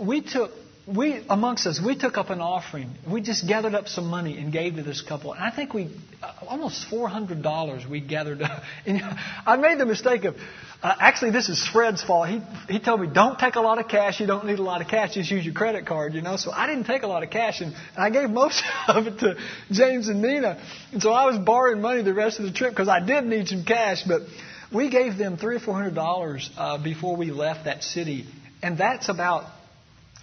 we 0.00 0.20
took 0.20 0.50
we 0.86 1.24
amongst 1.30 1.66
us 1.66 1.80
we 1.80 1.96
took 1.96 2.18
up 2.18 2.28
an 2.30 2.40
offering. 2.40 2.90
We 3.10 3.22
just 3.22 3.48
gathered 3.48 3.74
up 3.74 3.88
some 3.88 4.06
money 4.06 4.36
and 4.36 4.52
gave 4.52 4.76
to 4.76 4.82
this 4.82 5.00
couple. 5.00 5.32
And 5.32 5.42
i 5.42 5.50
think 5.50 5.72
we 5.72 5.90
uh, 6.22 6.32
almost 6.46 6.86
$400 6.90 7.88
we 7.88 8.00
gathered 8.00 8.42
up. 8.42 8.62
And 8.86 9.00
i 9.46 9.56
made 9.56 9.78
the 9.78 9.86
mistake 9.86 10.24
of 10.24 10.36
uh, 10.82 10.94
actually 11.00 11.30
this 11.30 11.48
is 11.48 11.66
fred's 11.66 12.02
fault. 12.02 12.28
He, 12.28 12.40
he 12.68 12.80
told 12.80 13.00
me 13.00 13.08
don't 13.12 13.38
take 13.38 13.54
a 13.54 13.60
lot 13.60 13.78
of 13.78 13.88
cash. 13.88 14.20
You 14.20 14.26
don't 14.26 14.46
need 14.46 14.58
a 14.58 14.62
lot 14.62 14.82
of 14.82 14.88
cash. 14.88 15.14
Just 15.14 15.30
use 15.30 15.44
your 15.44 15.54
credit 15.54 15.86
card 15.86 16.12
you 16.12 16.20
know? 16.20 16.36
So 16.36 16.50
i 16.52 16.66
didn't 16.66 16.84
take 16.84 17.02
a 17.02 17.08
lot 17.08 17.22
of 17.22 17.30
cash 17.30 17.62
and, 17.62 17.74
and 17.96 18.04
i 18.04 18.10
gave 18.10 18.28
most 18.28 18.62
of 18.88 19.06
it 19.06 19.18
to 19.20 19.36
james 19.70 20.08
and 20.08 20.20
nina. 20.20 20.62
And 20.92 21.00
so 21.00 21.12
i 21.12 21.24
was 21.24 21.38
borrowing 21.38 21.80
money 21.80 22.02
the 22.02 22.14
rest 22.14 22.38
of 22.38 22.44
the 22.44 22.52
trip 22.52 22.70
because 22.70 22.88
i 22.88 23.00
did 23.00 23.24
need 23.24 23.48
some 23.48 23.64
cash. 23.64 24.02
But 24.06 24.22
we 24.70 24.90
gave 24.90 25.16
them 25.16 25.38
three 25.38 25.56
or 25.56 25.60
four 25.60 25.74
hundred 25.74 25.94
dollars 25.94 26.50
uh, 26.58 26.76
before 26.82 27.16
we 27.16 27.30
left 27.30 27.64
that 27.64 27.82
city. 27.82 28.26
And 28.62 28.76
that's 28.76 29.08
about 29.08 29.44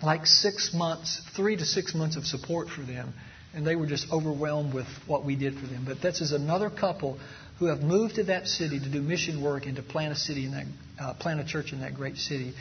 like 0.04 0.26
six 0.26 0.74
months, 0.74 1.22
three 1.36 1.56
to 1.56 1.66
six 1.66 1.94
months 1.94 2.16
of 2.16 2.26
support 2.26 2.70
for 2.70 2.82
them. 2.82 3.14
And 3.54 3.68
they 3.68 3.76
were 3.76 3.86
just 3.86 4.12
overwhelmed 4.12 4.74
with 4.74 4.88
what 5.08 5.26
we 5.26 5.36
did 5.36 5.56
for 5.56 5.68
them. 5.68 5.84
But 5.86 6.02
this 6.02 6.22
is 6.22 6.32
another 6.32 6.70
couple 6.70 7.20
who 7.60 7.66
have 7.66 7.82
moved 7.82 8.16
to 8.16 8.24
that 8.26 8.48
city 8.48 8.80
to 8.80 8.90
do 8.90 9.02
mission 9.02 9.44
work 9.44 9.66
and 9.66 9.76
to 9.76 9.84
plant 9.84 10.14
a 10.14 10.16
city 10.16 10.46
in 10.46 10.52
that, 10.52 10.66
uh, 11.00 11.14
plant 11.16 11.42
a 11.42 11.46
church 11.46 11.74
in 11.74 11.82
that 11.82 11.94
great 11.94 12.16
city. 12.18 12.54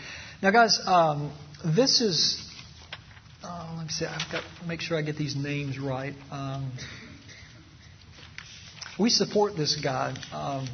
Now, 0.43 0.51
guys, 0.51 0.80
um, 0.86 1.32
this 1.64 2.01
is 2.01 2.45
uh, 3.43 3.74
let 3.76 3.84
me 3.84 3.91
see. 3.91 4.05
I've 4.05 4.30
got 4.30 4.43
to 4.61 4.68
make 4.68 4.82
sure 4.82 4.99
I 4.99 5.03
get 5.03 5.16
these 5.16 5.34
names 5.34 5.78
right. 5.78 6.14
Um, 6.30 6.72
we 8.99 9.09
support 9.09 9.57
this 9.57 9.76
guy. 9.76 10.14
Um, 10.30 10.68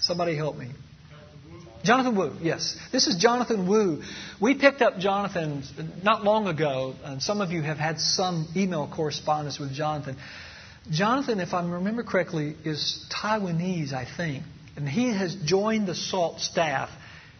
somebody 0.00 0.34
help 0.34 0.56
me. 0.56 0.70
Jonathan 1.86 2.16
Wu, 2.16 2.32
yes. 2.42 2.76
This 2.90 3.06
is 3.06 3.16
Jonathan 3.16 3.68
Wu. 3.68 4.02
We 4.40 4.54
picked 4.54 4.82
up 4.82 4.98
Jonathan 4.98 5.62
not 6.02 6.24
long 6.24 6.48
ago, 6.48 6.96
and 7.04 7.22
some 7.22 7.40
of 7.40 7.52
you 7.52 7.62
have 7.62 7.78
had 7.78 8.00
some 8.00 8.48
email 8.56 8.90
correspondence 8.92 9.60
with 9.60 9.72
Jonathan. 9.72 10.16
Jonathan, 10.90 11.38
if 11.38 11.54
I 11.54 11.64
remember 11.64 12.02
correctly, 12.02 12.56
is 12.64 13.06
Taiwanese, 13.10 13.92
I 13.92 14.04
think. 14.04 14.42
And 14.76 14.88
he 14.88 15.14
has 15.14 15.34
joined 15.34 15.86
the 15.86 15.94
SALT 15.94 16.40
staff. 16.40 16.90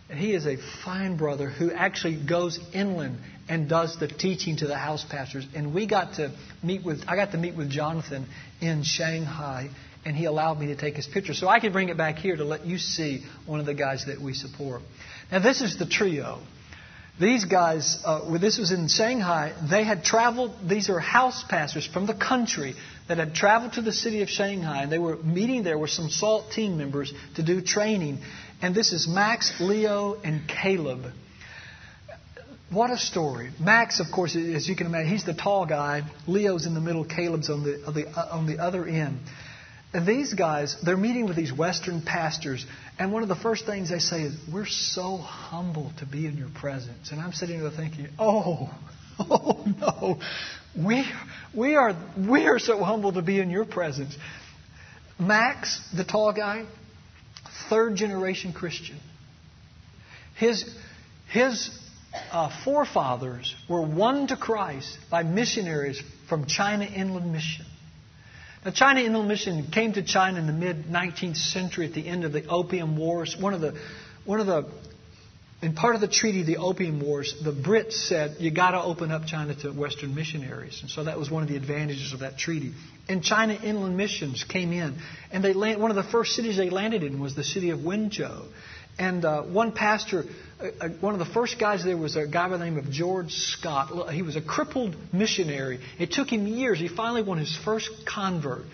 And 0.08 0.18
he 0.18 0.32
is 0.32 0.46
a 0.46 0.56
fine 0.84 1.16
brother 1.16 1.50
who 1.50 1.72
actually 1.72 2.14
goes 2.24 2.60
inland 2.72 3.18
and 3.48 3.68
does 3.68 3.98
the 3.98 4.06
teaching 4.06 4.58
to 4.58 4.68
the 4.68 4.76
house 4.76 5.04
pastors. 5.04 5.44
And 5.54 5.74
we 5.74 5.86
got 5.86 6.14
to 6.14 6.30
meet 6.62 6.84
with, 6.84 7.02
I 7.08 7.16
got 7.16 7.32
to 7.32 7.38
meet 7.38 7.56
with 7.56 7.68
Jonathan 7.68 8.26
in 8.60 8.84
Shanghai, 8.84 9.70
and 10.06 10.16
he 10.16 10.24
allowed 10.24 10.60
me 10.60 10.68
to 10.68 10.76
take 10.76 10.94
his 10.94 11.06
picture. 11.06 11.34
So 11.34 11.48
I 11.48 11.58
could 11.58 11.72
bring 11.72 11.88
it 11.88 11.96
back 11.96 12.16
here 12.16 12.36
to 12.36 12.44
let 12.44 12.64
you 12.64 12.78
see 12.78 13.24
one 13.44 13.58
of 13.58 13.66
the 13.66 13.74
guys 13.74 14.06
that 14.06 14.20
we 14.20 14.34
support. 14.34 14.82
Now, 15.32 15.40
this 15.40 15.60
is 15.60 15.78
the 15.78 15.84
trio. 15.84 16.38
These 17.18 17.46
guys, 17.46 17.98
uh, 18.04 18.20
well, 18.28 18.38
this 18.38 18.56
was 18.56 18.70
in 18.70 18.86
Shanghai, 18.88 19.52
they 19.68 19.82
had 19.82 20.04
traveled, 20.04 20.52
these 20.68 20.90
are 20.90 21.00
house 21.00 21.42
pastors 21.48 21.86
from 21.86 22.06
the 22.06 22.14
country 22.14 22.74
that 23.08 23.18
had 23.18 23.34
traveled 23.34 23.72
to 23.74 23.82
the 23.82 23.92
city 23.92 24.22
of 24.22 24.28
Shanghai, 24.28 24.82
and 24.82 24.92
they 24.92 24.98
were 24.98 25.16
meeting 25.16 25.64
there 25.64 25.78
with 25.78 25.90
some 25.90 26.08
SALT 26.08 26.52
team 26.52 26.78
members 26.78 27.12
to 27.34 27.42
do 27.42 27.60
training. 27.60 28.18
And 28.62 28.74
this 28.74 28.92
is 28.92 29.08
Max, 29.08 29.54
Leo, 29.60 30.20
and 30.22 30.46
Caleb. 30.46 31.06
What 32.70 32.90
a 32.90 32.98
story. 32.98 33.50
Max, 33.58 33.98
of 33.98 34.06
course, 34.14 34.36
as 34.36 34.68
you 34.68 34.76
can 34.76 34.86
imagine, 34.86 35.10
he's 35.10 35.24
the 35.24 35.34
tall 35.34 35.66
guy. 35.66 36.02
Leo's 36.26 36.66
in 36.66 36.74
the 36.74 36.80
middle, 36.80 37.04
Caleb's 37.04 37.48
on 37.50 37.64
the, 37.64 37.84
on 37.86 37.94
the, 37.94 38.06
on 38.30 38.46
the 38.46 38.58
other 38.58 38.86
end. 38.86 39.18
And 39.96 40.06
these 40.06 40.34
guys, 40.34 40.76
they're 40.82 40.94
meeting 40.94 41.24
with 41.24 41.36
these 41.36 41.50
Western 41.50 42.02
pastors, 42.02 42.66
and 42.98 43.14
one 43.14 43.22
of 43.22 43.30
the 43.30 43.34
first 43.34 43.64
things 43.64 43.88
they 43.88 43.98
say 43.98 44.24
is, 44.24 44.36
We're 44.52 44.66
so 44.66 45.16
humble 45.16 45.90
to 46.00 46.04
be 46.04 46.26
in 46.26 46.36
your 46.36 46.50
presence. 46.50 47.12
And 47.12 47.18
I'm 47.18 47.32
sitting 47.32 47.60
there 47.60 47.70
thinking, 47.70 48.08
Oh, 48.18 48.68
oh 49.18 49.64
no. 49.80 50.18
We, 50.76 51.10
we, 51.54 51.76
are, 51.76 51.96
we 52.14 52.44
are 52.44 52.58
so 52.58 52.84
humble 52.84 53.14
to 53.14 53.22
be 53.22 53.40
in 53.40 53.48
your 53.48 53.64
presence. 53.64 54.14
Max, 55.18 55.80
the 55.96 56.04
tall 56.04 56.34
guy, 56.34 56.66
third 57.70 57.96
generation 57.96 58.52
Christian. 58.52 59.00
His, 60.38 60.70
his 61.32 61.70
uh, 62.32 62.50
forefathers 62.66 63.54
were 63.66 63.80
won 63.80 64.26
to 64.26 64.36
Christ 64.36 64.98
by 65.10 65.22
missionaries 65.22 66.02
from 66.28 66.44
China 66.44 66.84
Inland 66.84 67.32
Mission. 67.32 67.64
Now, 68.66 68.72
China 68.72 68.98
Inland 68.98 69.28
Mission 69.28 69.68
came 69.70 69.92
to 69.92 70.02
China 70.02 70.40
in 70.40 70.48
the 70.48 70.52
mid 70.52 70.86
19th 70.86 71.36
century 71.36 71.86
at 71.86 71.94
the 71.94 72.04
end 72.04 72.24
of 72.24 72.32
the 72.32 72.44
Opium 72.48 72.96
Wars. 72.96 73.36
One 73.38 73.54
of 73.54 73.60
the, 73.60 73.78
one 74.24 74.40
of 74.40 74.48
the, 74.48 74.68
in 75.62 75.74
part 75.74 75.94
of 75.94 76.00
the 76.00 76.08
treaty 76.08 76.42
the 76.42 76.56
Opium 76.56 76.98
Wars, 77.00 77.32
the 77.44 77.52
Brits 77.52 77.92
said 77.92 78.38
you 78.40 78.50
got 78.50 78.72
to 78.72 78.82
open 78.82 79.12
up 79.12 79.24
China 79.24 79.54
to 79.62 79.70
Western 79.70 80.16
missionaries, 80.16 80.80
and 80.82 80.90
so 80.90 81.04
that 81.04 81.16
was 81.16 81.30
one 81.30 81.44
of 81.44 81.48
the 81.48 81.54
advantages 81.54 82.12
of 82.12 82.18
that 82.20 82.38
treaty. 82.38 82.72
And 83.08 83.22
China 83.22 83.54
Inland 83.54 83.96
Missions 83.96 84.42
came 84.42 84.72
in, 84.72 84.98
and 85.30 85.44
they 85.44 85.52
land, 85.52 85.80
one 85.80 85.92
of 85.92 85.96
the 85.96 86.10
first 86.10 86.32
cities 86.32 86.56
they 86.56 86.68
landed 86.68 87.04
in 87.04 87.20
was 87.20 87.36
the 87.36 87.44
city 87.44 87.70
of 87.70 87.78
Wenzhou. 87.78 88.46
And 88.98 89.24
uh, 89.24 89.42
one 89.42 89.72
pastor, 89.72 90.24
uh, 90.60 90.68
uh, 90.80 90.88
one 91.00 91.12
of 91.12 91.18
the 91.18 91.32
first 91.32 91.58
guys 91.60 91.84
there 91.84 91.96
was 91.96 92.16
a 92.16 92.26
guy 92.26 92.48
by 92.48 92.56
the 92.56 92.64
name 92.64 92.78
of 92.78 92.90
George 92.90 93.32
Stott. 93.32 94.12
He 94.12 94.22
was 94.22 94.36
a 94.36 94.40
crippled 94.40 94.96
missionary. 95.12 95.80
It 95.98 96.12
took 96.12 96.32
him 96.32 96.46
years. 96.46 96.78
He 96.78 96.88
finally 96.88 97.22
won 97.22 97.38
his 97.38 97.54
first 97.64 97.90
convert. 98.06 98.64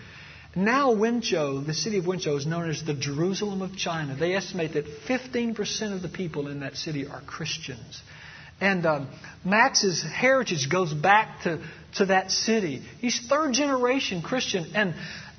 Now, 0.55 0.93
Wenzhou, 0.93 1.65
the 1.65 1.73
city 1.73 1.97
of 1.97 2.05
Wenzhou, 2.05 2.37
is 2.37 2.45
known 2.45 2.69
as 2.69 2.83
the 2.83 2.93
Jerusalem 2.93 3.61
of 3.61 3.75
China. 3.75 4.15
They 4.15 4.35
estimate 4.35 4.73
that 4.73 4.85
15% 5.07 5.93
of 5.93 6.01
the 6.01 6.09
people 6.09 6.47
in 6.47 6.59
that 6.59 6.75
city 6.75 7.07
are 7.07 7.21
Christians. 7.21 8.01
And 8.61 8.85
um, 8.85 9.07
Max's 9.43 10.03
heritage 10.03 10.69
goes 10.69 10.93
back 10.93 11.41
to, 11.43 11.59
to 11.95 12.05
that 12.05 12.29
city. 12.31 12.83
He's 12.99 13.19
third 13.27 13.53
generation 13.53 14.21
Christian. 14.21 14.71
And 14.75 14.93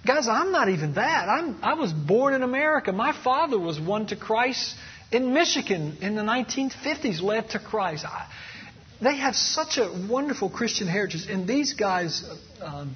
Guys, 0.06 0.28
I'm 0.28 0.52
not 0.52 0.68
even 0.68 0.94
that. 0.94 1.28
I'm, 1.28 1.58
I 1.62 1.74
was 1.74 1.92
born 1.92 2.34
in 2.34 2.42
America. 2.42 2.92
My 2.92 3.12
father 3.24 3.58
was 3.58 3.80
won 3.80 4.06
to 4.08 4.16
Christ 4.16 4.74
in 5.10 5.32
Michigan 5.32 5.96
in 6.02 6.14
the 6.14 6.22
1950s, 6.22 7.22
led 7.22 7.50
to 7.50 7.58
Christ. 7.58 8.04
I, 8.04 8.28
they 9.00 9.16
have 9.16 9.34
such 9.34 9.78
a 9.78 10.06
wonderful 10.10 10.50
Christian 10.50 10.88
heritage. 10.88 11.26
And 11.28 11.48
these 11.48 11.72
guys, 11.72 12.22
um, 12.60 12.94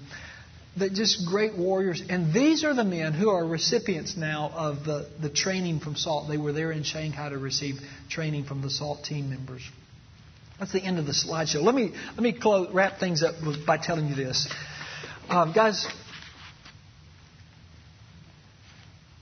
they're 0.77 0.91
just 0.91 1.27
great 1.27 1.57
warriors. 1.57 2.03
And 2.11 2.35
these 2.35 2.63
are 2.63 2.75
the 2.75 2.85
men 2.85 3.15
who 3.15 3.31
are 3.31 3.45
recipients 3.47 4.17
now 4.17 4.51
of 4.55 4.85
the, 4.85 5.09
the 5.21 5.31
training 5.31 5.81
from 5.81 5.97
SALT. 5.97 6.29
They 6.29 6.37
were 6.37 6.53
there 6.53 6.73
in 6.73 6.83
Shanghai 6.83 7.31
to 7.31 7.39
receive 7.39 7.77
training 8.11 8.45
from 8.45 8.61
the 8.61 8.71
SALT 8.71 9.05
team 9.05 9.31
members. 9.31 9.63
That's 10.59 10.73
the 10.73 10.83
end 10.83 10.99
of 10.99 11.07
the 11.07 11.13
slideshow. 11.13 11.63
Let 11.63 11.75
me, 11.75 11.93
let 12.11 12.21
me 12.21 12.33
close, 12.33 12.69
wrap 12.73 12.99
things 12.99 13.23
up 13.23 13.37
by 13.67 13.79
telling 13.79 14.09
you 14.09 14.15
this. 14.15 14.49
Um, 15.29 15.53
guys, 15.53 15.87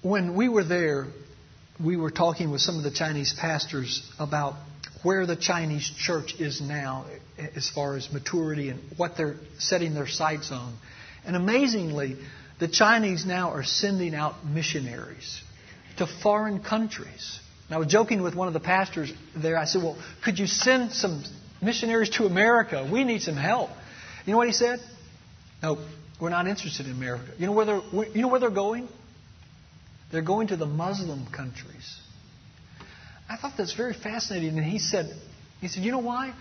when 0.09 0.37
we 0.37 0.49
were 0.49 0.65
there, 0.65 1.07
we 1.85 1.97
were 1.97 2.11
talking 2.11 2.51
with 2.51 2.61
some 2.61 2.77
of 2.77 2.85
the 2.85 2.91
Chinese 2.91 3.35
pastors 3.39 4.09
about 4.19 4.55
where 5.03 5.27
the 5.27 5.37
Chinese 5.37 5.91
church 5.99 6.35
is 6.39 6.61
now 6.61 7.07
as 7.55 7.69
far 7.69 7.97
as 7.97 8.13
maturity 8.13 8.71
and 8.71 8.81
what 8.97 9.17
they're 9.17 9.37
setting 9.59 9.95
their 9.95 10.07
sights 10.07 10.51
on. 10.51 10.77
And 11.25 11.37
amazingly, 11.37 12.17
the 12.59 12.69
Chinese 12.69 13.27
now 13.27 13.51
are 13.51 13.65
sending 13.65 14.15
out 14.15 14.45
missionaries 14.45 15.43
to 15.99 16.07
foreign 16.07 16.63
countries. 16.63 17.41
And 17.69 17.75
I 17.75 17.79
was 17.79 17.89
joking 17.89 18.23
with 18.23 18.35
one 18.35 18.49
of 18.49 18.55
the 18.55 18.61
pastors 18.61 19.13
there. 19.37 19.59
I 19.59 19.65
said, 19.65 19.83
Well, 19.83 19.99
could 20.25 20.39
you 20.39 20.47
send 20.47 20.93
some 20.93 21.25
missionaries 21.61 22.11
to 22.11 22.27
America? 22.27 22.89
We 22.91 23.05
need 23.05 23.23
some 23.23 23.37
help. 23.37 23.71
You 24.25 24.33
know 24.33 24.39
what 24.39 24.47
he 24.47 24.53
said? 24.53 24.81
No, 25.63 25.79
we're 26.21 26.31
not 26.31 26.47
interested 26.47 26.87
in 26.87 26.93
America. 26.93 27.33
You 27.39 27.47
know 27.47 27.53
where 27.53 27.67
they're, 27.67 27.83
you 28.15 28.23
know 28.23 28.29
where 28.29 28.41
they're 28.41 28.51
going? 28.51 28.89
They're 30.13 30.23
going 30.23 30.49
to 30.49 30.57
the 30.57 30.67
Muslim 30.67 31.27
countries. 31.33 32.01
I 33.29 33.37
thought 33.37 33.55
that's 33.57 33.73
very 33.75 33.95
fascinating. 33.95 34.57
And 34.57 34.65
he 34.65 34.79
said, 34.79 35.13
he 35.61 35.69
said, 35.69 35.83
you 35.83 35.91
know 35.91 35.99
why? 35.99 36.33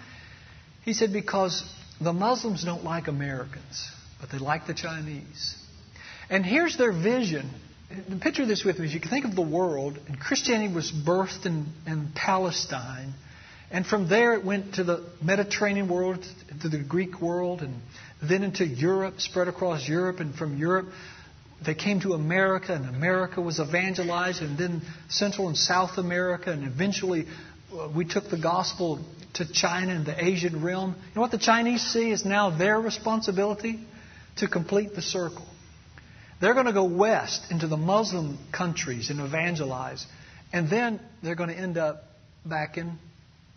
He 0.84 0.94
said, 0.94 1.12
because 1.12 1.64
the 2.00 2.14
Muslims 2.14 2.64
don't 2.64 2.84
like 2.84 3.08
Americans, 3.08 3.90
but 4.20 4.30
they 4.30 4.38
like 4.38 4.68
the 4.68 4.74
Chinese. 4.74 5.56
And 6.30 6.46
here's 6.46 6.78
their 6.78 6.92
vision. 6.92 7.50
Picture 8.22 8.46
this 8.46 8.64
with 8.64 8.80
me. 8.80 8.88
You 8.88 9.00
can 9.00 9.10
think 9.10 9.26
of 9.26 9.36
the 9.36 9.42
world, 9.42 9.98
and 10.08 10.20
Christianity 10.20 10.74
was 10.74 10.92
birthed 10.92 11.46
in, 11.46 11.68
in 11.88 12.10
Palestine. 12.14 13.14
And 13.72 13.86
from 13.86 14.08
there 14.08 14.34
it 14.34 14.46
went 14.46 14.76
to 14.76 14.84
the 14.84 15.04
Mediterranean 15.22 15.88
world, 15.90 16.26
to 16.62 16.70
the 16.70 16.80
Greek 16.84 17.22
world, 17.22 17.62
and 17.62 17.82
then 18.22 18.44
into 18.44 18.66
Europe, 18.66 19.20
spread 19.22 19.48
across 19.48 19.88
Europe, 19.88 20.20
and 20.20 20.36
from 20.36 20.58
Europe 20.58 20.88
they 21.66 21.76
came 21.76 22.00
to 22.02 22.14
America, 22.14 22.74
and 22.74 22.86
America 22.88 23.42
was 23.42 23.60
evangelized, 23.60 24.42
and 24.42 24.58
then 24.58 24.82
Central 25.10 25.48
and 25.48 25.58
South 25.58 25.98
America, 25.98 26.52
and 26.52 26.64
eventually 26.64 27.28
uh, 27.74 27.90
we 27.96 28.06
took 28.06 28.30
the 28.30 28.38
gospel 28.38 29.00
to 29.36 29.52
China 29.52 29.94
and 29.94 30.06
the 30.06 30.24
Asian 30.24 30.64
realm. 30.64 30.96
You 30.98 31.16
know 31.16 31.22
what 31.22 31.32
the 31.32 31.38
Chinese 31.38 31.82
see 31.82 32.12
is 32.12 32.26
now 32.26 32.58
their 32.58 32.80
responsibility 32.80 33.80
to 34.38 34.48
complete 34.48 34.96
the 34.96 35.02
circle. 35.02 35.46
They're 36.42 36.54
going 36.54 36.66
to 36.66 36.74
go 36.74 36.86
west 36.86 37.52
into 37.52 37.68
the 37.68 37.78
Muslim 37.78 38.38
countries 38.52 39.10
and 39.10 39.20
evangelize, 39.20 40.06
and 40.52 40.70
then 40.70 41.00
they're 41.24 41.36
going 41.36 41.50
to 41.50 41.58
end 41.58 41.78
up 41.78 42.04
back 42.46 42.78
in 42.78 42.98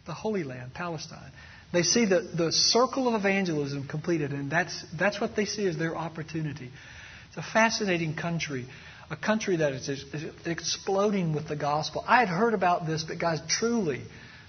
the 0.06 0.14
Holy 0.14 0.44
Land, 0.44 0.74
Palestine. 0.74 1.30
They 1.72 1.82
see 1.82 2.06
the, 2.06 2.20
the 2.20 2.50
circle 2.50 3.08
of 3.08 3.14
evangelism 3.14 3.86
completed, 3.88 4.32
and 4.32 4.50
that's, 4.50 4.84
that's 4.98 5.20
what 5.20 5.36
they 5.36 5.44
see 5.44 5.66
as 5.66 5.76
their 5.76 5.96
opportunity. 5.96 6.70
It's 7.38 7.46
a 7.46 7.52
fascinating 7.52 8.16
country, 8.16 8.66
a 9.10 9.16
country 9.16 9.58
that 9.58 9.72
is, 9.72 10.04
exploding 10.44 11.34
with 11.34 11.46
the 11.46 11.54
gospel. 11.54 12.04
I 12.04 12.18
had 12.18 12.28
heard 12.28 12.52
about 12.52 12.84
this, 12.84 13.04
but 13.04 13.20
guys, 13.20 13.40
truly, 13.48 14.02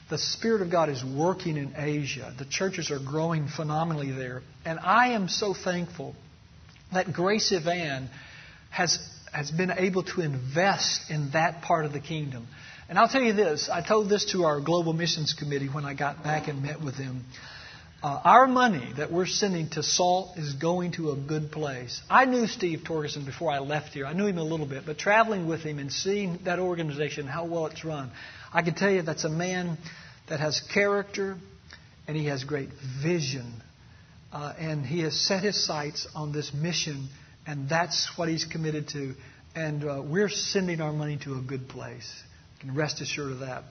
the 0.10 0.18
Spirit 0.18 0.64
of 0.64 0.72
God 0.72 0.90
is 0.90 1.04
working 1.04 1.56
in 1.56 1.74
Asia. 1.78 2.34
The 2.36 2.46
churches 2.46 2.90
are 2.90 2.98
growing 2.98 3.48
phenomenally 3.48 4.12
there. 4.12 4.42
And 4.66 4.80
I 4.80 5.10
am 5.10 5.30
so 5.30 5.54
thankful 5.54 6.16
that 6.92 7.14
Grace 7.14 7.52
Evan 7.52 8.10
has, 8.72 8.98
has 9.32 9.52
been 9.52 9.70
able 9.70 10.02
to 10.06 10.22
invest 10.22 11.12
in 11.12 11.30
that 11.34 11.62
part 11.62 11.86
of 11.86 11.94
the 11.94 12.00
kingdom. 12.00 12.48
And 12.90 12.98
I'll 12.98 13.08
tell 13.08 13.22
you 13.22 13.34
this 13.34 13.70
I 13.72 13.88
told 13.88 14.10
this 14.10 14.32
to 14.32 14.46
our 14.46 14.60
Global 14.62 14.94
Missions 14.94 15.36
Committee 15.38 15.68
when 15.68 15.86
I 15.86 15.94
got 15.94 16.24
back 16.24 16.48
and 16.48 16.64
met 16.64 16.82
with 16.82 16.98
them. 16.98 17.24
Uh, 18.02 18.22
our 18.24 18.48
money 18.48 18.94
that 18.96 19.12
we're 19.12 19.26
sending 19.26 19.70
to 19.70 19.84
SALT 19.84 20.38
is 20.38 20.54
going 20.54 20.94
to 20.94 21.12
a 21.12 21.18
good 21.18 21.52
place. 21.52 22.02
I 22.10 22.24
knew 22.24 22.48
Steve 22.48 22.80
Torgerson 22.86 23.26
before 23.26 23.52
I 23.52 23.60
left 23.60 23.90
here. 23.90 24.06
I 24.06 24.14
knew 24.14 24.26
him 24.26 24.38
a 24.38 24.44
little 24.44 24.66
bit, 24.66 24.84
but 24.86 24.98
traveling 24.98 25.50
with 25.50 25.64
him 25.64 25.80
and 25.80 25.92
seeing 25.92 26.40
that 26.46 26.60
organization, 26.60 27.28
how 27.28 27.46
well 27.46 27.66
it's 27.66 27.84
run, 27.84 28.10
I 28.54 28.62
can 28.62 28.74
tell 28.74 28.90
you 28.90 29.02
that's 29.02 29.26
a 29.26 29.30
man 29.30 29.78
that 30.30 30.40
has 30.40 30.62
character 30.74 31.36
and 32.08 32.16
he 32.16 32.28
has 32.28 32.46
great 32.46 32.70
vision. 33.04 33.52
Uh, 34.32 34.54
and 34.58 34.86
he 34.86 35.02
has 35.02 35.20
set 35.20 35.44
his 35.44 35.62
sights 35.66 36.08
on 36.16 36.32
this 36.32 36.54
mission, 36.54 37.10
and 37.46 37.68
that's 37.68 38.12
what 38.16 38.30
he's 38.30 38.46
committed 38.46 38.88
to. 38.90 39.14
And 39.56 39.84
uh, 39.84 40.02
we're 40.06 40.30
sending 40.30 40.80
our 40.80 40.94
money 40.94 41.20
to 41.26 41.34
a 41.34 41.42
good 41.42 41.68
place. 41.68 42.10
You 42.62 42.68
can 42.68 42.78
rest 42.78 43.02
assured 43.02 43.34
of 43.34 43.40
that. 43.40 43.64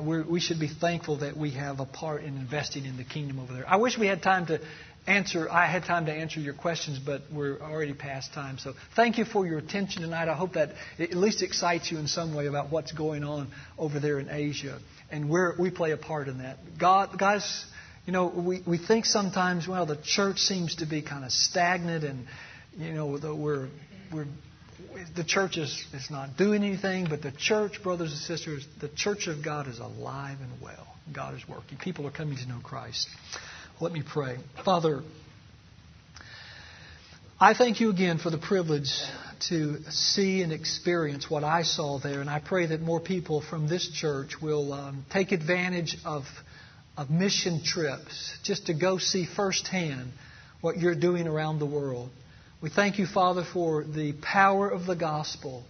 We're, 0.00 0.24
we 0.24 0.40
should 0.40 0.58
be 0.58 0.68
thankful 0.68 1.18
that 1.18 1.36
we 1.36 1.50
have 1.52 1.80
a 1.80 1.84
part 1.84 2.22
in 2.22 2.36
investing 2.38 2.86
in 2.86 2.96
the 2.96 3.04
kingdom 3.04 3.38
over 3.38 3.52
there. 3.52 3.68
I 3.68 3.76
wish 3.76 3.98
we 3.98 4.06
had 4.06 4.22
time 4.22 4.46
to 4.46 4.60
answer. 5.06 5.50
I 5.50 5.66
had 5.66 5.84
time 5.84 6.06
to 6.06 6.12
answer 6.12 6.40
your 6.40 6.54
questions, 6.54 6.98
but 6.98 7.22
we're 7.30 7.60
already 7.60 7.92
past 7.92 8.32
time. 8.32 8.58
So 8.58 8.74
thank 8.94 9.18
you 9.18 9.24
for 9.24 9.46
your 9.46 9.58
attention 9.58 10.02
tonight. 10.02 10.28
I 10.28 10.34
hope 10.34 10.54
that 10.54 10.70
at 10.98 11.14
least 11.14 11.42
excites 11.42 11.90
you 11.90 11.98
in 11.98 12.08
some 12.08 12.34
way 12.34 12.46
about 12.46 12.70
what's 12.70 12.92
going 12.92 13.22
on 13.22 13.48
over 13.78 14.00
there 14.00 14.18
in 14.18 14.28
Asia, 14.30 14.78
and 15.10 15.28
we 15.28 15.40
we 15.58 15.70
play 15.70 15.92
a 15.92 15.96
part 15.98 16.28
in 16.28 16.38
that. 16.38 16.58
God, 16.78 17.18
guys, 17.18 17.64
you 18.06 18.12
know, 18.12 18.28
we 18.28 18.62
we 18.66 18.78
think 18.78 19.04
sometimes, 19.04 19.68
well, 19.68 19.84
the 19.84 19.96
church 20.02 20.38
seems 20.38 20.76
to 20.76 20.86
be 20.86 21.02
kind 21.02 21.24
of 21.24 21.32
stagnant, 21.32 22.02
and 22.04 22.26
you 22.78 22.92
know, 22.92 23.06
we're 23.06 23.68
we're 24.12 24.26
the 25.14 25.24
church 25.24 25.56
is, 25.56 25.84
is 25.92 26.10
not 26.10 26.36
doing 26.36 26.62
anything, 26.62 27.06
but 27.08 27.22
the 27.22 27.32
church, 27.32 27.82
brothers 27.82 28.12
and 28.12 28.20
sisters, 28.20 28.66
the 28.80 28.88
church 28.88 29.26
of 29.26 29.44
God 29.44 29.68
is 29.68 29.78
alive 29.78 30.38
and 30.40 30.60
well. 30.60 30.86
God 31.12 31.34
is 31.34 31.48
working. 31.48 31.78
People 31.78 32.06
are 32.06 32.10
coming 32.10 32.36
to 32.36 32.46
know 32.46 32.60
Christ. 32.62 33.08
Let 33.80 33.92
me 33.92 34.02
pray. 34.06 34.36
Father, 34.64 35.02
I 37.38 37.54
thank 37.54 37.80
you 37.80 37.90
again 37.90 38.18
for 38.18 38.30
the 38.30 38.38
privilege 38.38 38.90
to 39.48 39.82
see 39.90 40.42
and 40.42 40.52
experience 40.52 41.30
what 41.30 41.44
I 41.44 41.62
saw 41.62 41.98
there, 41.98 42.20
and 42.20 42.30
I 42.30 42.40
pray 42.40 42.66
that 42.66 42.80
more 42.80 43.00
people 43.00 43.42
from 43.42 43.68
this 43.68 43.90
church 43.90 44.40
will 44.40 44.72
um, 44.72 45.04
take 45.10 45.32
advantage 45.32 45.98
of, 46.04 46.24
of 46.96 47.10
mission 47.10 47.62
trips 47.62 48.38
just 48.42 48.66
to 48.66 48.74
go 48.74 48.98
see 48.98 49.26
firsthand 49.26 50.12
what 50.62 50.78
you're 50.78 50.94
doing 50.94 51.28
around 51.28 51.58
the 51.58 51.66
world. 51.66 52.10
We 52.62 52.70
thank 52.70 52.98
you, 52.98 53.06
Father, 53.06 53.44
for 53.44 53.84
the 53.84 54.14
power 54.22 54.70
of 54.70 54.86
the 54.86 54.96
gospel, 54.96 55.62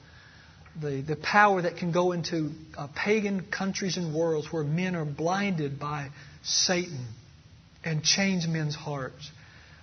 the, 0.80 1.00
the 1.00 1.16
power 1.16 1.62
that 1.62 1.78
can 1.78 1.90
go 1.90 2.12
into 2.12 2.52
uh, 2.78 2.86
pagan 2.94 3.42
countries 3.50 3.96
and 3.96 4.14
worlds 4.14 4.52
where 4.52 4.62
men 4.62 4.94
are 4.94 5.04
blinded 5.04 5.80
by 5.80 6.10
Satan 6.44 7.04
and 7.84 8.04
change 8.04 8.46
men's 8.46 8.76
hearts. 8.76 9.30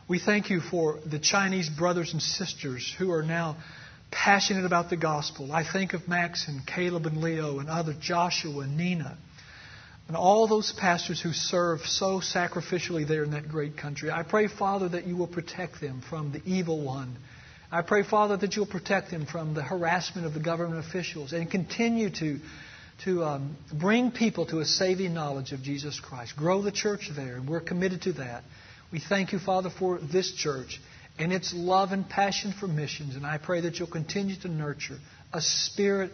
We 0.08 0.20
thank 0.20 0.49
you 0.49 0.62
for 0.62 0.99
the 1.06 1.20
Chinese 1.20 1.70
brothers 1.70 2.14
and 2.14 2.22
sisters 2.22 2.93
who 2.97 3.12
are 3.12 3.24
now 3.24 3.58
passionate 4.10 4.66
about 4.66 4.89
the 4.89 4.97
gospel. 4.97 5.51
I 5.51 5.66
think 5.70 5.93
of 5.93 6.08
Max 6.08 6.47
and 6.47 6.66
Caleb 6.66 7.06
and 7.06 7.18
Leo 7.18 7.60
and 7.60 7.70
other 7.70 7.93
Joshua 7.99 8.62
and 8.62 8.78
Nina 8.78 9.18
and 10.08 10.18
all 10.18 10.47
those 10.47 10.74
pastors 10.74 11.22
who 11.22 11.32
serve 11.32 11.82
so 11.82 12.20
sacrificially 12.20 13.08
there 13.08 13.24
in 13.24 13.32
that 13.32 13.47
great 13.47 13.78
country. 13.78 14.12
I 14.12 14.24
pray, 14.24 14.47
Father, 14.47 14.89
that 14.89 15.08
you 15.08 15.16
will 15.16 15.28
protect 15.28 15.80
them 15.80 16.01
from 16.10 16.32
the 16.32 16.41
evil 16.45 16.84
one. 16.84 17.16
I 17.72 17.82
pray, 17.82 18.04
Father, 18.04 18.38
that 18.38 18.56
you'll 18.56 18.66
protect 18.66 19.10
them 19.10 19.26
from 19.26 19.54
the 19.54 19.64
harassment 19.64 20.28
of 20.28 20.34
the 20.34 20.39
government 20.39 20.86
officials 20.86 21.34
and 21.34 21.49
continue 21.49 22.10
to 22.20 22.39
to 23.06 23.24
um, 23.24 23.58
bring 23.74 24.12
people 24.12 24.45
to 24.45 24.60
a 24.60 24.66
saving 24.66 25.14
knowledge 25.14 25.51
of 25.51 25.62
Jesus 25.62 25.99
Christ. 25.99 26.36
Grow 26.38 26.62
the 26.62 26.72
church 26.72 27.10
there, 27.16 27.36
and 27.36 27.49
we're 27.49 27.60
committed 27.60 28.04
to 28.04 28.14
that. 28.14 28.43
We 28.91 28.99
thank 28.99 29.34
you, 29.34 29.39
Father, 29.39 29.70
for 29.72 29.99
this 29.99 30.32
church 30.32 30.80
and 31.18 31.34
its 31.34 31.54
love 31.54 31.91
and 31.91 32.08
passion 32.08 32.54
for 32.60 32.68
missions, 32.68 33.16
and 33.16 33.26
I 33.26 33.38
pray 33.38 33.62
that 33.62 33.80
you'll 33.80 33.89
continue 33.89 34.36
to 34.41 34.47
nurture 34.47 34.99
a 35.34 35.41
spirit 35.41 36.12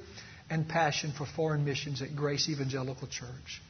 and 0.49 0.67
passion 0.67 1.13
for 1.15 1.25
foreign 1.25 1.63
missions 1.65 2.01
at 2.01 2.15
Grace 2.15 2.49
Evangelical 2.49 3.07
Church. 3.07 3.61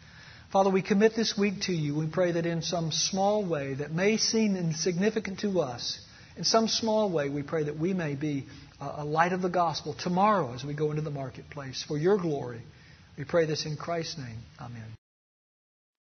Father, 0.51 0.71
we 0.71 0.81
commit 0.81 1.15
this 1.15 1.37
week 1.37 1.61
to 1.63 1.73
you. 1.73 1.95
We 1.95 2.07
pray 2.07 2.31
that 2.31 2.47
in 2.47 2.63
some 2.63 2.91
small 2.91 3.45
way 3.45 3.75
that 3.75 3.91
may 3.91 4.17
seem 4.17 4.55
insignificant 4.55 5.41
to 5.41 5.59
us, 5.59 5.99
in 6.37 6.43
some 6.43 6.67
small 6.67 7.11
way, 7.11 7.29
we 7.29 7.43
pray 7.43 7.65
that 7.65 7.77
we 7.77 7.93
may 7.93 8.15
be 8.15 8.47
a 8.79 9.05
light 9.05 9.33
of 9.33 9.43
the 9.43 9.49
gospel 9.49 9.93
tomorrow 9.93 10.53
as 10.53 10.63
we 10.63 10.73
go 10.73 10.89
into 10.89 11.03
the 11.03 11.11
marketplace 11.11 11.83
for 11.87 11.97
your 11.97 12.17
glory. 12.17 12.61
We 13.15 13.25
pray 13.25 13.45
this 13.45 13.65
in 13.65 13.77
Christ's 13.77 14.17
name. 14.17 14.39
Amen. 14.59 14.98